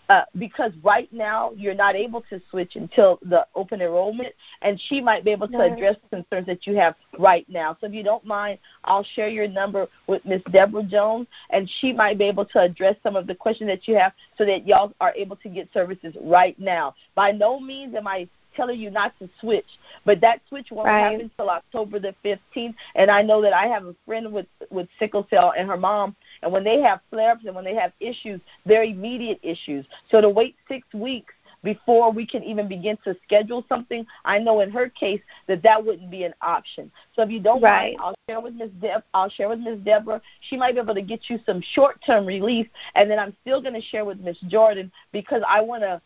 uh, 0.08 0.22
because 0.38 0.72
right 0.82 1.12
now 1.12 1.52
you're 1.56 1.74
not 1.74 1.94
able 1.94 2.22
to 2.30 2.40
switch 2.50 2.76
until 2.76 3.18
the 3.22 3.46
open 3.54 3.80
enrollment, 3.80 4.34
and 4.62 4.80
she 4.88 5.00
might 5.00 5.24
be 5.24 5.30
able 5.30 5.48
to 5.48 5.60
address 5.60 5.96
concerns 6.10 6.46
that 6.46 6.66
you 6.66 6.76
have 6.76 6.94
right 7.18 7.46
now. 7.48 7.76
So 7.80 7.86
if 7.86 7.92
you 7.92 8.02
don't 8.02 8.24
mind, 8.24 8.58
I'll 8.84 9.04
share 9.14 9.28
your 9.28 9.48
number 9.48 9.86
with 10.06 10.24
Miss 10.24 10.42
Deborah 10.52 10.82
Jones, 10.82 11.26
and 11.50 11.68
she 11.80 11.92
might 11.92 12.18
be 12.18 12.24
able 12.24 12.44
to 12.46 12.60
address 12.60 12.96
some 13.02 13.16
of 13.16 13.26
the 13.26 13.34
questions 13.34 13.68
that 13.68 13.88
you 13.88 13.96
have 13.96 14.12
so 14.38 14.44
that 14.44 14.66
y'all 14.66 14.92
are 15.00 15.14
able 15.14 15.36
to 15.36 15.48
get 15.48 15.68
services 15.72 16.14
right 16.22 16.58
now. 16.58 16.94
By 17.14 17.32
no 17.32 17.58
means 17.58 17.94
am 17.94 18.06
I 18.06 18.28
telling 18.56 18.80
you 18.80 18.90
not 18.90 19.16
to 19.18 19.28
switch, 19.40 19.66
but 20.04 20.20
that 20.20 20.40
switch 20.48 20.70
won't 20.70 20.86
Right. 20.86 21.12
happen 21.12 21.20
until 21.22 21.50
October 21.50 21.98
the 21.98 22.14
15th. 22.24 22.74
And 22.94 23.10
I 23.10 23.22
know 23.22 23.40
that 23.42 23.52
I 23.52 23.66
have 23.66 23.86
a 23.86 23.94
friend 24.04 24.32
with 24.32 24.46
with 24.70 24.88
sickle 24.98 25.26
cell 25.30 25.52
and 25.56 25.68
her 25.68 25.76
mom, 25.76 26.16
and 26.42 26.50
when 26.52 26.64
they 26.64 26.80
have 26.80 27.00
flare-ups 27.10 27.44
and 27.44 27.54
when 27.54 27.64
they 27.64 27.74
have 27.74 27.92
issues, 28.00 28.40
they're 28.64 28.82
immediate 28.84 29.38
issues. 29.42 29.86
So 30.10 30.20
to 30.20 30.28
wait 30.28 30.56
six 30.68 30.86
weeks 30.94 31.32
before 31.62 32.12
we 32.12 32.26
can 32.26 32.42
even 32.44 32.68
begin 32.68 32.96
to 33.04 33.16
schedule 33.24 33.64
something, 33.68 34.06
I 34.24 34.38
know 34.38 34.60
in 34.60 34.70
her 34.70 34.88
case 34.88 35.20
that 35.48 35.62
that 35.62 35.84
wouldn't 35.84 36.10
be 36.10 36.24
an 36.24 36.34
option. 36.40 36.90
So 37.14 37.22
if 37.22 37.30
you 37.30 37.40
don't 37.40 37.60
Right. 37.60 37.96
mind, 37.96 38.00
I'll 38.00 38.14
share 38.28 38.40
with 38.40 38.54
Miss 38.54 38.70
Deb. 38.80 39.02
I'll 39.14 39.28
share 39.28 39.48
with 39.48 39.60
Miss 39.60 39.78
Deborah. 39.80 40.20
She 40.42 40.56
might 40.56 40.72
be 40.74 40.80
able 40.80 40.94
to 40.94 41.02
get 41.02 41.28
you 41.28 41.38
some 41.44 41.60
short-term 41.60 42.24
relief, 42.24 42.68
and 42.94 43.10
then 43.10 43.18
I'm 43.18 43.36
still 43.42 43.60
going 43.60 43.74
to 43.74 43.80
share 43.80 44.04
with 44.04 44.20
Miss 44.20 44.38
Jordan 44.48 44.92
because 45.12 45.42
I 45.46 45.60
want 45.60 45.82
to. 45.82 46.00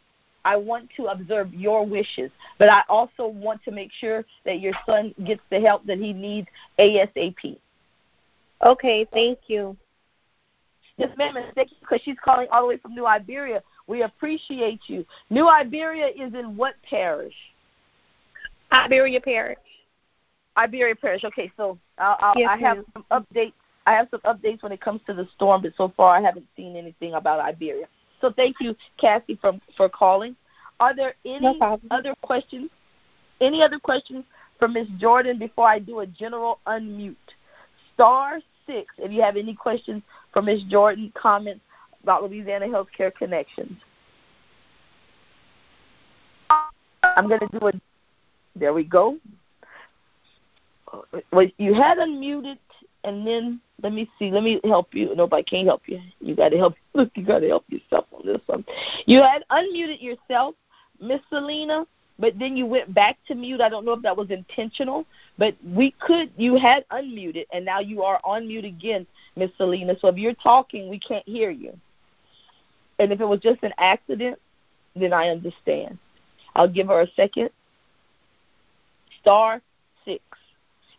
I 0.44 0.56
want 0.56 0.88
to 0.96 1.06
observe 1.06 1.52
your 1.52 1.86
wishes, 1.86 2.30
but 2.58 2.68
I 2.68 2.82
also 2.88 3.26
want 3.26 3.62
to 3.64 3.70
make 3.70 3.90
sure 3.92 4.24
that 4.44 4.60
your 4.60 4.72
son 4.86 5.14
gets 5.24 5.42
the 5.50 5.60
help 5.60 5.84
that 5.86 5.98
he 5.98 6.12
needs 6.12 6.48
ASAP. 6.78 7.58
okay 8.64 9.06
thank 9.12 9.38
you 9.46 9.76
Yes, 10.96 11.16
ma'am, 11.16 11.36
and 11.36 11.46
thank 11.54 11.70
you 11.70 11.78
because 11.80 12.02
she's 12.04 12.18
calling 12.22 12.46
all 12.52 12.60
the 12.60 12.68
way 12.68 12.76
from 12.76 12.94
New 12.94 13.06
Iberia. 13.06 13.62
We 13.86 14.02
appreciate 14.02 14.82
you. 14.86 15.06
New 15.30 15.48
Iberia 15.48 16.08
is 16.08 16.34
in 16.34 16.56
what 16.58 16.74
parish? 16.82 17.32
iberia 18.70 19.18
parish 19.18 19.56
Iberia 20.56 20.94
Parish. 20.94 21.24
Okay, 21.24 21.50
so 21.56 21.78
I'll, 21.98 22.16
I'll, 22.20 22.34
Yes, 22.36 22.50
I 22.50 22.56
have 22.58 22.76
ma'am. 22.78 22.86
some 22.92 23.04
updates. 23.10 23.52
I 23.86 23.92
have 23.92 24.08
some 24.10 24.20
updates 24.20 24.62
when 24.62 24.72
it 24.72 24.80
comes 24.80 25.00
to 25.06 25.14
the 25.14 25.26
storm, 25.34 25.62
but 25.62 25.72
so 25.76 25.92
far 25.96 26.14
I 26.14 26.20
haven't 26.20 26.46
seen 26.54 26.76
anything 26.76 27.14
about 27.14 27.40
Iberia. 27.40 27.86
So 28.20 28.32
thank 28.34 28.56
you, 28.60 28.74
Cassie, 28.98 29.38
for 29.40 29.52
for 29.76 29.88
calling. 29.88 30.36
Are 30.78 30.94
there 30.94 31.14
any 31.24 31.58
No 31.58 31.80
other 31.90 32.14
questions? 32.22 32.70
Any 33.40 33.62
other 33.62 33.78
questions 33.78 34.24
for 34.58 34.68
Miss 34.68 34.88
Jordan 34.98 35.38
before 35.38 35.68
I 35.68 35.78
do 35.78 36.00
a 36.00 36.06
general 36.06 36.58
unmute? 36.66 37.16
Star 37.94 38.40
six. 38.66 38.94
If 38.98 39.12
you 39.12 39.22
have 39.22 39.36
any 39.36 39.54
questions 39.54 40.02
for 40.32 40.42
Miss 40.42 40.62
Jordan, 40.64 41.12
comments 41.14 41.62
about 42.02 42.22
Louisiana 42.22 42.66
Healthcare 42.66 43.14
Connections. 43.14 43.76
I'm 47.02 47.28
going 47.28 47.40
to 47.40 47.58
do 47.58 47.68
a. 47.68 47.72
There 48.56 48.72
we 48.72 48.84
go. 48.84 49.18
Well, 51.32 51.46
you 51.58 51.74
had 51.74 51.98
unmuted, 51.98 52.58
and 53.04 53.26
then 53.26 53.60
let 53.82 53.92
me 53.92 54.10
see. 54.18 54.30
Let 54.30 54.42
me 54.42 54.60
help 54.64 54.88
you. 54.92 55.14
Nobody 55.14 55.42
can't 55.42 55.66
help 55.66 55.82
you. 55.86 56.00
You 56.20 56.34
got 56.34 56.50
to 56.50 56.56
help. 56.56 56.74
Look, 56.94 57.10
you 57.16 57.24
got 57.24 57.40
to 57.40 57.48
help 57.48 57.64
yourself 57.68 58.06
one. 58.46 58.64
You 59.06 59.22
had 59.22 59.44
unmuted 59.50 60.02
yourself, 60.02 60.54
Miss 61.00 61.20
Selena, 61.28 61.86
but 62.18 62.38
then 62.38 62.56
you 62.56 62.66
went 62.66 62.92
back 62.92 63.16
to 63.28 63.34
mute. 63.34 63.60
I 63.60 63.68
don't 63.68 63.84
know 63.84 63.92
if 63.92 64.02
that 64.02 64.16
was 64.16 64.30
intentional, 64.30 65.06
but 65.38 65.54
we 65.64 65.92
could. 66.00 66.30
You 66.36 66.56
had 66.56 66.84
unmuted, 66.90 67.46
and 67.52 67.64
now 67.64 67.80
you 67.80 68.02
are 68.02 68.20
on 68.24 68.46
mute 68.46 68.64
again, 68.64 69.06
Miss 69.36 69.50
Selena. 69.56 69.96
So 70.00 70.08
if 70.08 70.16
you're 70.16 70.34
talking, 70.34 70.88
we 70.88 70.98
can't 70.98 71.26
hear 71.26 71.50
you. 71.50 71.76
And 72.98 73.12
if 73.12 73.20
it 73.20 73.24
was 73.26 73.40
just 73.40 73.62
an 73.62 73.72
accident, 73.78 74.38
then 74.94 75.12
I 75.12 75.28
understand. 75.28 75.98
I'll 76.54 76.68
give 76.68 76.88
her 76.88 77.00
a 77.00 77.06
second. 77.16 77.50
Star 79.22 79.62
six. 80.04 80.22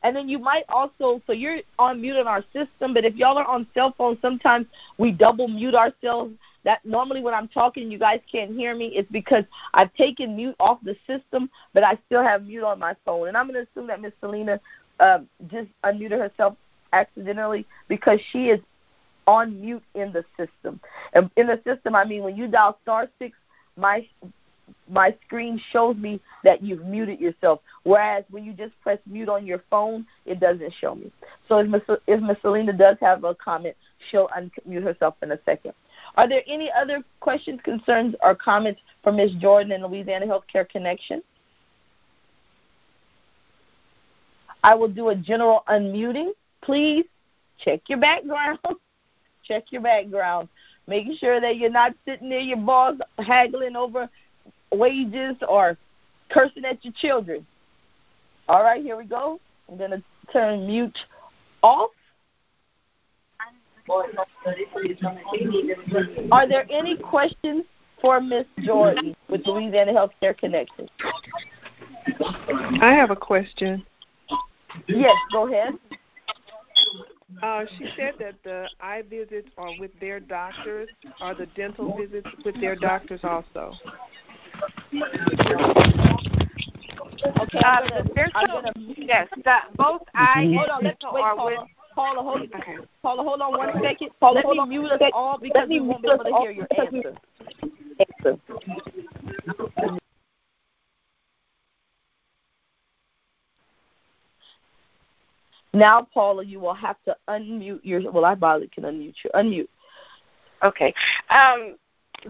And 0.04 0.16
then 0.16 0.28
you 0.28 0.40
might 0.40 0.64
also, 0.70 1.22
so 1.28 1.34
you're 1.34 1.60
on 1.78 2.02
mute 2.02 2.18
on 2.18 2.28
our 2.28 2.44
system, 2.54 2.94
but 2.94 3.06
if 3.06 3.16
y'all 3.16 3.38
are 3.38 3.46
on 3.46 3.68
cell 3.74 3.94
phones, 3.98 4.18
sometimes 4.22 4.66
we 4.98 5.12
double 5.12 5.48
mute 5.48 5.76
ourselves. 5.76 6.34
That 6.64 6.86
normally 6.86 7.22
when 7.22 7.34
I'm 7.34 7.48
talking, 7.48 7.92
you 7.92 7.98
guys 7.98 8.20
can't 8.32 8.52
hear 8.52 8.76
me. 8.76 8.88
It's 8.88 9.12
because 9.12 9.46
I've 9.74 9.94
taken 9.96 10.36
mute 10.36 10.56
off 10.60 10.80
the 10.84 10.96
system, 11.08 11.50
but 11.74 11.84
I 11.84 11.98
still 12.06 12.24
have 12.24 12.46
mute 12.46 12.64
on 12.64 12.80
my 12.80 12.96
phone. 13.06 13.28
And 13.28 13.38
I'm 13.38 13.48
going 13.48 13.66
to 13.66 13.70
assume 13.72 13.88
that 13.88 14.02
Miss 14.02 14.14
Selena 14.20 14.60
um, 15.00 15.28
just 15.48 15.70
unmuted 15.84 16.20
herself 16.20 16.56
accidentally 16.94 17.66
because 17.88 18.20
she 18.32 18.50
is 18.50 18.60
on 19.28 19.60
mute 19.62 19.84
in 19.96 20.12
the 20.12 20.26
system. 20.38 20.80
And 21.14 21.30
in 21.38 21.48
the 21.48 21.60
system, 21.66 21.96
I 21.96 22.06
mean 22.06 22.24
when 22.24 22.36
you 22.36 22.48
dial 22.48 22.78
star 22.84 23.08
six, 23.18 23.38
my 23.78 24.08
my 24.92 25.16
screen 25.26 25.60
shows 25.72 25.96
me 25.96 26.20
that 26.44 26.62
you've 26.62 26.86
muted 26.86 27.20
yourself. 27.20 27.62
Whereas 27.84 28.26
when 28.30 28.44
you 28.44 28.54
just 28.54 28.80
press 28.82 29.00
mute 29.06 29.30
on 29.30 29.46
your 29.46 29.64
phone, 29.70 30.06
it 30.26 30.40
doesn't 30.40 30.74
show 30.80 30.96
me. 30.96 31.12
So 31.48 31.60
if 31.60 31.68
Miss, 31.68 31.82
if 32.08 32.22
Miss 32.22 32.38
Selena 32.42 32.74
does 32.74 32.98
have 33.02 33.24
a 33.24 33.34
comment, 33.34 33.76
she'll 34.10 34.30
unmute 34.30 34.84
herself 34.84 35.16
in 35.24 35.32
a 35.32 35.40
second. 35.46 35.74
Are 36.16 36.28
there 36.28 36.42
any 36.46 36.70
other 36.72 37.04
questions, 37.22 37.62
concerns, 37.64 38.16
or 38.22 38.36
comments 38.36 38.82
from 39.04 39.16
Ms. 39.16 39.32
Jordan 39.40 39.72
and 39.72 39.84
Louisiana 39.84 40.28
Healthcare 40.28 40.68
Connection? 40.68 41.24
I 44.64 44.76
will 44.76 44.90
do 44.90 45.10
a 45.10 45.16
general 45.16 45.64
unmuting. 45.70 46.32
Please 46.62 47.06
check 47.64 47.82
your 47.88 48.00
background. 48.00 48.60
check 49.44 49.72
your 49.72 49.82
background. 49.82 50.50
Making 50.88 51.16
sure 51.18 51.40
that 51.40 51.58
you're 51.58 51.70
not 51.70 51.94
sitting 52.06 52.30
near 52.30 52.40
your 52.40 52.58
boss 52.58 52.96
haggling 53.20 53.76
over 53.76 54.10
wages 54.72 55.36
or 55.48 55.78
cursing 56.30 56.66
at 56.66 56.84
your 56.84 56.94
children. 56.98 57.46
All 58.48 58.64
right, 58.64 58.82
here 58.82 58.98
we 58.98 59.06
go. 59.06 59.40
I'm 59.70 59.78
going 59.78 59.92
to 59.92 60.04
turn 60.32 60.68
mute 60.68 60.98
off. 61.62 61.92
Are 66.32 66.48
there 66.48 66.66
any 66.72 66.98
questions 66.98 67.66
for 68.02 68.22
Miss 68.22 68.46
Jordan 68.64 69.16
with 69.30 69.42
Louisiana 69.46 69.94
Healthcare 69.94 70.38
Connection? 70.38 70.88
I 72.82 72.94
have 72.94 73.12
a 73.12 73.16
question. 73.16 73.86
Yes, 74.88 75.16
go 75.32 75.48
ahead. 75.48 75.74
Uh, 77.42 77.66
she 77.78 77.86
said 77.98 78.14
that 78.20 78.36
the 78.44 78.68
eye 78.82 79.04
visits 79.10 79.50
are 79.58 79.72
with 79.80 79.92
their 80.00 80.20
doctors. 80.20 80.90
Are 81.22 81.34
the 81.34 81.48
dental 81.48 81.98
visits 81.98 82.28
with 82.46 82.60
their 82.60 82.76
doctors 82.76 83.22
also? 83.24 83.74
Okay, 84.94 85.08
uh, 87.60 87.68
I'm 87.68 87.88
gonna, 87.88 88.04
the 88.04 88.14
dental, 88.14 88.32
I'm 88.36 88.48
gonna, 88.48 88.74
yes, 88.98 89.28
the, 89.44 89.56
both 89.78 90.02
eye 90.16 90.44
and 90.44 90.56
hold 90.56 90.70
on, 90.70 90.84
let's 90.84 90.98
wait, 91.12 91.22
are 91.22 91.36
Paula. 91.36 91.62
with. 91.62 91.70
Paula, 91.96 92.24
hold, 92.24 92.42
Okay. 92.42 92.78
Paula, 93.02 93.24
hold 93.24 93.42
on 93.42 93.58
one 93.58 93.74
second. 93.84 94.10
Paula, 94.20 94.42
Let 94.46 94.46
me 94.48 94.66
mute 94.66 94.92
us 94.92 95.02
all 95.14 95.38
because 95.38 95.68
we 95.68 95.82
won't 95.82 96.04
be 96.04 96.10
able 96.10 96.24
to 96.24 96.38
hear 96.40 96.52
your 96.52 96.68
answer. 96.78 97.18
Now, 105.74 106.08
Paula, 106.14 106.44
you 106.44 106.60
will 106.60 106.74
have 106.74 106.98
to 107.06 107.16
unmute 107.30 107.80
your. 107.84 108.12
Well, 108.12 108.26
I 108.26 108.36
probably 108.36 108.68
can 108.68 108.84
unmute 108.84 109.16
you. 109.24 109.30
Unmute. 109.34 109.68
Okay. 110.64 110.94
Um, 111.30 111.76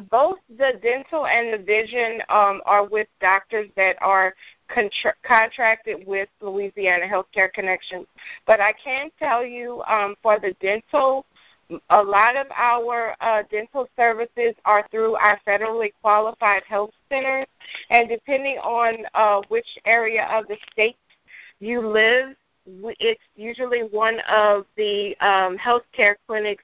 both 0.09 0.37
the 0.57 0.73
dental 0.81 1.25
and 1.25 1.53
the 1.53 1.63
vision 1.63 2.21
um, 2.29 2.61
are 2.65 2.85
with 2.85 3.07
doctors 3.19 3.69
that 3.75 3.95
are 4.01 4.33
contra- 4.67 5.13
contracted 5.23 6.05
with 6.05 6.29
Louisiana 6.41 7.05
Healthcare 7.07 7.51
Connection. 7.51 8.05
But 8.45 8.59
I 8.59 8.73
can 8.73 9.09
tell 9.19 9.45
you 9.45 9.81
um, 9.87 10.15
for 10.21 10.39
the 10.39 10.55
dental, 10.61 11.25
a 11.89 12.01
lot 12.01 12.35
of 12.35 12.47
our 12.55 13.15
uh, 13.21 13.43
dental 13.49 13.87
services 13.95 14.53
are 14.65 14.85
through 14.91 15.15
our 15.15 15.39
federally 15.47 15.91
qualified 16.01 16.63
health 16.67 16.91
centers, 17.09 17.47
and 17.89 18.09
depending 18.09 18.57
on 18.57 18.97
uh, 19.13 19.41
which 19.47 19.67
area 19.85 20.27
of 20.31 20.47
the 20.47 20.57
state 20.71 20.97
you 21.59 21.87
live, 21.87 22.35
it's 22.99 23.21
usually 23.35 23.81
one 23.81 24.19
of 24.29 24.65
the 24.77 25.15
um, 25.21 25.57
healthcare 25.57 26.15
clinics 26.27 26.63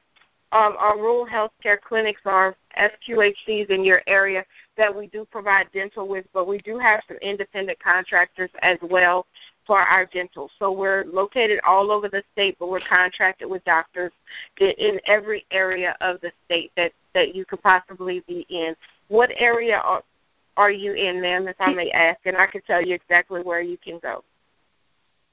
um, 0.52 0.76
our 0.80 0.98
rural 0.98 1.26
healthcare 1.26 1.78
clinics 1.82 2.22
are 2.26 2.56
FQHCs 2.78 3.70
in 3.70 3.84
your 3.84 4.02
area 4.08 4.46
that 4.78 4.96
we 4.96 5.08
do 5.08 5.26
provide 5.26 5.68
dental 5.74 6.08
with, 6.08 6.26
but 6.34 6.48
we 6.48 6.60
do 6.60 6.78
have 6.78 7.02
some 7.08 7.18
independent 7.18 7.80
contractors 7.80 8.50
as 8.62 8.78
well 8.82 9.26
for 9.66 9.80
our 9.80 10.06
dental. 10.06 10.50
So 10.60 10.72
we're 10.72 11.06
located 11.06 11.60
all 11.68 11.92
over 11.92 12.08
the 12.08 12.24
state, 12.34 12.58
but 12.60 12.70
we're 12.70 12.88
contracted 12.88 13.50
with 13.50 13.64
doctors 13.66 14.12
in, 14.60 15.00
every 15.06 15.46
area 15.52 15.96
of 16.02 16.22
the 16.22 16.32
state 16.46 16.72
that, 16.78 16.94
that 17.14 17.36
you 17.36 17.46
could 17.46 17.62
possibly 17.62 18.24
be 18.28 18.46
in. 18.50 18.76
What 19.10 19.32
area 19.38 19.78
are, 19.78 20.04
are 20.56 20.72
you 20.72 20.94
in, 20.94 21.22
ma'am, 21.22 21.48
if 21.48 21.56
I 21.60 21.74
may 21.74 21.92
ask? 21.92 22.20
And 22.26 22.38
I 22.38 22.48
can 22.48 22.62
tell 22.62 22.82
you 22.82 22.96
exactly 22.96 23.42
where 23.42 23.62
you 23.62 23.78
can 23.78 24.00
go 24.00 24.24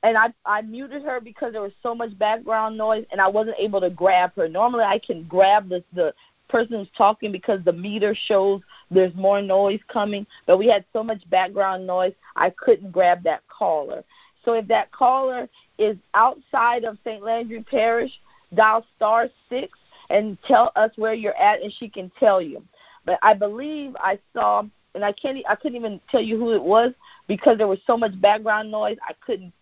and 0.05 0.19
I 0.19 0.33
I 0.45 0.63
muted 0.63 1.03
her 1.03 1.21
because 1.21 1.53
there 1.53 1.63
was 1.63 1.73
so 1.83 1.95
much 1.95 2.17
background 2.19 2.77
noise 2.77 3.07
and 3.11 3.21
I 3.21 3.29
wasn't 3.29 3.57
able 3.59 3.81
to 3.81 3.91
grab 3.91 4.33
her. 4.37 4.49
Normally 4.49 4.85
I 4.85 5.01
can 5.01 5.25
grab 5.25 5.69
the 5.69 5.83
the 5.95 6.15
person 6.55 6.79
who's 6.79 6.89
talking 6.97 7.33
because 7.33 7.59
the 7.65 7.73
meter 7.73 8.15
shows 8.15 8.61
there's 8.89 9.13
more 9.17 9.43
noise 9.43 9.81
coming, 9.93 10.25
but 10.47 10.57
we 10.57 10.69
had 10.69 10.85
so 10.93 11.03
much 11.03 11.29
background 11.29 11.85
noise 11.85 12.13
I 12.37 12.51
couldn't 12.51 12.93
grab 12.93 13.25
that 13.25 13.43
caller. 13.49 14.05
So 14.45 14.53
if 14.53 14.69
that 14.69 14.93
caller 14.93 15.49
is 15.79 15.97
outside 16.15 16.85
of 16.85 16.97
St. 17.05 17.25
Landry 17.25 17.65
Parish, 17.69 18.13
dial 18.55 18.87
star 18.95 19.27
six 19.49 19.77
and 20.11 20.39
tell 20.47 20.71
us 20.77 20.93
where 20.95 21.13
you're 21.13 21.37
at 21.37 21.61
and 21.61 21.73
she 21.73 21.89
can 21.89 22.09
tell 22.21 22.41
you. 22.41 22.63
But 23.05 23.19
I 23.21 23.35
believe 23.35 23.97
I 23.99 24.21
saw 24.33 24.63
and 24.95 25.05
I 25.05 25.11
can't 25.11 25.39
I 25.49 25.57
couldn't 25.57 25.77
even 25.77 26.01
tell 26.09 26.23
you 26.23 26.39
who 26.39 26.53
it 26.53 26.63
was 26.63 26.93
because 27.27 27.59
there 27.59 27.67
was 27.67 27.81
so 27.85 27.97
much 27.97 28.21
background 28.21 28.71
noise 28.71 28.97
I 29.09 29.15
couldn't 29.27 29.53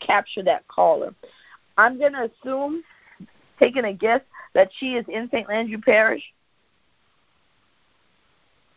capture 0.00 0.42
that 0.42 0.68
caller. 0.68 1.14
I'm 1.78 1.98
to 1.98 2.30
assume, 2.42 2.84
taking 3.58 3.86
a 3.86 3.94
guess, 3.94 4.20
that 4.52 4.68
she 4.78 4.96
is 4.96 5.06
in 5.08 5.30
St. 5.30 5.48
Landry 5.48 5.78
Parish. 5.78 6.22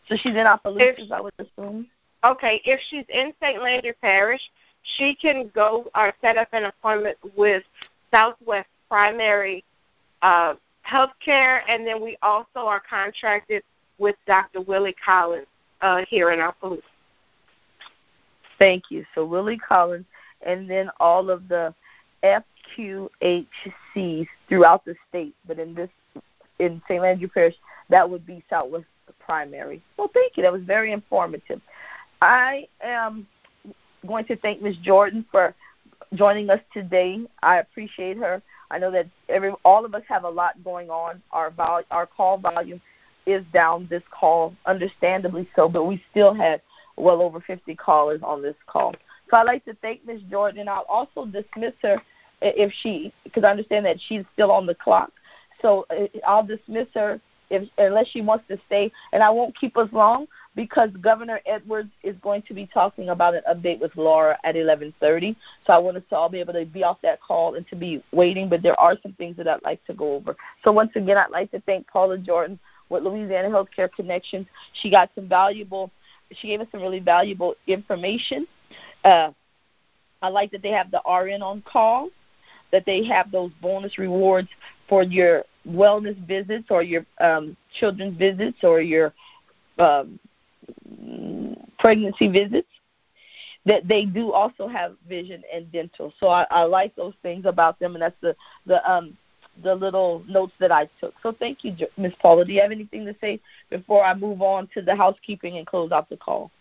So 0.07 0.15
she's 0.15 0.35
in 0.35 0.47
Opelousas, 0.47 1.11
I 1.11 1.21
would 1.21 1.33
assume. 1.39 1.87
Okay, 2.23 2.61
if 2.65 2.79
she's 2.89 3.05
in 3.09 3.33
St. 3.41 3.61
Landry 3.61 3.93
Parish, 4.01 4.41
she 4.97 5.15
can 5.15 5.51
go 5.53 5.89
or 5.95 6.13
set 6.21 6.37
up 6.37 6.47
an 6.53 6.65
appointment 6.65 7.17
with 7.35 7.63
Southwest 8.11 8.67
Primary 8.89 9.63
uh, 10.21 10.55
Healthcare, 10.87 11.61
and 11.67 11.85
then 11.85 12.01
we 12.01 12.17
also 12.21 12.59
are 12.59 12.81
contracted 12.87 13.63
with 13.97 14.15
Dr. 14.27 14.61
Willie 14.61 14.95
Collins 15.03 15.47
uh, 15.81 16.03
here 16.07 16.31
in 16.31 16.39
Opelousas. 16.39 16.83
Thank 18.59 18.85
you. 18.89 19.05
So 19.15 19.25
Willie 19.25 19.57
Collins 19.57 20.05
and 20.45 20.69
then 20.69 20.89
all 20.99 21.29
of 21.29 21.47
the 21.47 21.73
FQHCs 22.23 23.47
throughout 24.47 24.85
the 24.85 24.95
state. 25.09 25.35
But 25.47 25.59
in 25.59 25.73
this, 25.73 25.89
in 26.59 26.81
St. 26.87 27.01
Landry 27.01 27.27
Parish, 27.27 27.55
that 27.89 28.09
would 28.09 28.25
be 28.25 28.43
Southwest 28.49 28.85
Primary. 29.25 29.81
Well, 29.97 30.09
thank 30.13 30.37
you. 30.37 30.43
That 30.43 30.53
was 30.53 30.61
very 30.63 30.91
informative. 30.91 31.61
I 32.21 32.67
am 32.81 33.27
going 34.07 34.25
to 34.25 34.35
thank 34.35 34.61
Ms. 34.61 34.77
Jordan 34.77 35.25
for 35.31 35.53
joining 36.13 36.49
us 36.49 36.59
today. 36.73 37.25
I 37.41 37.57
appreciate 37.57 38.17
her. 38.17 38.41
I 38.71 38.77
know 38.77 38.91
that 38.91 39.07
every 39.29 39.51
all 39.63 39.85
of 39.85 39.93
us 39.95 40.03
have 40.07 40.23
a 40.23 40.29
lot 40.29 40.63
going 40.63 40.89
on. 40.89 41.21
Our 41.31 41.49
vol, 41.51 41.81
our 41.91 42.05
call 42.05 42.37
volume 42.37 42.81
is 43.25 43.43
down 43.53 43.87
this 43.89 44.03
call, 44.11 44.53
understandably 44.65 45.49
so, 45.55 45.67
but 45.67 45.85
we 45.85 46.03
still 46.11 46.33
had 46.33 46.61
well 46.95 47.21
over 47.21 47.39
50 47.41 47.75
callers 47.75 48.21
on 48.23 48.41
this 48.41 48.55
call. 48.67 48.95
So 49.29 49.37
I'd 49.37 49.47
like 49.47 49.65
to 49.65 49.73
thank 49.81 50.05
Ms. 50.05 50.21
Jordan, 50.29 50.67
I'll 50.67 50.85
also 50.87 51.25
dismiss 51.25 51.73
her 51.81 52.01
if 52.41 52.71
she, 52.81 53.11
because 53.23 53.43
I 53.43 53.49
understand 53.49 53.85
that 53.85 53.97
she's 53.99 54.23
still 54.33 54.51
on 54.51 54.65
the 54.67 54.75
clock. 54.75 55.11
So 55.61 55.85
uh, 55.89 56.05
I'll 56.27 56.45
dismiss 56.45 56.87
her 56.93 57.19
if 57.49 57.67
unless 57.77 58.07
she 58.07 58.21
wants 58.21 58.45
to 58.49 58.57
stay, 58.67 58.91
and 59.13 59.23
I 59.23 59.29
won't 59.29 59.57
keep 59.57 59.77
us 59.77 59.89
long 59.91 60.27
because 60.55 60.89
Governor 61.01 61.39
Edwards 61.45 61.89
is 62.03 62.15
going 62.21 62.41
to 62.43 62.53
be 62.53 62.67
talking 62.73 63.09
about 63.09 63.35
an 63.35 63.41
update 63.49 63.79
with 63.79 63.95
Laura 63.95 64.37
at 64.43 64.55
11:30. 64.55 65.35
So 65.65 65.73
I 65.73 65.77
want 65.77 65.97
us 65.97 66.03
to 66.09 66.15
all 66.15 66.29
be 66.29 66.39
able 66.39 66.53
to 66.53 66.65
be 66.65 66.83
off 66.83 66.97
that 67.03 67.21
call 67.21 67.55
and 67.55 67.67
to 67.69 67.75
be 67.75 68.03
waiting. 68.11 68.49
But 68.49 68.61
there 68.61 68.79
are 68.79 68.95
some 69.01 69.13
things 69.13 69.37
that 69.37 69.47
I'd 69.47 69.63
like 69.63 69.85
to 69.85 69.93
go 69.93 70.13
over. 70.13 70.35
So 70.63 70.71
once 70.71 70.91
again, 70.95 71.17
I'd 71.17 71.31
like 71.31 71.51
to 71.51 71.59
thank 71.61 71.87
Paula 71.87 72.17
Jordan 72.17 72.59
with 72.89 73.03
Louisiana 73.03 73.49
Healthcare 73.49 73.91
Connections. 73.91 74.47
She 74.81 74.89
got 74.89 75.09
some 75.15 75.27
valuable. 75.27 75.91
She 76.31 76.47
gave 76.47 76.61
us 76.61 76.67
some 76.71 76.81
really 76.81 76.99
valuable 76.99 77.53
information 77.67 78.47
uh, 79.03 79.31
I 80.21 80.29
like 80.29 80.51
that 80.51 80.63
they 80.63 80.71
have 80.71 80.91
the 80.91 81.01
RN 81.07 81.41
on 81.41 81.61
call, 81.61 82.09
that 82.71 82.85
they 82.85 83.05
have 83.05 83.31
those 83.31 83.51
bonus 83.61 83.97
rewards 83.97 84.49
for 84.87 85.03
your 85.03 85.43
wellness 85.67 86.17
visits 86.25 86.67
or 86.69 86.83
your 86.83 87.05
um, 87.19 87.55
children's 87.79 88.17
visits 88.17 88.57
or 88.63 88.81
your 88.81 89.13
um, 89.79 90.19
pregnancy 91.79 92.27
visits. 92.27 92.67
That 93.65 93.87
they 93.87 94.05
do 94.05 94.31
also 94.31 94.67
have 94.67 94.95
vision 95.09 95.41
and 95.51 95.71
dental. 95.71 96.13
So 96.19 96.27
I, 96.27 96.45
I 96.51 96.63
like 96.65 96.95
those 96.95 97.15
things 97.23 97.47
about 97.47 97.79
them, 97.79 97.95
and 97.95 98.01
that's 98.03 98.15
the 98.21 98.35
the 98.67 98.91
um, 98.91 99.17
the 99.63 99.73
little 99.73 100.23
notes 100.27 100.53
that 100.59 100.71
I 100.71 100.87
took. 100.99 101.15
So 101.23 101.31
thank 101.31 101.63
you, 101.63 101.75
Miss 101.97 102.13
Paula. 102.21 102.45
Do 102.45 102.53
you 102.53 102.61
have 102.61 102.71
anything 102.71 103.05
to 103.05 103.15
say 103.19 103.39
before 103.71 104.03
I 104.03 104.13
move 104.13 104.43
on 104.43 104.69
to 104.75 104.83
the 104.83 104.95
housekeeping 104.95 105.57
and 105.57 105.65
close 105.65 105.91
out 105.91 106.09
the 106.09 106.17
call? 106.17 106.51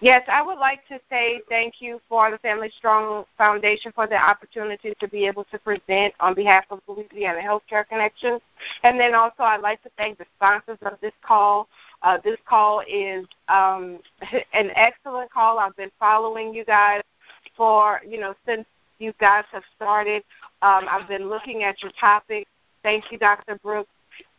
Yes, 0.00 0.22
I 0.28 0.42
would 0.42 0.58
like 0.58 0.86
to 0.88 0.98
say 1.08 1.40
thank 1.48 1.80
you 1.80 2.00
for 2.08 2.30
the 2.30 2.38
Family 2.38 2.70
Strong 2.76 3.24
Foundation 3.38 3.92
for 3.94 4.06
the 4.06 4.16
opportunity 4.16 4.92
to 4.98 5.08
be 5.08 5.26
able 5.26 5.44
to 5.44 5.58
present 5.58 6.14
on 6.20 6.34
behalf 6.34 6.64
of 6.70 6.80
Louisiana 6.88 7.40
Healthcare 7.40 7.86
Connections. 7.88 8.40
And 8.82 8.98
then 8.98 9.14
also 9.14 9.44
I'd 9.44 9.60
like 9.60 9.82
to 9.84 9.90
thank 9.96 10.18
the 10.18 10.26
sponsors 10.36 10.78
of 10.82 10.98
this 11.00 11.12
call. 11.22 11.68
Uh, 12.02 12.18
this 12.24 12.38
call 12.46 12.82
is 12.88 13.24
um, 13.48 14.00
an 14.52 14.70
excellent 14.74 15.30
call. 15.30 15.58
I've 15.58 15.76
been 15.76 15.92
following 15.98 16.52
you 16.52 16.64
guys 16.64 17.02
for, 17.56 18.00
you 18.06 18.18
know, 18.18 18.34
since 18.44 18.66
you 18.98 19.14
guys 19.20 19.44
have 19.52 19.64
started. 19.76 20.24
Um, 20.62 20.86
I've 20.90 21.08
been 21.08 21.28
looking 21.28 21.62
at 21.62 21.82
your 21.82 21.92
topics. 22.00 22.50
Thank 22.82 23.10
you, 23.10 23.18
Dr. 23.18 23.58
Brooks, 23.62 23.90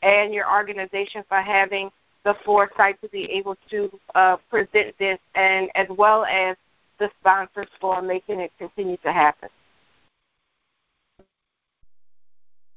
and 0.03 0.33
your 0.33 0.51
organization 0.51 1.23
for 1.27 1.41
having 1.41 1.89
the 2.25 2.33
foresight 2.43 2.99
to 3.01 3.07
be 3.09 3.31
able 3.31 3.55
to 3.69 3.89
uh, 4.15 4.35
present 4.49 4.97
this, 4.97 5.19
and 5.35 5.69
as 5.75 5.87
well 5.89 6.25
as 6.25 6.57
the 6.97 7.09
sponsors 7.21 7.67
for 7.79 8.01
making 8.01 8.41
it 8.41 8.51
continue 8.57 8.97
to 8.97 9.13
happen. 9.13 9.47